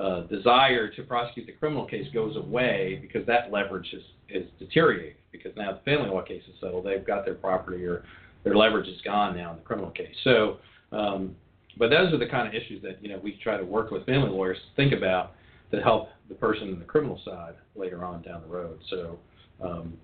uh, 0.00 0.20
desire 0.28 0.88
to 0.90 1.02
prosecute 1.02 1.46
the 1.46 1.52
criminal 1.54 1.84
case 1.84 2.06
goes 2.14 2.36
away 2.36 3.00
because 3.02 3.26
that 3.26 3.50
leverage 3.50 3.92
is, 3.92 4.04
is 4.28 4.48
deteriorating 4.60 5.16
because 5.32 5.50
now 5.56 5.72
the 5.72 5.80
family 5.80 6.08
law 6.08 6.22
case 6.22 6.44
is 6.48 6.54
settled, 6.60 6.86
they've 6.86 7.04
got 7.04 7.24
their 7.24 7.34
property 7.34 7.84
or 7.84 8.04
their 8.44 8.54
leverage 8.54 8.86
is 8.86 9.00
gone 9.00 9.36
now 9.36 9.50
in 9.50 9.56
the 9.56 9.62
criminal 9.64 9.90
case. 9.90 10.14
So, 10.22 10.58
um, 10.92 11.34
but 11.76 11.90
those 11.90 12.12
are 12.12 12.18
the 12.18 12.28
kind 12.28 12.46
of 12.46 12.54
issues 12.54 12.80
that 12.82 13.02
you 13.02 13.08
know 13.08 13.18
we 13.20 13.40
try 13.42 13.56
to 13.56 13.64
work 13.64 13.90
with 13.90 14.06
family 14.06 14.30
lawyers 14.30 14.56
to 14.56 14.76
think 14.80 14.96
about 14.96 15.32
to 15.72 15.80
help 15.80 16.10
the 16.28 16.36
person 16.36 16.68
in 16.68 16.78
the 16.78 16.84
criminal 16.84 17.20
side 17.24 17.54
later 17.74 18.04
on 18.04 18.22
down 18.22 18.42
the 18.42 18.54
road. 18.54 18.78
So, 18.88 19.18
um, 19.60 19.94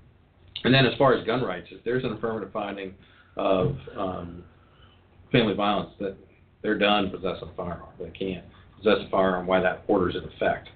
and 0.64 0.74
then 0.74 0.87
as 0.87 0.98
far 0.98 1.14
as 1.14 1.24
gun 1.24 1.40
rights, 1.40 1.68
if 1.70 1.85
there's 1.85 2.02
an 2.02 2.14
affirmative 2.14 2.50
finding 2.52 2.94
of 3.38 3.77
um, 3.96 4.44
family 5.33 5.55
violence, 5.55 5.90
that 6.01 6.16
they're 6.62 6.79
done 6.79 7.11
possessing 7.11 7.48
a 7.48 7.57
firearm. 7.57 7.88
They 7.98 8.11
can't 8.11 8.44
possess 8.77 8.98
a 9.07 9.11
firearm 9.11 9.46
while 9.46 9.62
that 9.62 9.85
order's 9.87 10.16
in 10.16 10.24
effect. 10.24 10.68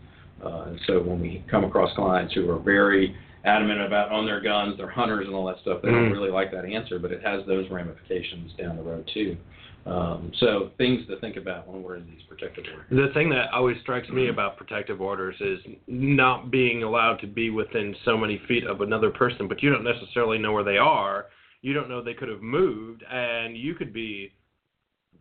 Uh, 0.44 0.64
and 0.68 0.80
so 0.86 1.00
when 1.00 1.20
we 1.20 1.44
come 1.50 1.64
across 1.64 1.94
clients 1.94 2.34
who 2.34 2.50
are 2.50 2.58
very 2.58 3.14
adamant 3.44 3.80
about 3.80 4.10
on 4.10 4.24
their 4.26 4.40
guns, 4.40 4.76
they're 4.76 4.90
hunters 4.90 5.26
and 5.26 5.34
all 5.34 5.46
that 5.46 5.56
stuff, 5.62 5.82
they 5.82 5.88
mm. 5.88 5.92
don't 5.92 6.12
really 6.12 6.30
like 6.30 6.50
that 6.52 6.64
answer, 6.64 6.98
but 6.98 7.12
it 7.12 7.22
has 7.22 7.44
those 7.46 7.68
ramifications 7.70 8.52
down 8.58 8.76
the 8.76 8.82
road 8.82 9.08
too. 9.12 9.36
Um, 9.84 10.30
so 10.38 10.70
things 10.78 11.04
to 11.08 11.18
think 11.18 11.36
about 11.36 11.66
when 11.66 11.82
we're 11.82 11.96
in 11.96 12.06
these 12.06 12.22
protective 12.28 12.64
orders. 12.72 12.86
The 12.90 13.12
thing 13.14 13.28
that 13.30 13.52
always 13.52 13.76
strikes 13.80 14.08
me 14.10 14.28
about 14.28 14.56
protective 14.56 15.00
orders 15.00 15.34
is 15.40 15.58
not 15.88 16.52
being 16.52 16.84
allowed 16.84 17.16
to 17.16 17.26
be 17.26 17.50
within 17.50 17.94
so 18.04 18.16
many 18.16 18.40
feet 18.46 18.64
of 18.64 18.80
another 18.80 19.10
person, 19.10 19.48
but 19.48 19.60
you 19.60 19.70
don't 19.70 19.82
necessarily 19.82 20.38
know 20.38 20.52
where 20.52 20.62
they 20.62 20.78
are. 20.78 21.26
You 21.62 21.72
don't 21.72 21.88
know 21.88 22.02
they 22.02 22.14
could 22.14 22.28
have 22.28 22.42
moved, 22.42 23.02
and 23.10 23.56
you 23.56 23.74
could 23.74 23.92
be 23.92 24.32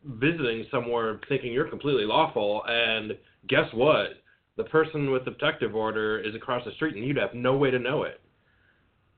visiting 0.03 0.65
somewhere 0.71 1.19
thinking 1.29 1.53
you're 1.53 1.69
completely 1.69 2.05
lawful, 2.05 2.63
and 2.67 3.13
guess 3.47 3.67
what? 3.73 4.09
The 4.57 4.63
person 4.65 5.11
with 5.11 5.23
the 5.25 5.31
protective 5.31 5.75
order 5.75 6.19
is 6.19 6.35
across 6.35 6.65
the 6.65 6.71
street, 6.73 6.95
and 6.95 7.05
you'd 7.05 7.17
have 7.17 7.33
no 7.33 7.55
way 7.55 7.71
to 7.71 7.79
know 7.79 8.03
it. 8.03 8.19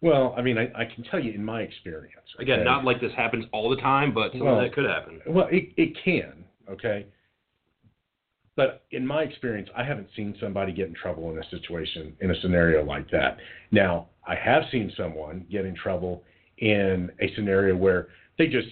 Well, 0.02 0.36
I 0.38 0.42
mean, 0.42 0.58
I, 0.58 0.64
I 0.76 0.86
can 0.94 1.06
tell 1.06 1.20
you 1.20 1.32
in 1.32 1.44
my 1.44 1.62
experience. 1.62 2.20
Okay? 2.36 2.44
Again, 2.44 2.66
not 2.66 2.84
like 2.84 3.00
this 3.00 3.14
happens 3.16 3.46
all 3.54 3.70
the 3.70 3.78
time, 3.78 4.14
but 4.14 4.32
something 4.32 4.44
well, 4.44 4.60
that 4.60 4.74
could 4.74 4.86
happen. 4.86 5.22
Well, 5.26 5.48
it, 5.50 5.70
it 5.78 5.98
can, 6.04 6.44
okay? 6.70 7.06
But 8.58 8.84
in 8.92 9.08
my 9.08 9.24
experience, 9.24 9.70
I 9.76 9.84
haven't 9.84 10.10
seen 10.16 10.36
somebody 10.42 10.74
get 10.74 10.90
in 10.90 10.94
trouble 10.94 11.32
in 11.32 11.40
a 11.40 11.50
situation, 11.50 12.16
in 12.20 12.32
a 12.32 12.42
scenario 12.42 12.84
like 12.84 13.10
that. 13.12 13.38
Now, 13.72 14.10
I 14.28 14.36
have 14.36 14.64
seen 14.72 14.92
someone 14.98 15.46
get 15.50 15.66
in 15.66 15.74
trouble 15.74 16.24
in 16.60 17.12
a 17.20 17.34
scenario 17.36 17.76
where 17.76 18.08
they 18.38 18.48
just 18.48 18.68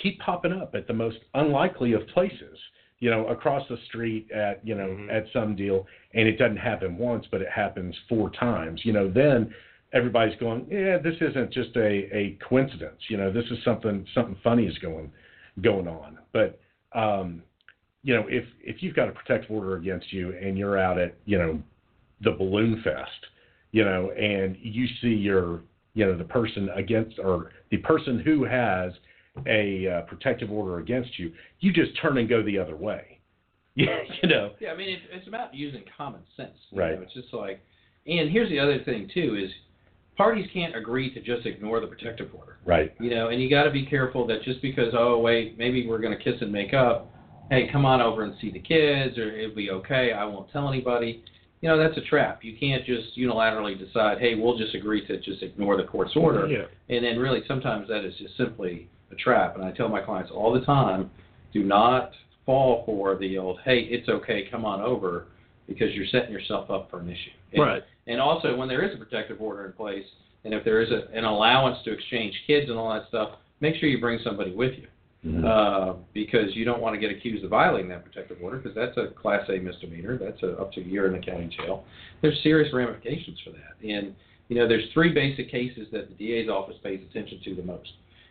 keep 0.00 0.18
popping 0.20 0.52
up 0.52 0.74
at 0.74 0.86
the 0.86 0.92
most 0.92 1.18
unlikely 1.34 1.92
of 1.92 2.06
places 2.08 2.58
you 3.02 3.10
know 3.10 3.26
across 3.26 3.66
the 3.68 3.76
street 3.88 4.30
at 4.30 4.66
you 4.66 4.74
know 4.74 4.86
mm-hmm. 4.86 5.10
at 5.10 5.24
some 5.32 5.54
deal 5.54 5.86
and 6.14 6.28
it 6.28 6.38
doesn't 6.38 6.56
happen 6.56 6.96
once 6.96 7.26
but 7.30 7.42
it 7.42 7.48
happens 7.48 7.94
four 8.08 8.30
times 8.30 8.80
you 8.84 8.92
know 8.92 9.10
then 9.10 9.52
everybody's 9.92 10.38
going 10.38 10.66
yeah 10.70 10.98
this 10.98 11.16
isn't 11.20 11.52
just 11.52 11.76
a 11.76 12.08
a 12.16 12.38
coincidence 12.48 13.00
you 13.08 13.16
know 13.16 13.30
this 13.30 13.44
is 13.50 13.58
something 13.64 14.06
something 14.14 14.36
funny 14.42 14.66
is 14.66 14.78
going 14.78 15.10
going 15.60 15.88
on 15.88 16.16
but 16.32 16.60
um 16.94 17.42
you 18.02 18.14
know 18.14 18.24
if 18.28 18.44
if 18.60 18.82
you've 18.82 18.94
got 18.94 19.08
a 19.08 19.12
protective 19.12 19.50
order 19.50 19.76
against 19.76 20.12
you 20.12 20.34
and 20.40 20.56
you're 20.56 20.78
out 20.78 20.96
at 20.96 21.16
you 21.24 21.36
know 21.36 21.60
the 22.22 22.30
balloon 22.30 22.80
fest 22.84 23.26
you 23.72 23.84
know 23.84 24.10
and 24.12 24.56
you 24.60 24.86
see 25.00 25.08
your 25.08 25.62
you 25.94 26.04
know 26.04 26.16
the 26.16 26.24
person 26.24 26.68
against 26.74 27.18
or 27.18 27.50
the 27.70 27.78
person 27.78 28.18
who 28.18 28.44
has 28.44 28.92
a 29.46 29.86
uh, 29.88 30.02
protective 30.02 30.50
order 30.50 30.78
against 30.78 31.18
you, 31.18 31.32
you 31.60 31.72
just 31.72 31.90
turn 32.00 32.18
and 32.18 32.28
go 32.28 32.42
the 32.42 32.58
other 32.58 32.76
way. 32.76 33.18
you 33.74 33.86
know. 34.24 34.52
Yeah, 34.60 34.72
I 34.72 34.76
mean 34.76 34.90
it, 34.90 34.98
it's 35.10 35.28
about 35.28 35.54
using 35.54 35.82
common 35.96 36.20
sense. 36.36 36.56
right. 36.72 36.96
Know? 36.96 37.02
It's 37.02 37.14
just 37.14 37.32
like, 37.32 37.60
and 38.06 38.30
here's 38.30 38.50
the 38.50 38.58
other 38.58 38.82
thing 38.84 39.08
too 39.12 39.36
is 39.42 39.50
parties 40.16 40.46
can't 40.52 40.76
agree 40.76 41.12
to 41.14 41.20
just 41.20 41.46
ignore 41.46 41.80
the 41.80 41.86
protective 41.86 42.28
order. 42.34 42.58
Right. 42.66 42.94
You 43.00 43.10
know, 43.10 43.28
and 43.28 43.40
you 43.40 43.48
got 43.48 43.64
to 43.64 43.70
be 43.70 43.86
careful 43.86 44.26
that 44.26 44.42
just 44.42 44.60
because 44.60 44.92
oh 44.92 45.18
wait 45.18 45.58
maybe 45.58 45.86
we're 45.86 46.00
going 46.00 46.16
to 46.16 46.22
kiss 46.22 46.40
and 46.42 46.52
make 46.52 46.74
up, 46.74 47.10
hey 47.50 47.68
come 47.72 47.86
on 47.86 48.02
over 48.02 48.24
and 48.24 48.34
see 48.40 48.50
the 48.50 48.60
kids 48.60 49.16
or 49.16 49.30
it'll 49.34 49.56
be 49.56 49.70
okay 49.70 50.12
I 50.12 50.24
won't 50.24 50.50
tell 50.52 50.68
anybody. 50.68 51.24
You 51.62 51.68
know 51.68 51.78
that's 51.78 51.96
a 51.96 52.02
trap. 52.02 52.44
You 52.44 52.56
can't 52.58 52.84
just 52.84 53.16
unilaterally 53.16 53.78
decide 53.78 54.18
hey 54.18 54.34
we'll 54.34 54.58
just 54.58 54.74
agree 54.74 55.06
to 55.06 55.18
just 55.20 55.42
ignore 55.42 55.76
the 55.76 55.84
court's 55.84 56.12
order. 56.14 56.46
Yeah. 56.46 56.64
And 56.94 57.04
then 57.04 57.18
really 57.18 57.40
sometimes 57.48 57.88
that 57.88 58.04
is 58.04 58.14
just 58.18 58.36
simply 58.36 58.88
a 59.10 59.14
trap. 59.14 59.54
And 59.54 59.64
I 59.64 59.70
tell 59.70 59.88
my 59.88 60.00
clients 60.00 60.30
all 60.34 60.52
the 60.52 60.64
time, 60.66 61.10
do 61.52 61.62
not 61.62 62.12
fall 62.44 62.82
for 62.84 63.16
the 63.16 63.38
old, 63.38 63.60
hey, 63.64 63.80
it's 63.80 64.08
okay, 64.08 64.48
come 64.50 64.64
on 64.64 64.80
over, 64.80 65.26
because 65.68 65.94
you're 65.94 66.06
setting 66.06 66.32
yourself 66.32 66.70
up 66.70 66.90
for 66.90 67.00
an 67.00 67.08
issue. 67.08 67.30
And, 67.52 67.62
right. 67.62 67.82
And 68.06 68.20
also, 68.20 68.56
when 68.56 68.68
there 68.68 68.84
is 68.84 68.94
a 68.94 68.98
protective 68.98 69.40
order 69.40 69.66
in 69.66 69.72
place, 69.72 70.04
and 70.44 70.52
if 70.52 70.64
there 70.64 70.82
is 70.82 70.90
a, 70.90 71.16
an 71.16 71.24
allowance 71.24 71.78
to 71.84 71.92
exchange 71.92 72.34
kids 72.46 72.68
and 72.68 72.76
all 72.78 72.92
that 72.92 73.06
stuff, 73.08 73.38
make 73.60 73.76
sure 73.76 73.88
you 73.88 74.00
bring 74.00 74.18
somebody 74.24 74.52
with 74.52 74.72
you. 74.76 74.88
Mm-hmm. 75.24 75.44
Uh, 75.46 76.02
because 76.12 76.56
you 76.56 76.64
don't 76.64 76.80
want 76.80 76.94
to 76.94 77.00
get 77.00 77.16
accused 77.16 77.44
of 77.44 77.50
violating 77.50 77.88
that 77.90 78.04
protective 78.04 78.38
order, 78.42 78.56
because 78.56 78.74
that's 78.74 78.96
a 78.96 79.14
Class 79.14 79.48
A 79.50 79.60
misdemeanor. 79.60 80.18
That's 80.18 80.42
a, 80.42 80.58
up 80.58 80.72
to 80.72 80.80
a 80.80 80.84
year 80.84 81.06
in 81.06 81.12
the 81.12 81.24
county 81.24 81.48
jail. 81.56 81.84
There's 82.22 82.36
serious 82.42 82.74
ramifications 82.74 83.38
for 83.44 83.50
that. 83.50 83.88
And, 83.88 84.16
you 84.48 84.56
know, 84.56 84.66
there's 84.66 84.82
three 84.92 85.12
basic 85.12 85.48
cases 85.48 85.86
that 85.92 86.08
the 86.08 86.14
DA's 86.14 86.48
office 86.48 86.74
pays 86.82 87.00
attention 87.08 87.40
to 87.44 87.54
the 87.54 87.62
most 87.62 87.88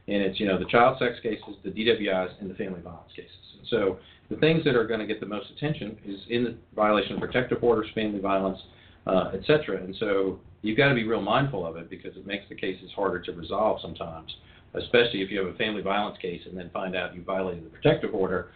and 0.07 0.21
it's 0.21 0.39
you 0.39 0.47
know 0.47 0.57
the 0.57 0.65
child 0.65 0.97
sex 0.99 1.15
cases, 1.21 1.55
the 1.63 1.69
DWIs, 1.69 2.29
and 2.39 2.49
the 2.49 2.55
family 2.55 2.81
violence 2.81 3.11
cases. 3.15 3.31
And 3.59 3.67
so 3.69 3.99
the 4.29 4.37
things 4.37 4.63
that 4.65 4.75
are 4.75 4.85
going 4.85 4.99
to 4.99 5.05
get 5.05 5.19
the 5.19 5.25
most 5.25 5.49
attention 5.55 5.97
is 6.05 6.19
in 6.29 6.43
the 6.43 6.55
violation 6.75 7.13
of 7.13 7.19
protective 7.19 7.63
orders, 7.63 7.87
family 7.93 8.19
violence, 8.19 8.59
uh, 9.07 9.31
etc. 9.33 9.83
And 9.83 9.95
so 9.99 10.39
you've 10.61 10.77
got 10.77 10.89
to 10.89 10.95
be 10.95 11.05
real 11.05 11.21
mindful 11.21 11.65
of 11.65 11.77
it 11.77 11.89
because 11.89 12.15
it 12.15 12.25
makes 12.25 12.45
the 12.49 12.55
cases 12.55 12.91
harder 12.95 13.19
to 13.19 13.31
resolve 13.33 13.79
sometimes, 13.81 14.33
especially 14.73 15.21
if 15.21 15.29
you 15.29 15.39
have 15.39 15.53
a 15.53 15.57
family 15.57 15.81
violence 15.81 16.17
case 16.21 16.41
and 16.47 16.57
then 16.57 16.69
find 16.71 16.95
out 16.95 17.15
you 17.15 17.23
violated 17.23 17.65
the 17.65 17.69
protective 17.69 18.13
order. 18.13 18.51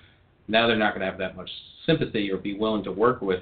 Now 0.47 0.67
they're 0.67 0.77
not 0.77 0.93
going 0.93 1.01
to 1.01 1.09
have 1.09 1.19
that 1.19 1.35
much 1.35 1.49
sympathy 1.85 2.31
or 2.31 2.37
be 2.37 2.57
willing 2.57 2.83
to 2.83 2.91
work 2.91 3.21
with 3.21 3.41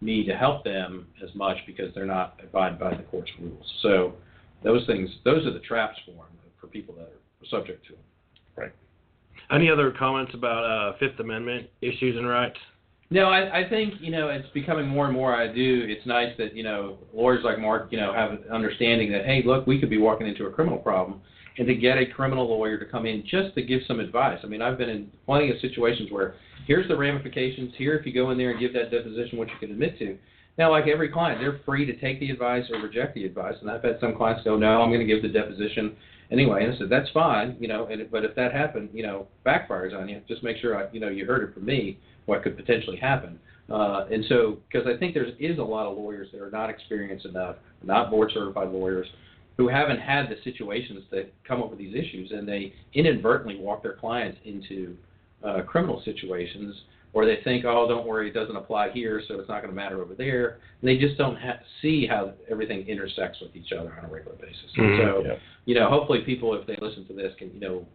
me 0.00 0.24
to 0.26 0.36
help 0.36 0.64
them 0.64 1.06
as 1.22 1.34
much 1.34 1.56
because 1.66 1.92
they're 1.94 2.06
not 2.06 2.40
abiding 2.42 2.78
by 2.78 2.94
the 2.94 3.02
court's 3.04 3.30
rules. 3.40 3.64
So 3.82 4.14
those 4.62 4.86
things, 4.86 5.10
those 5.24 5.46
are 5.46 5.52
the 5.52 5.60
traps 5.60 5.98
for 6.04 6.12
them, 6.12 6.26
for 6.60 6.66
people 6.66 6.94
that 6.94 7.02
are 7.04 7.48
subject 7.50 7.84
to. 7.86 7.92
them. 7.92 8.02
Right. 8.56 8.72
Any 9.50 9.70
other 9.70 9.92
comments 9.92 10.32
about 10.34 10.64
uh, 10.64 10.96
Fifth 10.98 11.18
Amendment 11.20 11.68
issues 11.80 12.16
and 12.16 12.28
rights? 12.28 12.58
No, 13.10 13.26
I, 13.26 13.60
I 13.60 13.68
think 13.68 13.94
you 14.00 14.10
know 14.10 14.28
it's 14.28 14.48
becoming 14.54 14.88
more 14.88 15.04
and 15.04 15.14
more. 15.14 15.34
I 15.34 15.46
do. 15.46 15.84
It's 15.86 16.04
nice 16.06 16.32
that 16.38 16.56
you 16.56 16.62
know 16.62 16.98
lawyers 17.12 17.44
like 17.44 17.58
Mark, 17.58 17.88
you 17.92 18.00
know, 18.00 18.12
have 18.14 18.32
an 18.32 18.44
understanding 18.50 19.12
that 19.12 19.26
hey, 19.26 19.42
look, 19.44 19.66
we 19.66 19.78
could 19.78 19.90
be 19.90 19.98
walking 19.98 20.26
into 20.26 20.46
a 20.46 20.50
criminal 20.50 20.78
problem, 20.78 21.20
and 21.58 21.66
to 21.66 21.74
get 21.74 21.98
a 21.98 22.06
criminal 22.06 22.48
lawyer 22.48 22.78
to 22.78 22.84
come 22.84 23.06
in 23.06 23.22
just 23.22 23.54
to 23.54 23.62
give 23.62 23.80
some 23.86 24.00
advice. 24.00 24.38
I 24.42 24.46
mean, 24.46 24.60
I've 24.60 24.78
been 24.78 24.88
in 24.88 25.10
plenty 25.24 25.50
of 25.50 25.60
situations 25.60 26.10
where 26.10 26.34
here's 26.66 26.88
the 26.88 26.96
ramifications. 26.96 27.72
Here, 27.76 27.96
if 27.96 28.04
you 28.04 28.12
go 28.12 28.30
in 28.30 28.38
there 28.38 28.50
and 28.50 28.60
give 28.60 28.72
that 28.74 28.90
deposition, 28.90 29.38
what 29.38 29.48
you 29.48 29.54
can 29.60 29.70
admit 29.70 29.98
to. 30.00 30.18
Now, 30.56 30.70
like 30.70 30.86
every 30.86 31.08
client, 31.08 31.40
they're 31.40 31.60
free 31.64 31.84
to 31.86 31.96
take 31.96 32.20
the 32.20 32.30
advice 32.30 32.64
or 32.70 32.80
reject 32.80 33.14
the 33.14 33.24
advice. 33.24 33.54
And 33.60 33.70
I've 33.70 33.82
had 33.82 33.98
some 34.00 34.16
clients 34.16 34.44
go, 34.44 34.56
no, 34.56 34.80
I'm 34.80 34.90
going 34.90 35.00
to 35.00 35.06
give 35.06 35.22
the 35.22 35.28
deposition 35.28 35.96
anyway, 36.30 36.64
and 36.64 36.74
I 36.74 36.78
said 36.78 36.88
that's 36.90 37.10
fine, 37.10 37.56
you 37.60 37.68
know. 37.68 37.86
And 37.86 38.10
but 38.10 38.24
if 38.24 38.34
that 38.36 38.52
happened, 38.52 38.90
you 38.92 39.02
know, 39.02 39.26
backfires 39.46 39.98
on 39.98 40.08
you, 40.08 40.20
just 40.28 40.42
make 40.42 40.58
sure 40.58 40.76
I, 40.76 40.90
you 40.92 41.00
know 41.00 41.08
you 41.08 41.26
heard 41.26 41.48
it 41.48 41.54
from 41.54 41.64
me 41.64 41.98
what 42.26 42.42
could 42.42 42.56
potentially 42.56 42.96
happen. 42.96 43.38
Uh, 43.70 44.06
and 44.10 44.24
so, 44.28 44.58
because 44.70 44.86
I 44.86 44.98
think 44.98 45.14
there 45.14 45.24
is 45.24 45.58
a 45.58 45.62
lot 45.62 45.86
of 45.86 45.96
lawyers 45.96 46.28
that 46.32 46.42
are 46.42 46.50
not 46.50 46.68
experienced 46.68 47.24
enough, 47.24 47.56
not 47.82 48.10
board 48.10 48.30
certified 48.34 48.70
lawyers, 48.70 49.06
who 49.56 49.68
haven't 49.68 50.00
had 50.00 50.28
the 50.28 50.36
situations 50.42 51.04
that 51.10 51.32
come 51.46 51.62
up 51.62 51.70
with 51.70 51.78
these 51.78 51.94
issues, 51.94 52.32
and 52.32 52.48
they 52.48 52.72
inadvertently 52.94 53.56
walk 53.56 53.82
their 53.82 53.94
clients 53.94 54.38
into 54.44 54.96
uh, 55.44 55.62
criminal 55.62 56.02
situations 56.04 56.74
or 57.14 57.24
they 57.24 57.38
think, 57.44 57.64
oh, 57.64 57.86
don't 57.88 58.06
worry, 58.06 58.28
it 58.28 58.34
doesn't 58.34 58.56
apply 58.56 58.90
here, 58.90 59.22
so 59.28 59.38
it's 59.38 59.48
not 59.48 59.62
going 59.62 59.70
to 59.70 59.74
matter 59.74 60.02
over 60.02 60.14
there. 60.14 60.58
And 60.80 60.88
they 60.88 60.98
just 60.98 61.16
don't 61.16 61.36
ha- 61.36 61.60
see 61.80 62.08
how 62.08 62.32
everything 62.50 62.86
intersects 62.88 63.40
with 63.40 63.54
each 63.54 63.72
other 63.72 63.94
on 63.96 64.04
a 64.04 64.12
regular 64.12 64.36
basis. 64.36 64.66
Mm-hmm. 64.76 65.00
so, 65.00 65.22
yeah. 65.24 65.34
you 65.64 65.76
know, 65.76 65.88
hopefully 65.88 66.22
people, 66.26 66.54
if 66.54 66.66
they 66.66 66.76
listen 66.80 67.06
to 67.06 67.14
this, 67.14 67.32
can 67.38 67.52
you 67.54 67.60
know 67.60 67.86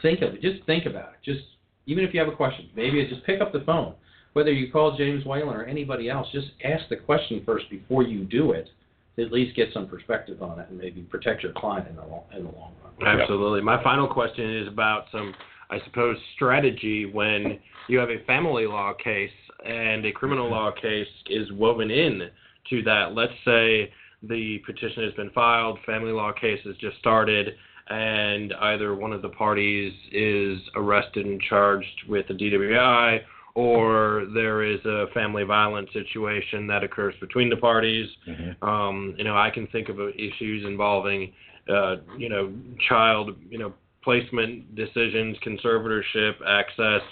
think 0.00 0.22
of 0.22 0.34
it. 0.34 0.40
Just 0.40 0.64
think 0.64 0.86
about 0.86 1.14
it. 1.14 1.18
Just 1.24 1.42
even 1.86 2.04
if 2.04 2.14
you 2.14 2.20
have 2.20 2.28
a 2.28 2.36
question, 2.36 2.70
maybe 2.76 3.04
just 3.08 3.26
pick 3.26 3.40
up 3.40 3.52
the 3.52 3.60
phone. 3.66 3.94
Whether 4.34 4.52
you 4.52 4.70
call 4.70 4.96
James 4.96 5.26
Whalen 5.26 5.54
or 5.54 5.64
anybody 5.64 6.08
else, 6.08 6.28
just 6.32 6.48
ask 6.64 6.88
the 6.88 6.96
question 6.96 7.42
first 7.44 7.68
before 7.68 8.04
you 8.04 8.24
do 8.24 8.52
it. 8.52 8.68
At 9.18 9.30
least 9.30 9.54
get 9.54 9.68
some 9.74 9.88
perspective 9.88 10.42
on 10.42 10.58
it 10.58 10.68
and 10.70 10.78
maybe 10.78 11.02
protect 11.02 11.42
your 11.42 11.52
client 11.52 11.86
in 11.88 11.96
the 11.96 12.02
long, 12.02 12.24
in 12.34 12.44
the 12.44 12.50
long 12.50 12.72
run. 12.82 13.20
Absolutely. 13.20 13.60
My 13.60 13.82
final 13.82 14.08
question 14.08 14.56
is 14.56 14.68
about 14.68 15.04
some, 15.12 15.34
I 15.70 15.80
suppose, 15.84 16.16
strategy 16.34 17.04
when 17.04 17.58
you 17.88 17.98
have 17.98 18.08
a 18.08 18.24
family 18.24 18.66
law 18.66 18.94
case 18.94 19.30
and 19.66 20.06
a 20.06 20.12
criminal 20.12 20.50
law 20.50 20.72
case 20.72 21.06
is 21.28 21.52
woven 21.52 21.90
in 21.90 22.30
to 22.70 22.82
that. 22.84 23.14
Let's 23.14 23.34
say 23.44 23.92
the 24.22 24.58
petition 24.64 25.04
has 25.04 25.12
been 25.14 25.30
filed, 25.30 25.78
family 25.84 26.12
law 26.12 26.32
case 26.32 26.60
has 26.64 26.76
just 26.76 26.96
started, 26.98 27.54
and 27.88 28.54
either 28.54 28.94
one 28.94 29.12
of 29.12 29.20
the 29.20 29.28
parties 29.28 29.92
is 30.10 30.58
arrested 30.74 31.26
and 31.26 31.40
charged 31.42 32.08
with 32.08 32.30
a 32.30 32.34
DWI 32.34 33.20
or 33.54 34.26
there 34.34 34.62
is 34.62 34.84
a 34.84 35.06
family 35.12 35.44
violence 35.44 35.90
situation 35.92 36.66
that 36.66 36.82
occurs 36.82 37.14
between 37.20 37.48
the 37.50 37.56
parties. 37.56 38.08
Mhm. 38.26 38.62
Um, 38.62 39.14
you 39.18 39.24
know, 39.24 39.36
I 39.36 39.50
can 39.50 39.66
think 39.68 39.88
of 39.88 40.00
issues 40.00 40.64
involving, 40.64 41.32
uh, 41.68 41.96
you 42.16 42.28
know, 42.28 42.52
child, 42.88 43.36
you 43.50 43.58
know, 43.58 43.74
placement 44.02 44.74
decisions, 44.74 45.38
conservatorship, 45.38 46.34
access. 46.46 47.02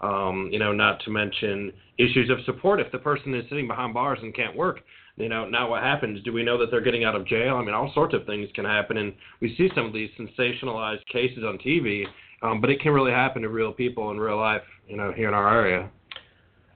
Um, 0.00 0.50
you 0.52 0.58
know, 0.58 0.72
not 0.72 1.00
to 1.04 1.10
mention 1.10 1.72
issues 1.96 2.28
of 2.28 2.42
support. 2.44 2.80
If 2.80 2.90
the 2.92 2.98
person 2.98 3.32
is 3.34 3.48
sitting 3.48 3.66
behind 3.66 3.94
bars 3.94 4.18
and 4.20 4.34
can't 4.34 4.54
work, 4.54 4.82
you 5.16 5.28
know, 5.28 5.48
now 5.48 5.70
what 5.70 5.82
happens? 5.82 6.22
Do 6.24 6.32
we 6.32 6.42
know 6.42 6.58
that 6.58 6.70
they're 6.70 6.80
getting 6.80 7.04
out 7.04 7.14
of 7.14 7.24
jail? 7.24 7.56
I 7.56 7.64
mean, 7.64 7.74
all 7.74 7.92
sorts 7.94 8.14
of 8.14 8.26
things 8.26 8.48
can 8.54 8.64
happen, 8.64 8.96
and 8.96 9.14
we 9.40 9.54
see 9.56 9.70
some 9.74 9.86
of 9.86 9.92
these 9.92 10.10
sensationalized 10.18 11.06
cases 11.06 11.44
on 11.44 11.58
TV. 11.58 12.04
Um, 12.44 12.60
but 12.60 12.68
it 12.68 12.80
can 12.80 12.92
really 12.92 13.12
happen 13.12 13.42
to 13.42 13.48
real 13.48 13.72
people 13.72 14.10
in 14.10 14.20
real 14.20 14.36
life, 14.36 14.62
you 14.86 14.96
know, 14.96 15.12
here 15.12 15.28
in 15.28 15.34
our 15.34 15.60
area. 15.60 15.90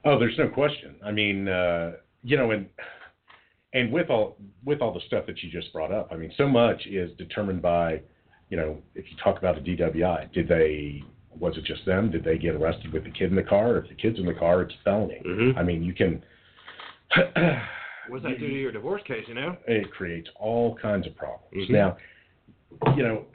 Oh, 0.05 0.19
there's 0.19 0.39
no 0.39 0.49
question. 0.49 0.97
I 1.05 1.13
mean, 1.13 1.47
uh, 1.47 1.93
you 2.23 2.37
know, 2.37 2.53
and 2.53 2.67
and 3.75 3.93
with 3.93 4.09
all 4.09 4.39
with 4.65 4.81
all 4.81 4.95
the 4.95 5.01
stuff 5.07 5.27
that 5.27 5.43
you 5.43 5.51
just 5.51 5.73
brought 5.73 5.93
up, 5.93 6.09
I 6.11 6.17
mean, 6.17 6.33
so 6.37 6.49
much 6.49 6.87
is 6.87 7.11
determined 7.19 7.61
by, 7.61 8.01
you 8.49 8.57
know, 8.57 8.79
if 8.95 9.05
you 9.11 9.17
talk 9.23 9.37
about 9.37 9.59
a 9.59 9.61
DWI, 9.61 10.33
did 10.33 10.49
they 10.49 11.03
was 11.39 11.57
it 11.59 11.65
just 11.65 11.85
them? 11.85 12.11
Did 12.11 12.25
they 12.25 12.39
get 12.39 12.55
arrested 12.55 12.93
with 12.93 13.05
the 13.05 13.11
kid 13.11 13.31
in 13.31 13.37
the 13.37 13.43
car? 13.43 13.77
If 13.77 13.89
the 13.89 13.95
kid's 13.95 14.19
in 14.19 14.27
the 14.27 14.35
car, 14.35 14.63
it's 14.63 14.75
a 14.75 14.85
felony. 14.85 15.21
Mm-hmm. 15.25 15.59
I 15.59 15.63
mean, 15.63 15.83
you 15.83 15.93
can. 15.93 16.23
What's 18.09 18.25
that 18.25 18.39
do 18.39 18.49
to 18.49 18.55
your 18.55 18.73
divorce 18.73 19.03
case? 19.07 19.25
You 19.27 19.35
know? 19.35 19.57
it 19.67 19.91
creates 19.91 20.31
all 20.41 20.77
kinds 20.81 21.07
of 21.07 21.15
problems. 21.15 21.69
Mhm. 21.69 21.71
Now, 21.71 21.97
you 22.97 23.03
know, 23.03 23.27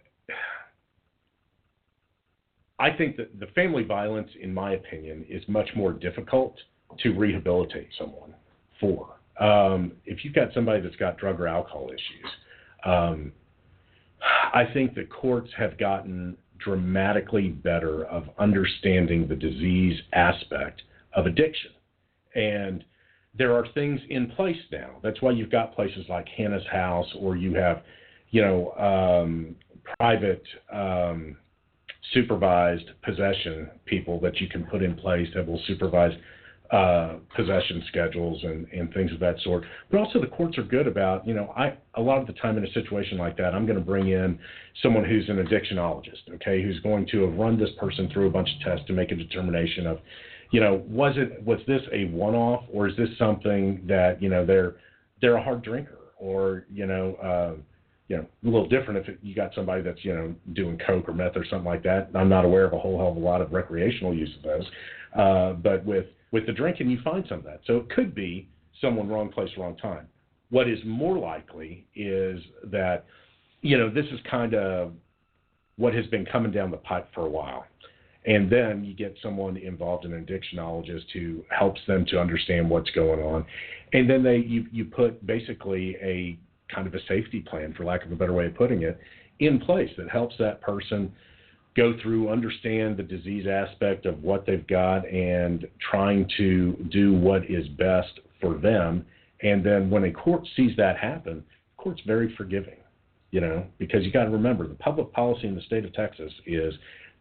I 2.84 2.92
think 2.98 3.16
that 3.16 3.40
the 3.40 3.48
family 3.56 3.84
violence, 3.86 4.30
in 4.42 4.54
my 4.54 4.74
opinion, 4.74 5.26
is 5.30 5.42
much 5.48 5.70
more 5.74 5.94
difficult 5.94 6.58
to 7.00 7.12
rehabilitate 7.12 7.88
someone 7.98 8.34
for. 8.78 9.16
Um, 9.40 9.94
if 10.06 10.26
you've 10.26 10.34
got 10.34 10.54
somebody 10.54 10.82
that's 10.82 10.98
got 10.98 11.18
drug 11.18 11.40
or 11.40 11.48
alcohol 11.48 11.88
issues, 11.88 12.32
um, 12.84 13.32
I 14.54 14.66
think 14.74 14.96
the 14.96 15.06
courts 15.06 15.50
have 15.58 15.78
gotten 15.78 16.36
dramatically 16.58 17.48
better 17.48 18.04
of 18.04 18.26
understanding 18.38 19.30
the 19.30 19.36
disease 19.36 19.98
aspect 20.12 20.82
of 21.14 21.26
addiction. 21.26 21.72
And 22.36 22.84
there 23.38 23.54
are 23.56 23.66
things 23.74 24.02
in 24.10 24.30
place 24.32 24.62
now. 24.74 24.98
That's 25.02 25.22
why 25.22 25.32
you've 25.32 25.52
got 25.52 25.74
places 25.74 26.06
like 26.10 26.28
Hannah's 26.28 26.68
House, 26.70 27.08
or 27.18 27.38
you 27.38 27.56
have, 27.56 27.84
you 28.32 28.42
know, 28.42 28.72
um, 28.74 29.56
private 29.98 30.44
um, 30.70 31.38
supervised 32.12 32.90
possession 33.04 33.70
people 33.86 34.20
that 34.20 34.40
you 34.42 34.48
can 34.48 34.66
put 34.66 34.84
in 34.84 34.96
place 34.96 35.28
that 35.36 35.48
will 35.48 35.62
supervise 35.68 36.14
uh, 36.72 37.18
possession 37.36 37.84
schedules 37.88 38.44
and, 38.44 38.68
and 38.70 38.92
things 38.94 39.12
of 39.12 39.20
that 39.20 39.40
sort. 39.44 39.64
But 39.92 40.00
also 40.00 40.20
the 40.20 40.28
courts 40.28 40.58
are 40.58 40.64
good 40.64 40.88
about, 40.88 41.26
you 41.28 41.34
know, 41.34 41.54
I 41.56 41.78
a 41.96 42.02
lot 42.02 42.20
of 42.20 42.26
the 42.26 42.34
time 42.34 42.58
in 42.58 42.66
a 42.66 42.72
situation 42.72 43.18
like 43.18 43.38
that, 43.38 43.54
I'm 43.54 43.66
going 43.66 43.78
to 43.78 43.86
bring 43.86 44.08
in 44.10 44.40
someone 44.82 45.06
who's 45.06 45.30
an 45.30 45.38
addictionologist, 45.38 46.34
okay, 46.36 46.64
who's 46.64 46.80
going 46.80 47.06
to 47.12 47.22
have 47.28 47.36
run 47.36 47.60
this 47.60 47.70
person 47.80 48.10
through 48.12 48.28
a 48.28 48.32
bunch 48.32 48.50
of 48.56 48.66
tests 48.66 48.88
to 48.88 48.94
make 48.94 49.12
a 49.12 49.16
determination 49.16 49.86
of, 49.86 50.00
you 50.52 50.60
know, 50.60 50.84
was 50.88 51.14
it 51.16 51.44
was 51.44 51.60
this 51.68 51.82
a 51.92 52.06
one-off 52.06 52.64
or 52.72 52.88
is 52.88 52.98
this 52.98 53.10
something 53.20 53.84
that 53.88 54.22
you 54.22 54.30
know 54.30 54.44
they're 54.44 54.78
they're 55.22 55.36
a 55.36 55.44
hard 55.44 55.64
drinker 55.64 56.00
or 56.18 56.66
you 56.72 56.86
know. 56.86 57.16
Uh, 57.16 57.62
you 58.14 58.20
know, 58.20 58.28
a 58.44 58.46
little 58.46 58.68
different 58.68 59.08
if 59.08 59.18
you 59.24 59.34
got 59.34 59.54
somebody 59.56 59.82
that's 59.82 60.04
you 60.06 60.14
know 60.14 60.36
doing 60.54 60.78
coke 60.86 61.10
or 61.10 61.14
meth 61.14 61.36
or 61.36 61.46
something 61.50 61.66
like 61.66 61.82
that. 61.84 62.10
I'm 62.14 62.30
not 62.30 62.46
aware 62.46 62.66
of 62.66 62.74
a 62.74 62.80
whole 62.80 62.98
hell 62.98 63.10
of 63.10 63.18
a 63.18 63.20
lot 63.20 63.42
of 63.42 63.52
recreational 63.52 64.14
use 64.14 64.30
of 64.38 64.44
those, 64.44 64.66
uh, 65.18 65.54
but 65.54 65.84
with 65.84 66.06
with 66.32 66.46
the 66.46 66.54
drinking, 66.54 66.90
you 66.90 67.00
find 67.04 67.26
some 67.28 67.40
of 67.40 67.46
that. 67.46 67.62
So 67.66 67.78
it 67.78 67.90
could 67.90 68.14
be 68.14 68.48
someone 68.82 69.10
wrong 69.10 69.32
place, 69.32 69.50
wrong 69.58 69.76
time. 69.78 70.08
What 70.52 70.70
is 70.70 70.78
more 70.86 71.18
likely 71.18 71.88
is 71.96 72.40
that 72.66 73.06
you 73.62 73.78
know 73.78 73.90
this 73.90 74.06
is 74.06 74.20
kind 74.30 74.54
of 74.54 74.94
what 75.78 75.96
has 75.96 76.06
been 76.08 76.26
coming 76.26 76.52
down 76.52 76.70
the 76.70 76.78
pipe 76.78 77.08
for 77.16 77.26
a 77.26 77.30
while. 77.30 77.66
And 78.26 78.50
then 78.50 78.86
you 78.86 78.94
get 78.94 79.18
someone 79.22 79.58
involved, 79.58 80.06
in 80.06 80.14
an 80.14 80.26
addictionologist, 80.26 81.12
who 81.14 81.44
helps 81.50 81.82
them 81.88 82.06
to 82.06 82.22
understand 82.22 82.70
what's 82.70 82.90
going 82.92 83.20
on. 83.20 83.46
And 83.92 84.10
then 84.10 84.24
they 84.24 84.38
you, 84.38 84.66
you 84.72 84.86
put 84.86 85.26
basically 85.26 85.98
a 86.02 86.38
kind 86.74 86.88
of 86.88 86.94
a 86.94 87.06
safety 87.08 87.40
plan, 87.40 87.74
for 87.74 87.86
lack 87.86 88.06
of 88.06 88.12
a 88.12 88.16
better 88.16 88.34
way 88.34 88.48
of 88.48 88.56
putting 88.56 88.84
it, 88.84 89.00
in 89.40 89.60
place 89.60 89.90
that 89.98 90.10
helps 90.10 90.36
that 90.40 90.62
person 90.62 91.12
go 91.76 91.94
through, 92.02 92.30
understand 92.30 92.98
the 92.98 93.04
disease 93.04 93.48
aspect 93.48 94.06
of 94.06 94.22
what 94.22 94.46
they've 94.46 94.68
got, 94.68 95.08
and 95.08 95.68
trying 95.92 96.30
to 96.38 96.74
do 96.92 97.14
what 97.14 97.50
is 97.50 97.68
best 97.70 98.20
for 98.40 98.56
them. 98.56 99.06
And 99.42 99.66
then 99.66 99.90
when 99.90 100.04
a 100.06 100.12
court 100.12 100.48
sees 100.56 100.76
that 100.78 100.98
happen, 100.98 101.38
the 101.38 101.84
court's 101.84 102.02
very 102.06 102.34
forgiving, 102.36 102.78
you 103.32 103.42
know, 103.42 103.66
because 103.80 104.04
you 104.04 104.12
got 104.12 104.26
to 104.26 104.30
remember 104.30 104.68
the 104.68 104.76
public 104.76 105.12
policy 105.14 105.48
in 105.48 105.56
the 105.56 105.62
state 105.62 105.84
of 105.84 105.94
Texas 105.94 106.32
is 106.46 106.74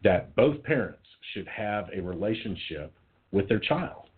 that 0.03 0.35
both 0.35 0.61
parents 0.63 0.99
should 1.33 1.47
have 1.47 1.89
a 1.93 1.99
relationship 2.01 2.93
with 3.31 3.49
their 3.49 3.59
child. 3.59 4.09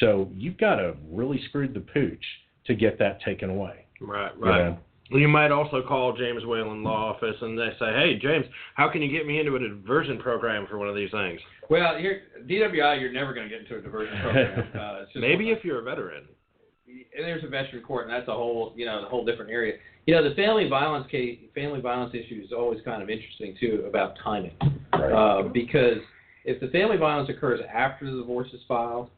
So 0.00 0.30
you've 0.34 0.56
got 0.56 0.76
to 0.76 0.96
really 1.10 1.40
screw 1.48 1.68
the 1.68 1.80
pooch 1.80 2.24
to 2.66 2.74
get 2.74 2.98
that 2.98 3.20
taken 3.22 3.50
away. 3.50 3.83
Right, 4.06 4.32
you 4.36 4.44
right. 4.44 4.64
know? 4.70 4.78
You 5.10 5.28
might 5.28 5.50
also 5.52 5.82
call 5.86 6.16
James 6.16 6.44
Whalen 6.46 6.82
Law 6.82 7.12
Office 7.14 7.36
and 7.42 7.58
they 7.58 7.70
say, 7.78 7.92
"Hey, 7.92 8.18
James, 8.20 8.46
how 8.74 8.88
can 8.88 9.02
you 9.02 9.10
get 9.10 9.26
me 9.26 9.38
into 9.38 9.54
a 9.56 9.58
diversion 9.58 10.18
program 10.18 10.66
for 10.68 10.78
one 10.78 10.88
of 10.88 10.94
these 10.96 11.10
things?" 11.10 11.40
Well, 11.68 11.96
here 11.98 12.22
DWI, 12.46 13.00
you're 13.00 13.12
never 13.12 13.34
going 13.34 13.48
to 13.48 13.50
get 13.50 13.60
into 13.60 13.76
a 13.76 13.80
diversion 13.82 14.18
program. 14.22 14.68
Uh, 14.74 15.02
it's 15.02 15.12
just 15.12 15.20
Maybe 15.20 15.50
if 15.50 15.62
you're 15.64 15.80
a 15.80 15.82
veteran. 15.82 16.24
and 16.88 17.24
there's 17.24 17.44
a 17.44 17.48
veteran 17.48 17.82
court, 17.82 18.04
and 18.06 18.12
that's 18.14 18.28
a 18.28 18.32
whole, 18.32 18.72
you 18.76 18.86
know, 18.86 19.04
a 19.04 19.08
whole 19.08 19.24
different 19.24 19.50
area. 19.50 19.74
You 20.06 20.14
know, 20.14 20.26
the 20.26 20.34
family 20.34 20.68
violence 20.68 21.06
case, 21.10 21.38
family 21.54 21.80
violence 21.80 22.14
issue 22.14 22.40
is 22.44 22.52
always 22.52 22.80
kind 22.84 23.02
of 23.02 23.08
interesting 23.10 23.56
too 23.60 23.84
about 23.86 24.16
timing, 24.22 24.56
Right. 24.92 25.12
uh, 25.12 25.42
because 25.48 25.98
if 26.44 26.60
the 26.60 26.68
family 26.68 26.96
violence 26.96 27.28
occurs 27.30 27.60
after 27.72 28.10
the 28.10 28.18
divorce 28.18 28.48
is 28.52 28.60
filed, 28.68 29.10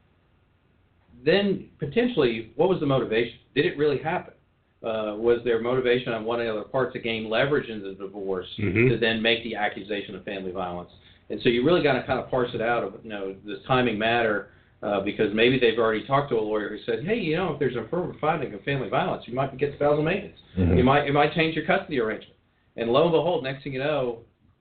then 1.25 1.68
potentially, 1.79 2.53
what 2.57 2.68
was 2.68 2.81
the 2.81 2.87
motivation? 2.87 3.38
Did 3.55 3.66
it 3.66 3.77
really 3.79 3.99
happen? 3.99 4.35
Uh, 4.83 5.17
was 5.17 5.41
their 5.43 5.59
motivation 5.59 6.12
on 6.12 6.25
one 6.25 6.39
of 6.39 6.47
the 6.47 6.53
other 6.53 6.69
part 6.69 6.93
to 6.93 6.99
gain 6.99 7.31
leverage 7.31 7.71
in 7.71 7.83
the 7.83 7.95
divorce 7.95 8.47
Mhm. 8.59 8.91
to 8.91 8.99
then 8.99 9.23
make 9.23 9.43
the 9.43 9.55
accusation 9.55 10.15
of 10.15 10.23
family 10.25 10.53
violence? 10.53 10.91
And 11.31 11.41
so 11.41 11.49
you 11.49 11.65
really 11.65 11.83
got 11.83 11.95
to 11.95 12.03
kind 12.03 12.21
of 12.21 12.29
parse 12.29 12.55
it 12.55 12.61
out 12.61 12.85
of, 12.85 12.95
you 13.03 13.09
know, 13.09 13.35
does 13.47 13.62
timing 13.67 13.99
matter? 13.99 14.49
Uh, 14.83 15.01
because 15.01 15.33
maybe 15.33 15.59
they've 15.59 15.79
already 15.79 16.05
talked 16.05 16.29
to 16.29 16.39
a 16.39 16.41
lawyer 16.41 16.69
who 16.69 16.79
said, 16.85 17.03
hey, 17.03 17.19
you 17.19 17.35
know, 17.35 17.55
if 17.55 17.59
there's 17.59 17.75
an 17.75 17.85
affirmative 17.85 18.21
finding 18.21 18.53
of 18.53 18.61
family 18.62 18.91
violence, 18.91 19.27
you 19.27 19.35
might 19.35 19.57
get 19.57 19.73
spousal 19.73 20.03
maintenance. 20.03 20.39
Mhm. 20.57 20.77
You 20.77 20.85
might, 20.85 21.09
it 21.09 21.15
might 21.15 21.33
change 21.33 21.57
your 21.57 21.65
custody 21.65 21.99
arrangement. 21.99 22.37
And 22.77 22.93
lo 22.93 23.05
and 23.05 23.12
behold, 23.12 23.43
next 23.43 23.64
thing 23.64 23.72
you 23.72 23.79
know, 23.79 24.18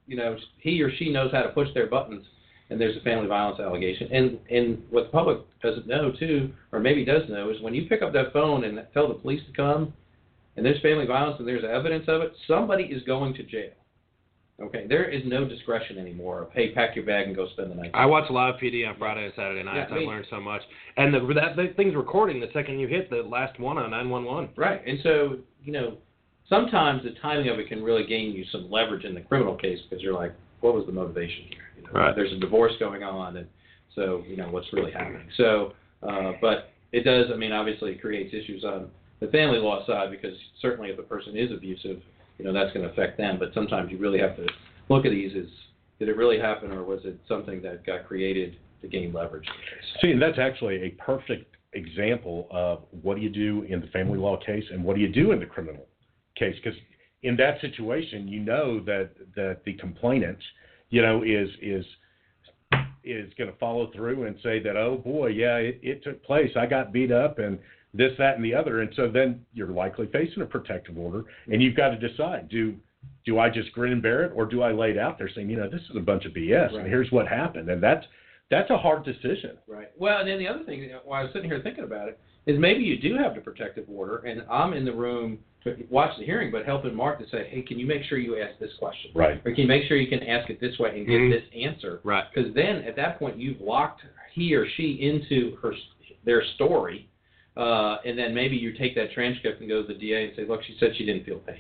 you 0.08 0.16
know, 0.16 0.38
he 0.60 0.82
or 0.82 0.90
she 0.92 1.12
knows 1.12 1.32
how 1.34 1.44
to 1.44 1.50
push 1.50 1.68
their 1.74 1.88
buttons, 1.88 2.26
and 2.70 2.80
there's 2.80 2.96
a 2.96 3.02
family 3.02 3.28
violence 3.28 3.60
allegation. 3.60 4.08
And 4.12 4.40
and 4.50 4.82
what 4.90 5.06
the 5.08 5.10
public 5.10 5.40
doesn't 5.62 5.88
know 5.88 6.12
too, 6.12 6.52
or 6.72 6.80
maybe 6.80 7.04
does 7.04 7.28
know, 7.30 7.50
is 7.50 7.62
when 7.62 7.76
you 7.76 7.86
pick 7.88 8.02
up 8.02 8.14
that 8.14 8.32
phone 8.32 8.64
and 8.64 8.82
tell 8.94 9.10
the 9.10 9.16
police 9.16 9.42
to 9.48 9.52
come, 9.52 9.94
and 10.56 10.66
there's 10.66 10.82
family 10.82 11.06
violence 11.06 11.38
and 11.40 11.48
there's 11.48 11.64
evidence 11.64 12.06
of 12.08 12.22
it, 12.22 12.34
somebody 12.48 12.84
is 12.84 13.04
going 13.04 13.34
to 13.36 13.44
jail. 13.44 13.72
Okay, 14.62 14.86
there 14.88 15.04
is 15.04 15.22
no 15.26 15.46
discretion 15.46 15.98
anymore 15.98 16.44
of 16.44 16.52
hey, 16.54 16.72
pack 16.72 16.96
your 16.96 17.06
bag 17.06 17.28
and 17.28 17.36
go 17.36 17.48
spend 17.50 17.72
the 17.72 17.76
night. 17.76 17.92
I 17.94 18.06
watch 18.06 18.30
live 18.32 18.56
PD 18.56 18.88
on 18.88 18.98
Friday 18.98 19.26
and 19.26 19.34
Saturday 19.36 19.64
nights. 19.64 19.90
Yeah, 19.92 19.98
I 19.98 20.00
learned 20.02 20.28
so 20.30 20.40
much, 20.40 20.62
and 20.96 21.14
the, 21.14 21.20
that, 21.34 21.58
that 21.58 21.76
thing's 21.76 21.94
recording 21.94 22.40
the 22.40 22.50
second 22.54 22.80
you 22.80 22.88
hit 22.88 23.10
the 23.10 23.18
last 23.18 23.60
one 23.60 23.78
on 23.78 23.92
911. 23.92 24.52
Right, 24.56 24.82
and 24.88 24.98
so 25.04 25.40
you 25.62 25.74
know, 25.74 25.98
sometimes 26.48 27.04
the 27.04 27.12
timing 27.22 27.50
of 27.50 27.60
it 27.60 27.68
can 27.68 27.84
really 27.84 28.06
gain 28.06 28.32
you 28.32 28.46
some 28.50 28.72
leverage 28.72 29.04
in 29.04 29.14
the 29.14 29.20
criminal 29.20 29.58
case 29.58 29.80
because 29.90 30.02
you're 30.02 30.14
like, 30.14 30.34
what 30.62 30.74
was 30.74 30.86
the 30.86 30.94
motivation 30.94 31.44
here? 31.50 31.66
You 31.76 31.84
know, 31.84 31.90
Right. 31.92 32.16
There's 32.16 32.32
a 32.32 32.40
divorce 32.40 32.74
going 32.80 33.04
on, 33.04 33.36
and 33.36 33.48
so 33.94 34.24
you 34.26 34.38
know 34.38 34.48
what's 34.48 34.72
really 34.72 34.94
happening. 34.94 35.28
So, 35.36 35.74
uh, 36.02 36.32
but 36.40 36.72
it 36.94 37.04
does. 37.04 37.26
I 37.30 37.36
mean, 37.36 37.52
obviously, 37.52 37.92
it 37.92 38.02
creates 38.02 38.34
issues 38.34 38.64
on 38.64 38.88
the 39.20 39.28
family 39.28 39.60
law 39.60 39.86
side 39.86 40.12
because 40.12 40.36
certainly 40.62 40.90
if 40.90 40.98
the 40.98 41.04
person 41.04 41.38
is 41.38 41.52
abusive, 41.52 42.02
you 42.38 42.46
know 42.46 42.54
that's 42.54 42.74
going 42.74 42.86
to 42.86 42.92
affect 42.92 43.18
them. 43.18 43.38
But 43.40 43.54
sometimes 43.54 43.92
you 43.92 43.98
really 43.98 44.20
have 44.20 44.36
to 44.36 44.46
look 44.90 45.06
at 45.06 45.12
these 45.12 45.32
as 45.38 45.46
did 46.00 46.10
it 46.10 46.18
really 46.18 46.40
happen, 46.40 46.72
or 46.72 46.84
was 46.84 47.00
it 47.06 47.18
something 47.28 47.62
that 47.62 47.86
got 47.86 48.06
created 48.06 48.58
to 48.82 48.88
gain 48.88 49.14
leverage? 49.14 49.48
See, 50.02 50.12
and 50.12 50.22
that's 50.22 50.40
actually 50.40 50.76
a 50.84 50.90
perfect 51.02 51.56
example 51.74 52.48
of 52.52 52.84
what 53.02 53.16
do 53.16 53.22
you 53.22 53.30
do 53.30 53.66
in 53.70 53.80
the 53.80 53.88
family 53.88 54.18
law 54.18 54.38
case 54.38 54.64
and 54.72 54.84
what 54.84 54.96
do 54.96 55.02
you 55.02 55.10
do 55.10 55.32
in 55.32 55.40
the 55.40 55.46
criminal 55.46 55.86
case? 56.38 56.56
Because 56.62 56.78
in 57.24 57.36
that 57.38 57.60
situation, 57.62 58.28
you 58.28 58.40
know 58.40 58.80
that 58.82 59.12
that 59.36 59.64
the 59.66 59.74
complainant, 59.74 60.38
you 60.90 61.02
know, 61.02 61.24
is 61.24 61.50
is 61.62 61.86
is 63.04 63.32
going 63.38 63.52
to 63.52 63.58
follow 63.58 63.92
through 63.96 64.26
and 64.26 64.36
say 64.42 64.60
that, 64.60 64.76
oh 64.76 64.98
boy, 64.98 65.28
yeah, 65.28 65.58
it, 65.58 65.80
it 65.82 66.04
took 66.04 66.24
place. 66.24 66.50
I 66.58 66.66
got 66.66 66.92
beat 66.92 67.12
up 67.12 67.40
and 67.40 67.60
this, 67.96 68.12
that, 68.18 68.36
and 68.36 68.44
the 68.46 68.54
other. 68.54 68.82
And 68.82 68.92
so 68.96 69.10
then 69.10 69.46
you're 69.54 69.70
likely 69.72 70.08
facing 70.08 70.42
a 70.44 70.46
protective 70.46 70.98
order, 70.98 71.24
and 71.52 71.62
you've 71.62 71.76
got 71.76 71.90
to 71.90 72.08
decide: 72.08 72.50
do 72.50 72.76
do 73.26 73.40
I 73.40 73.50
just 73.50 73.72
grin 73.74 73.92
and 73.92 74.02
bear 74.02 74.24
it, 74.24 74.32
or 74.36 74.46
do 74.46 74.62
I 74.64 74.72
lay 74.72 74.92
it 74.92 74.98
out 74.98 75.18
there 75.18 75.30
saying, 75.34 75.50
you 75.50 75.58
know, 75.58 75.70
this 75.70 75.82
is 75.90 75.96
a 75.96 76.00
bunch 76.00 76.26
of 76.26 76.34
BS, 76.34 76.72
Right. 76.72 76.80
and 76.82 76.88
here's 76.88 77.12
what 77.12 77.28
happened, 77.28 77.70
and 77.70 77.82
that's 77.82 78.06
that's 78.52 78.70
a 78.70 78.78
hard 78.78 79.04
decision. 79.04 79.58
Right. 79.68 79.90
Well, 79.98 80.20
and 80.20 80.28
then 80.28 80.38
the 80.38 80.48
other 80.48 80.64
thing, 80.64 80.84
you 80.84 80.90
know, 80.90 81.02
while 81.04 81.22
I 81.22 81.24
was 81.24 81.34
sitting 81.34 81.50
here 81.50 81.62
thinking 81.64 81.84
about 81.84 82.08
it, 82.10 82.20
is 82.46 82.60
maybe 82.60 82.84
you 82.84 82.98
do 83.00 83.16
have 83.18 83.34
the 83.34 83.42
protective 83.42 83.86
order, 83.88 84.18
and 84.18 84.44
I'm 84.52 84.74
in 84.74 84.86
the 84.86 84.94
room 84.94 85.40
to 85.64 85.76
watch 85.90 86.12
the 86.20 86.26
hearing, 86.26 86.52
but 86.52 86.64
helping 86.64 86.94
Mark 86.96 87.18
to 87.20 87.28
say, 87.30 87.48
hey, 87.50 87.64
can 87.64 87.80
you 87.80 87.88
make 87.88 88.04
sure 88.04 88.20
you 88.20 88.40
ask 88.40 88.60
this 88.60 88.70
question? 88.78 89.10
Right. 89.16 89.42
Or 89.44 89.52
can 89.52 89.62
you 89.62 89.68
make 89.68 89.86
sure 89.88 89.98
you 89.98 90.08
can 90.08 90.22
ask 90.28 90.48
it 90.52 90.62
this 90.62 90.78
way 90.78 90.96
and 90.96 91.08
get 91.08 91.20
Mhm. 91.22 91.32
this 91.32 91.44
answer? 91.56 92.02
Right. 92.04 92.26
Because 92.32 92.54
then 92.54 92.84
at 92.84 92.96
that 92.98 93.18
point 93.18 93.38
you've 93.38 93.62
locked 93.62 94.04
he 94.32 94.54
or 94.54 94.68
she 94.68 94.92
into 95.02 95.56
her 95.62 95.74
their 96.24 96.44
story, 96.56 97.08
uh, 97.58 97.98
and 98.06 98.18
then 98.18 98.34
maybe 98.34 98.56
you 98.56 98.74
take 98.74 98.96
that 98.96 99.12
transcript 99.14 99.62
and 99.62 99.70
go 99.70 99.82
to 99.82 99.88
the 99.88 99.94
DA 100.00 100.26
and 100.26 100.34
say, 100.36 100.46
look, 100.46 100.62
she 100.64 100.76
said 100.80 100.90
she 100.98 101.06
didn't 101.06 101.26
feel 101.26 101.40
pain. 101.40 101.60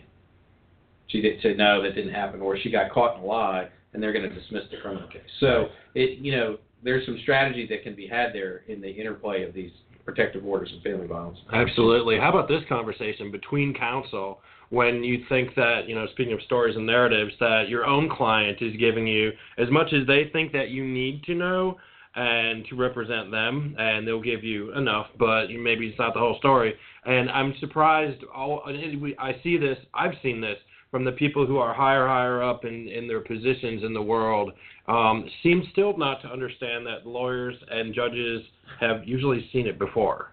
She 1.07 1.21
did 1.21 1.41
say 1.41 1.53
no, 1.53 1.81
that 1.83 1.95
didn't 1.95 2.13
happen, 2.13 2.41
or 2.41 2.57
she 2.57 2.69
got 2.71 2.91
caught 2.91 3.17
in 3.17 3.23
a 3.23 3.25
lie, 3.25 3.69
and 3.93 4.01
they're 4.01 4.13
going 4.13 4.27
to 4.27 4.33
dismiss 4.33 4.63
the 4.71 4.77
criminal 4.81 5.07
case. 5.07 5.21
So 5.39 5.67
it, 5.93 6.19
you 6.19 6.35
know, 6.35 6.57
there's 6.83 7.05
some 7.05 7.17
strategy 7.21 7.65
that 7.69 7.83
can 7.83 7.95
be 7.95 8.07
had 8.07 8.33
there 8.33 8.63
in 8.67 8.81
the 8.81 8.89
interplay 8.89 9.43
of 9.43 9.53
these 9.53 9.71
protective 10.03 10.45
orders 10.45 10.69
and 10.71 10.83
family 10.83 11.07
violence. 11.07 11.39
Absolutely. 11.51 12.17
How 12.17 12.29
about 12.29 12.47
this 12.47 12.61
conversation 12.69 13.31
between 13.31 13.73
counsel 13.73 14.39
when 14.69 15.03
you 15.03 15.23
think 15.29 15.55
that, 15.55 15.87
you 15.87 15.95
know, 15.95 16.05
speaking 16.11 16.33
of 16.33 16.41
stories 16.43 16.75
and 16.75 16.85
narratives, 16.85 17.31
that 17.39 17.69
your 17.69 17.85
own 17.85 18.09
client 18.09 18.57
is 18.61 18.75
giving 18.77 19.07
you 19.07 19.31
as 19.57 19.69
much 19.69 19.93
as 19.93 20.05
they 20.07 20.29
think 20.31 20.51
that 20.51 20.69
you 20.69 20.85
need 20.85 21.23
to 21.23 21.33
know 21.33 21.77
and 22.15 22.65
to 22.69 22.75
represent 22.75 23.29
them, 23.29 23.75
and 23.77 24.07
they'll 24.07 24.21
give 24.21 24.43
you 24.43 24.73
enough, 24.73 25.07
but 25.19 25.47
maybe 25.49 25.87
it's 25.87 25.99
not 25.99 26.13
the 26.13 26.19
whole 26.19 26.37
story. 26.39 26.73
And 27.05 27.29
I'm 27.29 27.53
surprised. 27.59 28.23
All 28.33 28.63
I 28.65 29.35
see 29.43 29.57
this. 29.57 29.77
I've 29.93 30.13
seen 30.23 30.39
this 30.39 30.57
from 30.91 31.03
the 31.03 31.11
people 31.11 31.45
who 31.45 31.57
are 31.57 31.73
higher, 31.73 32.07
higher 32.07 32.41
up 32.41 32.63
in 32.63 32.87
in 32.87 33.07
their 33.07 33.19
positions 33.19 33.83
in 33.83 33.93
the 33.93 34.01
world. 34.01 34.53
Um, 34.87 35.29
seem 35.43 35.67
still 35.71 35.97
not 35.97 36.21
to 36.21 36.27
understand 36.29 36.85
that 36.85 37.05
lawyers 37.05 37.55
and 37.69 37.93
judges 37.93 38.43
have 38.79 39.05
usually 39.05 39.49
seen 39.51 39.67
it 39.67 39.77
before. 39.77 40.31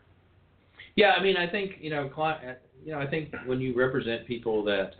Yeah, 0.94 1.12
I 1.18 1.22
mean, 1.22 1.36
I 1.36 1.48
think 1.48 1.72
you 1.80 1.90
know, 1.90 2.08
you 2.84 2.92
know, 2.92 3.00
I 3.00 3.06
think 3.06 3.34
when 3.44 3.60
you 3.60 3.74
represent 3.74 4.26
people 4.26 4.62
that 4.64 4.92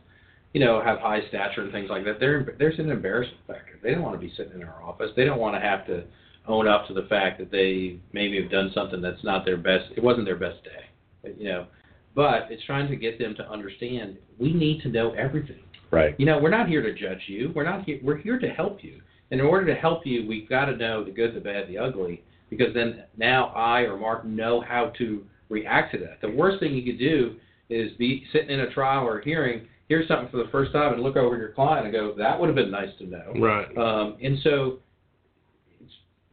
you 0.53 0.65
know 0.65 0.83
have 0.83 0.99
high 0.99 1.21
stature 1.29 1.63
and 1.63 1.71
things 1.71 1.91
like 1.91 2.05
that, 2.07 2.19
there 2.19 2.57
there's 2.59 2.79
an 2.81 2.91
embarrassment 2.91 3.41
factor. 3.47 3.79
They 3.85 3.93
don't 3.93 4.03
want 4.03 4.21
to 4.21 4.27
be 4.27 4.33
sitting 4.37 4.55
in 4.61 4.65
our 4.65 4.83
office. 4.83 5.11
They 5.15 5.25
don't 5.25 5.39
want 5.39 5.55
to 5.55 5.61
have 5.61 5.87
to 5.87 6.03
own 6.49 6.67
up 6.67 6.87
to 6.89 6.95
the 6.95 7.07
fact 7.09 7.39
that 7.39 7.51
they 7.51 7.99
maybe 8.13 8.41
have 8.41 8.51
done 8.51 8.71
something 8.75 9.01
that's 9.01 9.23
not 9.23 9.45
their 9.45 9.57
best. 9.57 9.87
It 9.97 10.03
wasn't 10.03 10.27
their 10.27 10.37
best 10.37 10.63
day, 10.65 11.33
you 11.39 11.49
know. 11.49 11.67
But 12.15 12.49
it's 12.51 12.65
trying 12.65 12.89
to 12.89 12.97
get 12.97 13.19
them 13.19 13.35
to 13.37 13.49
understand 13.49 14.19
we 14.39 14.53
need 14.53 14.83
to 14.83 14.89
know 14.89 15.13
everything. 15.13 15.63
Right. 15.91 16.15
You 16.19 16.27
know, 16.27 16.39
we're 16.39 16.51
not 16.51 16.69
here 16.69 16.83
to 16.83 16.93
judge 16.93 17.23
you. 17.27 17.53
We're 17.55 17.65
not 17.65 17.85
here. 17.85 18.01
We're 18.03 18.17
here 18.17 18.39
to 18.39 18.49
help 18.49 18.83
you. 18.83 19.01
And 19.31 19.41
in 19.41 19.47
order 19.47 19.67
to 19.67 19.75
help 19.75 20.05
you, 20.05 20.27
we've 20.27 20.49
got 20.49 20.67
to 20.67 20.77
know 20.77 21.05
the 21.05 21.11
good, 21.11 21.35
the 21.35 21.41
bad, 21.41 21.69
the 21.69 21.79
ugly, 21.79 22.23
because 22.51 22.75
then 22.75 23.05
now 23.17 23.47
I 23.49 23.81
or 23.81 23.97
Mark 23.97 24.27
know 24.27 24.61
how 24.61 24.93
to 24.99 25.25
react 25.49 25.93
to 25.93 25.99
that. 26.01 26.21
The 26.21 26.31
worst 26.31 26.61
thing 26.61 26.75
you 26.75 26.83
could 26.83 26.99
do 26.99 27.37
is 27.71 27.93
be 27.93 28.25
sitting 28.33 28.51
in 28.51 28.61
a 28.61 28.71
trial 28.71 29.07
or 29.07 29.21
a 29.21 29.25
hearing, 29.25 29.67
hear 29.89 30.05
something 30.07 30.29
for 30.29 30.39
the 30.39 30.51
first 30.51 30.73
time, 30.73 30.93
and 30.93 31.03
look 31.03 31.17
over 31.17 31.37
your 31.37 31.53
client 31.53 31.87
and 31.87 31.95
go, 31.95 32.13
"That 32.13 32.39
would 32.39 32.49
have 32.49 32.57
been 32.57 32.71
nice 32.71 32.95
to 32.99 33.07
know." 33.07 33.33
Right. 33.39 33.77
Um, 33.77 34.17
and 34.23 34.39
so 34.41 34.81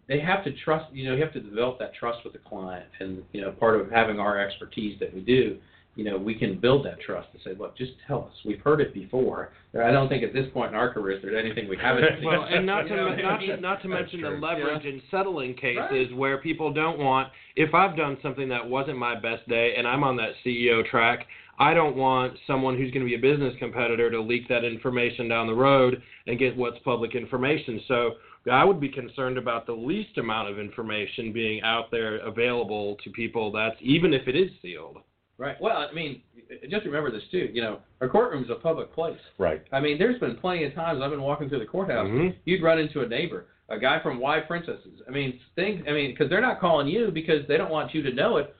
they 0.09 0.19
have 0.19 0.43
to 0.43 0.51
trust, 0.65 0.91
you 0.91 1.07
know, 1.07 1.15
you 1.15 1.23
have 1.23 1.31
to 1.33 1.39
develop 1.39 1.77
that 1.79 1.93
trust 1.93 2.23
with 2.25 2.33
the 2.33 2.39
client. 2.39 2.87
And, 2.99 3.23
you 3.31 3.41
know, 3.41 3.51
part 3.51 3.79
of 3.79 3.89
having 3.91 4.19
our 4.19 4.39
expertise 4.39 4.99
that 4.99 5.13
we 5.13 5.21
do, 5.21 5.57
you 5.95 6.03
know, 6.03 6.17
we 6.17 6.33
can 6.33 6.59
build 6.59 6.85
that 6.85 6.99
trust 6.99 7.27
and 7.33 7.41
say, 7.43 7.51
look, 7.59 7.77
just 7.77 7.91
tell 8.07 8.23
us. 8.23 8.33
We've 8.43 8.59
heard 8.61 8.81
it 8.81 8.93
before. 8.93 9.51
I 9.79 9.91
don't 9.91 10.09
think 10.09 10.23
at 10.23 10.33
this 10.33 10.47
point 10.51 10.71
in 10.71 10.75
our 10.75 10.91
careers 10.91 11.21
there's 11.21 11.37
anything 11.37 11.69
we 11.69 11.77
haven't 11.77 12.05
seen. 12.17 12.25
Well, 12.25 12.43
and 12.43 12.65
not 12.65 12.83
to 12.83 12.89
You 12.89 12.95
know 12.95 13.05
what 13.09 13.21
not 13.21 13.39
to, 13.39 13.57
not 13.57 13.81
to 13.83 13.87
That's 13.87 14.01
mention 14.01 14.21
the 14.21 14.29
true. 14.29 14.41
leverage 14.41 14.85
in 14.85 15.01
settling 15.11 15.53
cases 15.53 15.77
Right. 15.91 16.15
where 16.17 16.37
people 16.39 16.73
don't 16.73 16.97
want. 16.97 17.29
If 17.55 17.75
I've 17.75 17.95
done 17.95 18.17
something 18.23 18.49
that 18.49 18.67
wasn't 18.67 18.97
my 18.97 19.13
best 19.19 19.47
day 19.47 19.75
and 19.77 19.87
I'm 19.87 20.03
on 20.03 20.15
that 20.17 20.31
CEO 20.43 20.83
track, 20.89 21.27
I 21.59 21.73
don't 21.73 21.97
want 21.97 22.33
someone 22.47 22.77
who's 22.77 22.91
going 22.91 23.05
to 23.05 23.09
be 23.09 23.15
a 23.15 23.19
business 23.33 23.53
competitor 23.59 24.09
to 24.09 24.21
leak 24.21 24.47
that 24.47 24.63
information 24.63 25.27
down 25.27 25.45
the 25.45 25.53
road 25.53 26.01
and 26.25 26.39
get 26.39 26.55
what's 26.55 26.79
public 26.79 27.13
information. 27.13 27.81
So 27.87 28.11
I 28.51 28.63
would 28.63 28.79
be 28.79 28.89
concerned 28.89 29.37
about 29.37 29.65
the 29.65 29.73
least 29.73 30.17
amount 30.17 30.49
of 30.49 30.59
information 30.59 31.31
being 31.31 31.61
out 31.63 31.91
there 31.91 32.17
available 32.17 32.97
to 33.03 33.09
people. 33.11 33.51
That's 33.51 33.75
even 33.81 34.13
if 34.13 34.27
it 34.27 34.35
is 34.35 34.49
sealed. 34.61 34.97
Right. 35.37 35.55
Well, 35.61 35.77
I 35.77 35.93
mean, 35.93 36.21
just 36.69 36.85
remember 36.85 37.11
this 37.11 37.23
too. 37.31 37.49
You 37.53 37.61
know, 37.61 37.79
our 38.01 38.09
courtroom's 38.09 38.49
a 38.49 38.55
public 38.55 38.93
place. 38.93 39.19
Right. 39.37 39.61
I 39.71 39.79
mean, 39.79 39.97
there's 39.97 40.19
been 40.19 40.35
plenty 40.35 40.65
of 40.65 40.73
times 40.75 41.01
I've 41.01 41.11
been 41.11 41.21
walking 41.21 41.47
through 41.47 41.59
the 41.59 41.65
courthouse. 41.65 42.07
Mhm. 42.09 42.35
You'd 42.43 42.61
run 42.61 42.77
into 42.77 43.01
a 43.01 43.07
neighbor, 43.07 43.45
a 43.69 43.79
guy 43.79 43.99
from 43.99 44.19
Y 44.19 44.41
Princesses. 44.41 45.01
I 45.07 45.11
mean, 45.11 45.39
things. 45.55 45.85
I 45.87 45.93
mean, 45.93 46.11
because 46.11 46.29
they're 46.29 46.41
not 46.41 46.59
calling 46.59 46.87
you 46.89 47.09
because 47.11 47.47
they 47.47 47.55
don't 47.55 47.71
want 47.71 47.93
you 47.93 48.01
to 48.03 48.11
know 48.11 48.35
it. 48.37 48.53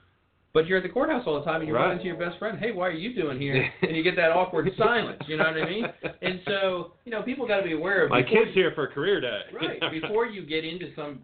But 0.52 0.66
you're 0.66 0.78
at 0.78 0.82
the 0.82 0.88
courthouse 0.88 1.22
all 1.26 1.38
the 1.38 1.44
time, 1.44 1.60
and 1.60 1.68
you 1.68 1.74
run 1.74 1.84
Right. 1.88 1.92
into 1.92 2.06
your 2.06 2.16
best 2.16 2.38
friend. 2.38 2.58
Hey, 2.58 2.72
why 2.72 2.88
are 2.88 2.92
you 2.92 3.14
doing 3.14 3.38
here? 3.40 3.70
and 3.82 3.96
you 3.96 4.02
get 4.02 4.16
that 4.16 4.32
awkward 4.32 4.68
silence. 4.76 5.20
You 5.28 5.36
know 5.36 5.44
what 5.44 5.56
I 5.56 5.64
mean? 5.64 5.86
And 6.22 6.40
so, 6.46 6.92
you 7.04 7.12
know, 7.12 7.22
people 7.22 7.46
got 7.46 7.58
to 7.58 7.62
be 7.64 7.72
aware 7.72 8.02
of 8.04 8.10
My 8.10 8.22
kid's 8.22 8.52
here 8.52 8.72
for 8.74 8.88
career 8.88 9.20
day. 9.20 9.40
right 9.52 9.80
before 9.92 10.26
you 10.26 10.42
get 10.44 10.64
into 10.64 10.88
some 10.96 11.20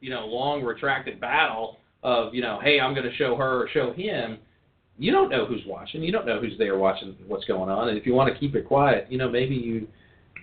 you 0.00 0.08
know 0.08 0.24
long 0.26 0.62
retracted 0.62 1.20
battle 1.20 1.76
of 2.02 2.32
you 2.32 2.40
know 2.40 2.58
hey 2.62 2.80
i'm 2.80 2.94
going 2.94 3.04
to 3.04 3.14
show 3.16 3.36
her 3.36 3.60
or 3.64 3.68
show 3.68 3.92
him 3.92 4.38
you 4.98 5.12
don't 5.12 5.28
know 5.28 5.44
who's 5.44 5.60
watching 5.66 6.02
you 6.02 6.10
don't 6.10 6.24
know 6.24 6.40
who's 6.40 6.56
there 6.56 6.78
watching 6.78 7.14
what's 7.26 7.44
going 7.44 7.68
on 7.68 7.90
and 7.90 7.98
if 7.98 8.06
you 8.06 8.14
want 8.14 8.32
to 8.32 8.40
keep 8.40 8.54
it 8.54 8.64
quiet 8.64 9.06
you 9.10 9.18
know 9.18 9.28
maybe 9.28 9.54
you 9.54 9.86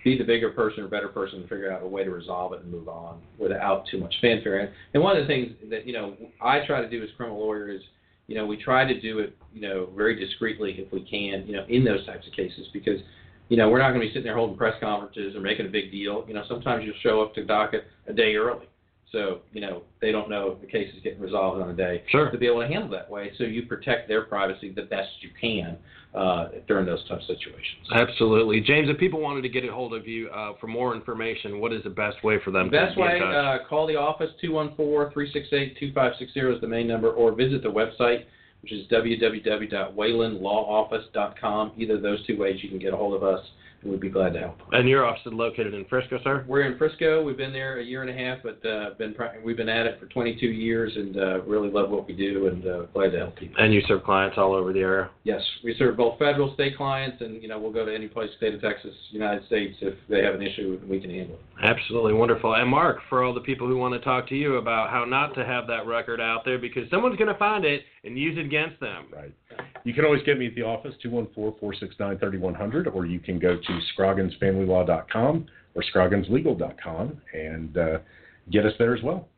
be 0.04 0.16
the 0.16 0.22
bigger 0.22 0.48
person 0.48 0.84
or 0.84 0.86
better 0.86 1.08
person 1.08 1.40
and 1.40 1.48
figure 1.48 1.72
out 1.72 1.82
a 1.82 1.86
way 1.88 2.04
to 2.04 2.10
resolve 2.12 2.52
it 2.52 2.60
and 2.62 2.70
move 2.70 2.88
on 2.88 3.18
without 3.36 3.84
too 3.90 3.98
much 3.98 4.14
fanfare 4.20 4.60
and, 4.60 4.70
and 4.94 5.02
one 5.02 5.16
of 5.16 5.24
the 5.24 5.26
things 5.26 5.50
that 5.68 5.84
you 5.84 5.92
know 5.92 6.14
i 6.40 6.64
try 6.64 6.80
to 6.80 6.88
do 6.88 7.02
as 7.02 7.08
criminal 7.16 7.40
lawyer 7.40 7.68
is 7.68 7.80
you 8.28 8.36
know 8.36 8.46
we 8.46 8.56
try 8.56 8.84
to 8.84 9.00
do 9.00 9.18
it 9.18 9.36
you 9.52 9.60
know 9.60 9.88
very 9.96 10.14
discreetly 10.14 10.76
if 10.78 10.92
we 10.92 11.00
can 11.00 11.44
you 11.46 11.56
know 11.56 11.64
in 11.68 11.84
those 11.84 12.06
types 12.06 12.26
of 12.26 12.32
cases 12.32 12.68
because 12.72 13.00
you 13.48 13.56
know, 13.56 13.68
we're 13.70 13.78
not 13.78 13.90
going 13.90 14.00
to 14.00 14.06
be 14.06 14.10
sitting 14.10 14.24
there 14.24 14.36
holding 14.36 14.56
press 14.56 14.74
conferences 14.80 15.34
or 15.34 15.40
making 15.40 15.66
a 15.66 15.70
big 15.70 15.90
deal. 15.90 16.24
You 16.28 16.34
know, 16.34 16.44
sometimes 16.48 16.84
you'll 16.84 16.94
show 17.02 17.22
up 17.22 17.34
to 17.34 17.44
docket 17.44 17.84
a 18.06 18.12
day 18.12 18.34
early. 18.36 18.66
So, 19.12 19.40
you 19.52 19.60
know, 19.62 19.82
they 20.00 20.10
don't 20.12 20.28
know 20.28 20.50
if 20.50 20.60
the 20.60 20.66
case 20.66 20.92
is 20.94 21.02
getting 21.02 21.20
resolved 21.20 21.62
on 21.62 21.70
a 21.70 21.74
day. 21.74 22.02
Sure. 22.08 22.30
To 22.30 22.36
be 22.36 22.46
able 22.46 22.60
to 22.60 22.68
handle 22.68 22.90
that 22.90 23.10
way, 23.10 23.32
so 23.38 23.44
you 23.44 23.62
protect 23.62 24.06
their 24.06 24.20
privacy 24.22 24.70
the 24.70 24.82
best 24.82 25.08
you 25.20 25.30
can 25.40 25.78
uh, 26.14 26.48
during 26.66 26.84
those 26.84 27.02
tough 27.08 27.22
situations. 27.22 27.88
Absolutely, 27.94 28.60
James. 28.60 28.90
If 28.90 28.98
people 28.98 29.20
wanted 29.20 29.40
to 29.42 29.48
get 29.48 29.64
a 29.64 29.72
hold 29.72 29.94
of 29.94 30.06
you 30.06 30.28
uh, 30.28 30.52
for 30.60 30.66
more 30.66 30.94
information, 30.94 31.58
what 31.58 31.72
is 31.72 31.82
the 31.84 31.90
best 31.90 32.22
way 32.22 32.38
for 32.44 32.50
them 32.50 32.66
The 32.66 32.72
best 32.72 32.96
to 32.96 33.00
way, 33.00 33.18
uh, 33.20 33.60
call 33.66 33.86
the 33.86 33.96
office, 33.96 34.30
214-368-2560 34.44 36.54
is 36.54 36.60
the 36.60 36.68
main 36.68 36.86
number, 36.86 37.10
or 37.10 37.32
visit 37.32 37.62
the 37.62 37.70
website, 37.70 38.26
which 38.62 38.72
is 38.72 38.86
www.whalenlawoffice.com. 38.88 41.72
Either 41.78 41.94
of 41.94 42.02
those 42.02 42.26
two 42.26 42.36
ways 42.36 42.62
you 42.62 42.68
can 42.68 42.78
get 42.78 42.92
a 42.92 42.96
hold 42.96 43.14
of 43.14 43.22
us, 43.22 43.40
and 43.82 43.90
we'd 43.90 44.00
be 44.00 44.08
glad 44.08 44.32
to 44.32 44.40
help. 44.40 44.58
and 44.72 44.88
your 44.88 45.06
office 45.06 45.22
is 45.26 45.32
located 45.32 45.74
in 45.74 45.84
Frisco, 45.84 46.18
sir. 46.24 46.44
We're 46.48 46.62
in 46.62 46.78
Frisco. 46.78 47.22
We've 47.22 47.36
been 47.36 47.52
there 47.52 47.78
a 47.78 47.84
year 47.84 48.02
and 48.02 48.10
a 48.10 48.12
half, 48.12 48.38
but 48.42 48.64
uh, 48.68 48.94
been 48.98 49.14
we've 49.44 49.56
been 49.56 49.68
at 49.68 49.86
it 49.86 50.00
for 50.00 50.06
22 50.06 50.46
years, 50.46 50.92
and 50.96 51.16
uh, 51.16 51.42
really 51.42 51.70
love 51.70 51.90
what 51.90 52.06
we 52.06 52.14
do, 52.14 52.48
and 52.48 52.66
uh, 52.66 52.82
glad 52.92 53.10
to 53.10 53.18
help 53.18 53.36
people. 53.36 53.56
And 53.62 53.72
you 53.72 53.82
serve 53.86 54.04
clients 54.04 54.36
all 54.38 54.54
over 54.54 54.72
the 54.72 54.80
area. 54.80 55.10
Yes, 55.24 55.42
we 55.62 55.74
serve 55.78 55.96
both 55.96 56.18
federal, 56.18 56.52
state 56.54 56.76
clients, 56.76 57.20
and 57.20 57.42
you 57.42 57.48
know 57.48 57.58
we'll 57.58 57.72
go 57.72 57.84
to 57.84 57.94
any 57.94 58.08
place, 58.08 58.30
state 58.36 58.54
of 58.54 58.60
Texas, 58.60 58.94
United 59.10 59.46
States, 59.46 59.76
if 59.80 59.94
they 60.08 60.22
have 60.22 60.34
an 60.34 60.42
issue, 60.42 60.80
we 60.88 61.00
can 61.00 61.10
handle 61.10 61.36
it. 61.36 61.42
Absolutely 61.62 62.14
wonderful. 62.14 62.54
And 62.54 62.68
Mark, 62.68 62.98
for 63.08 63.22
all 63.22 63.34
the 63.34 63.40
people 63.40 63.66
who 63.66 63.76
want 63.76 63.94
to 63.94 64.00
talk 64.00 64.28
to 64.28 64.36
you 64.36 64.56
about 64.56 64.90
how 64.90 65.04
not 65.04 65.34
to 65.34 65.44
have 65.44 65.66
that 65.66 65.86
record 65.86 66.20
out 66.20 66.44
there 66.44 66.58
because 66.58 66.88
someone's 66.90 67.16
going 67.16 67.32
to 67.32 67.38
find 67.38 67.64
it 67.64 67.82
and 68.08 68.18
use 68.18 68.36
it 68.36 68.44
against 68.44 68.80
them. 68.80 69.06
Right. 69.12 69.32
You 69.84 69.94
can 69.94 70.04
always 70.04 70.22
get 70.24 70.38
me 70.38 70.48
at 70.48 70.54
the 70.54 70.62
office, 70.62 70.94
214-469-3100, 71.04 72.94
or 72.94 73.06
you 73.06 73.20
can 73.20 73.38
go 73.38 73.56
to 73.56 73.80
scrogginsfamilylaw.com 73.96 75.46
or 75.74 75.84
scrogginslegal.com 75.94 77.20
and 77.32 77.78
uh, 77.78 77.98
get 78.50 78.66
us 78.66 78.72
there 78.78 78.94
as 78.94 79.02
well. 79.02 79.28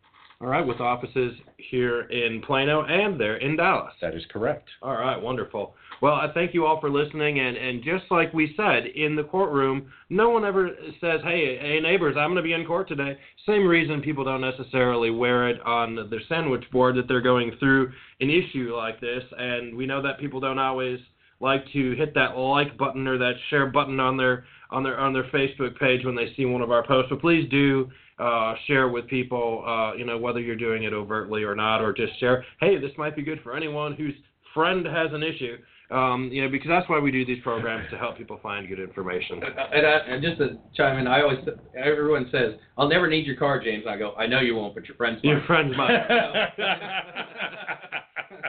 All 0.41 0.49
right, 0.49 0.67
with 0.67 0.81
offices 0.81 1.35
here 1.59 2.03
in 2.03 2.41
Plano 2.41 2.85
and 2.85 3.21
there 3.21 3.37
in 3.37 3.57
Dallas. 3.57 3.93
That 4.01 4.15
is 4.15 4.23
correct. 4.33 4.69
All 4.81 4.95
right, 4.95 5.21
wonderful. 5.21 5.75
Well, 6.01 6.15
I 6.15 6.29
thank 6.33 6.55
you 6.55 6.65
all 6.65 6.81
for 6.81 6.91
listening. 6.91 7.41
And, 7.41 7.57
and 7.57 7.83
just 7.85 8.05
like 8.11 8.33
we 8.33 8.55
said 8.57 8.87
in 8.87 9.17
the 9.17 9.25
courtroom, 9.25 9.91
no 10.09 10.31
one 10.31 10.45
ever 10.45 10.71
says, 11.01 11.21
hey, 11.23 11.59
hey, 11.61 11.79
neighbors, 11.81 12.17
I'm 12.19 12.31
going 12.31 12.37
to 12.37 12.43
be 12.43 12.55
in 12.55 12.65
court 12.65 12.89
today. 12.89 13.19
Same 13.47 13.67
reason 13.67 14.01
people 14.01 14.25
don't 14.25 14.41
necessarily 14.41 15.11
wear 15.11 15.49
it 15.49 15.61
on 15.67 16.09
their 16.09 16.23
sandwich 16.29 16.65
board 16.73 16.97
that 16.97 17.07
they're 17.07 17.21
going 17.21 17.53
through 17.59 17.93
an 18.21 18.31
issue 18.31 18.75
like 18.75 19.01
this. 19.01 19.23
And 19.37 19.77
we 19.77 19.87
know 19.87 20.01
that 20.03 20.19
people 20.19 20.41
don't 20.41 20.59
always 20.59 20.99
like 21.41 21.65
to 21.73 21.95
hit 21.97 22.15
that 22.15 22.37
like 22.37 22.77
button 22.79 23.07
or 23.07 23.19
that 23.19 23.35
share 23.49 23.67
button 23.67 23.99
on 23.99 24.17
their 24.17 24.45
on 24.71 24.83
their 24.83 25.01
on 25.01 25.13
their 25.13 25.25
Facebook 25.31 25.79
page 25.79 26.05
when 26.05 26.15
they 26.15 26.33
see 26.37 26.45
one 26.45 26.63
of 26.63 26.71
our 26.71 26.87
posts. 26.87 27.09
But 27.11 27.21
please 27.21 27.49
do 27.51 27.91
uh, 28.19 28.55
share 28.67 28.89
with 28.89 29.07
people, 29.09 29.65
uh, 29.67 29.97
you 29.97 30.05
know, 30.05 30.19
whether 30.19 30.41
you're 30.41 30.55
doing 30.55 30.85
it 30.85 30.93
overtly 30.93 31.43
or 31.43 31.55
not, 31.55 31.81
or 31.81 31.93
just 31.93 32.19
share, 32.21 32.45
hey, 32.61 32.79
this 32.79 32.93
might 32.99 33.17
be 33.17 33.23
good 33.23 33.41
for 33.43 33.57
anyone 33.57 33.95
whose 33.95 34.15
friend 34.53 34.87
has 34.87 35.09
an 35.13 35.23
issue. 35.23 35.57
Um, 35.91 36.31
you 36.33 36.43
know, 36.43 36.49
because 36.49 36.69
that's 36.69 36.89
why 36.89 37.01
we 37.01 37.11
do 37.11 37.27
these 37.27 37.43
programs 37.43 37.91
to 37.91 37.99
help 37.99 38.17
people 38.17 38.39
find 38.43 38.69
good 38.69 38.79
information. 38.79 39.43
And, 39.43 39.87
I, 39.87 39.97
and 40.07 40.23
just 40.23 40.39
to 40.39 40.57
chime 40.77 40.99
in, 40.99 41.09
I 41.09 41.23
always 41.23 41.41
everyone 41.77 42.29
says, 42.31 42.55
"I'll 42.79 42.89
never 42.89 43.09
need 43.09 43.27
your 43.27 43.37
car, 43.37 43.61
James." 43.61 43.85
I 43.89 43.97
go, 43.99 44.15
"I 44.15 44.27
know 44.27 44.41
you 44.41 44.55
won't, 44.55 44.75
but 44.75 44.87
your 44.87 44.97
friends 44.97 45.21
might." 45.25 45.31
Your 45.31 45.43
friends 45.47 45.75
might. 45.77 45.91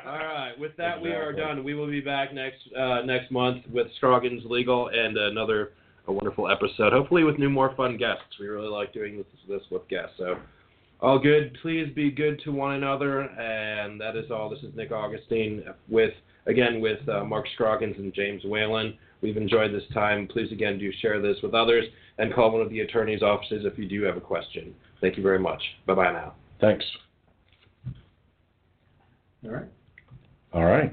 All 0.05 0.17
right. 0.17 0.51
With 0.59 0.77
that, 0.77 0.97
exactly. 0.97 1.09
we 1.09 1.15
are 1.15 1.33
done. 1.33 1.63
We 1.63 1.73
will 1.73 1.89
be 1.89 2.01
back 2.01 2.31
next 2.33 2.59
uh, 2.77 3.01
next 3.05 3.31
month 3.31 3.65
with 3.71 3.87
Scroggins 3.97 4.43
Legal 4.45 4.89
and 4.89 5.17
another 5.17 5.71
a 6.07 6.11
wonderful 6.11 6.49
episode. 6.49 6.93
Hopefully, 6.93 7.23
with 7.23 7.37
new, 7.37 7.49
more 7.49 7.73
fun 7.75 7.97
guests. 7.97 8.23
We 8.39 8.47
really 8.47 8.69
like 8.69 8.93
doing 8.93 9.17
this, 9.17 9.25
this 9.47 9.61
with 9.69 9.87
guests. 9.87 10.13
So, 10.17 10.35
all 10.99 11.19
good. 11.19 11.57
Please 11.61 11.91
be 11.95 12.11
good 12.11 12.41
to 12.43 12.51
one 12.51 12.75
another. 12.75 13.21
And 13.21 13.99
that 14.01 14.15
is 14.15 14.31
all. 14.31 14.49
This 14.49 14.59
is 14.59 14.75
Nick 14.75 14.91
Augustine 14.91 15.63
with, 15.87 16.13
again, 16.47 16.81
with 16.81 17.07
uh, 17.07 17.23
Mark 17.23 17.45
Scroggins 17.53 17.95
and 17.97 18.13
James 18.13 18.43
Whalen. 18.43 18.97
We've 19.21 19.37
enjoyed 19.37 19.73
this 19.73 19.83
time. 19.93 20.27
Please, 20.27 20.51
again, 20.51 20.79
do 20.79 20.91
share 21.01 21.21
this 21.21 21.37
with 21.43 21.53
others 21.53 21.85
and 22.17 22.33
call 22.33 22.51
one 22.51 22.61
of 22.61 22.69
the 22.69 22.79
attorney's 22.81 23.21
offices 23.21 23.65
if 23.65 23.77
you 23.77 23.87
do 23.87 24.03
have 24.03 24.17
a 24.17 24.21
question. 24.21 24.73
Thank 24.99 25.17
you 25.17 25.23
very 25.23 25.39
much. 25.39 25.61
Bye 25.85 25.95
bye 25.95 26.11
now. 26.11 26.33
Thanks. 26.59 26.85
All 29.43 29.51
right. 29.51 29.69
All 30.53 30.65
right. 30.65 30.91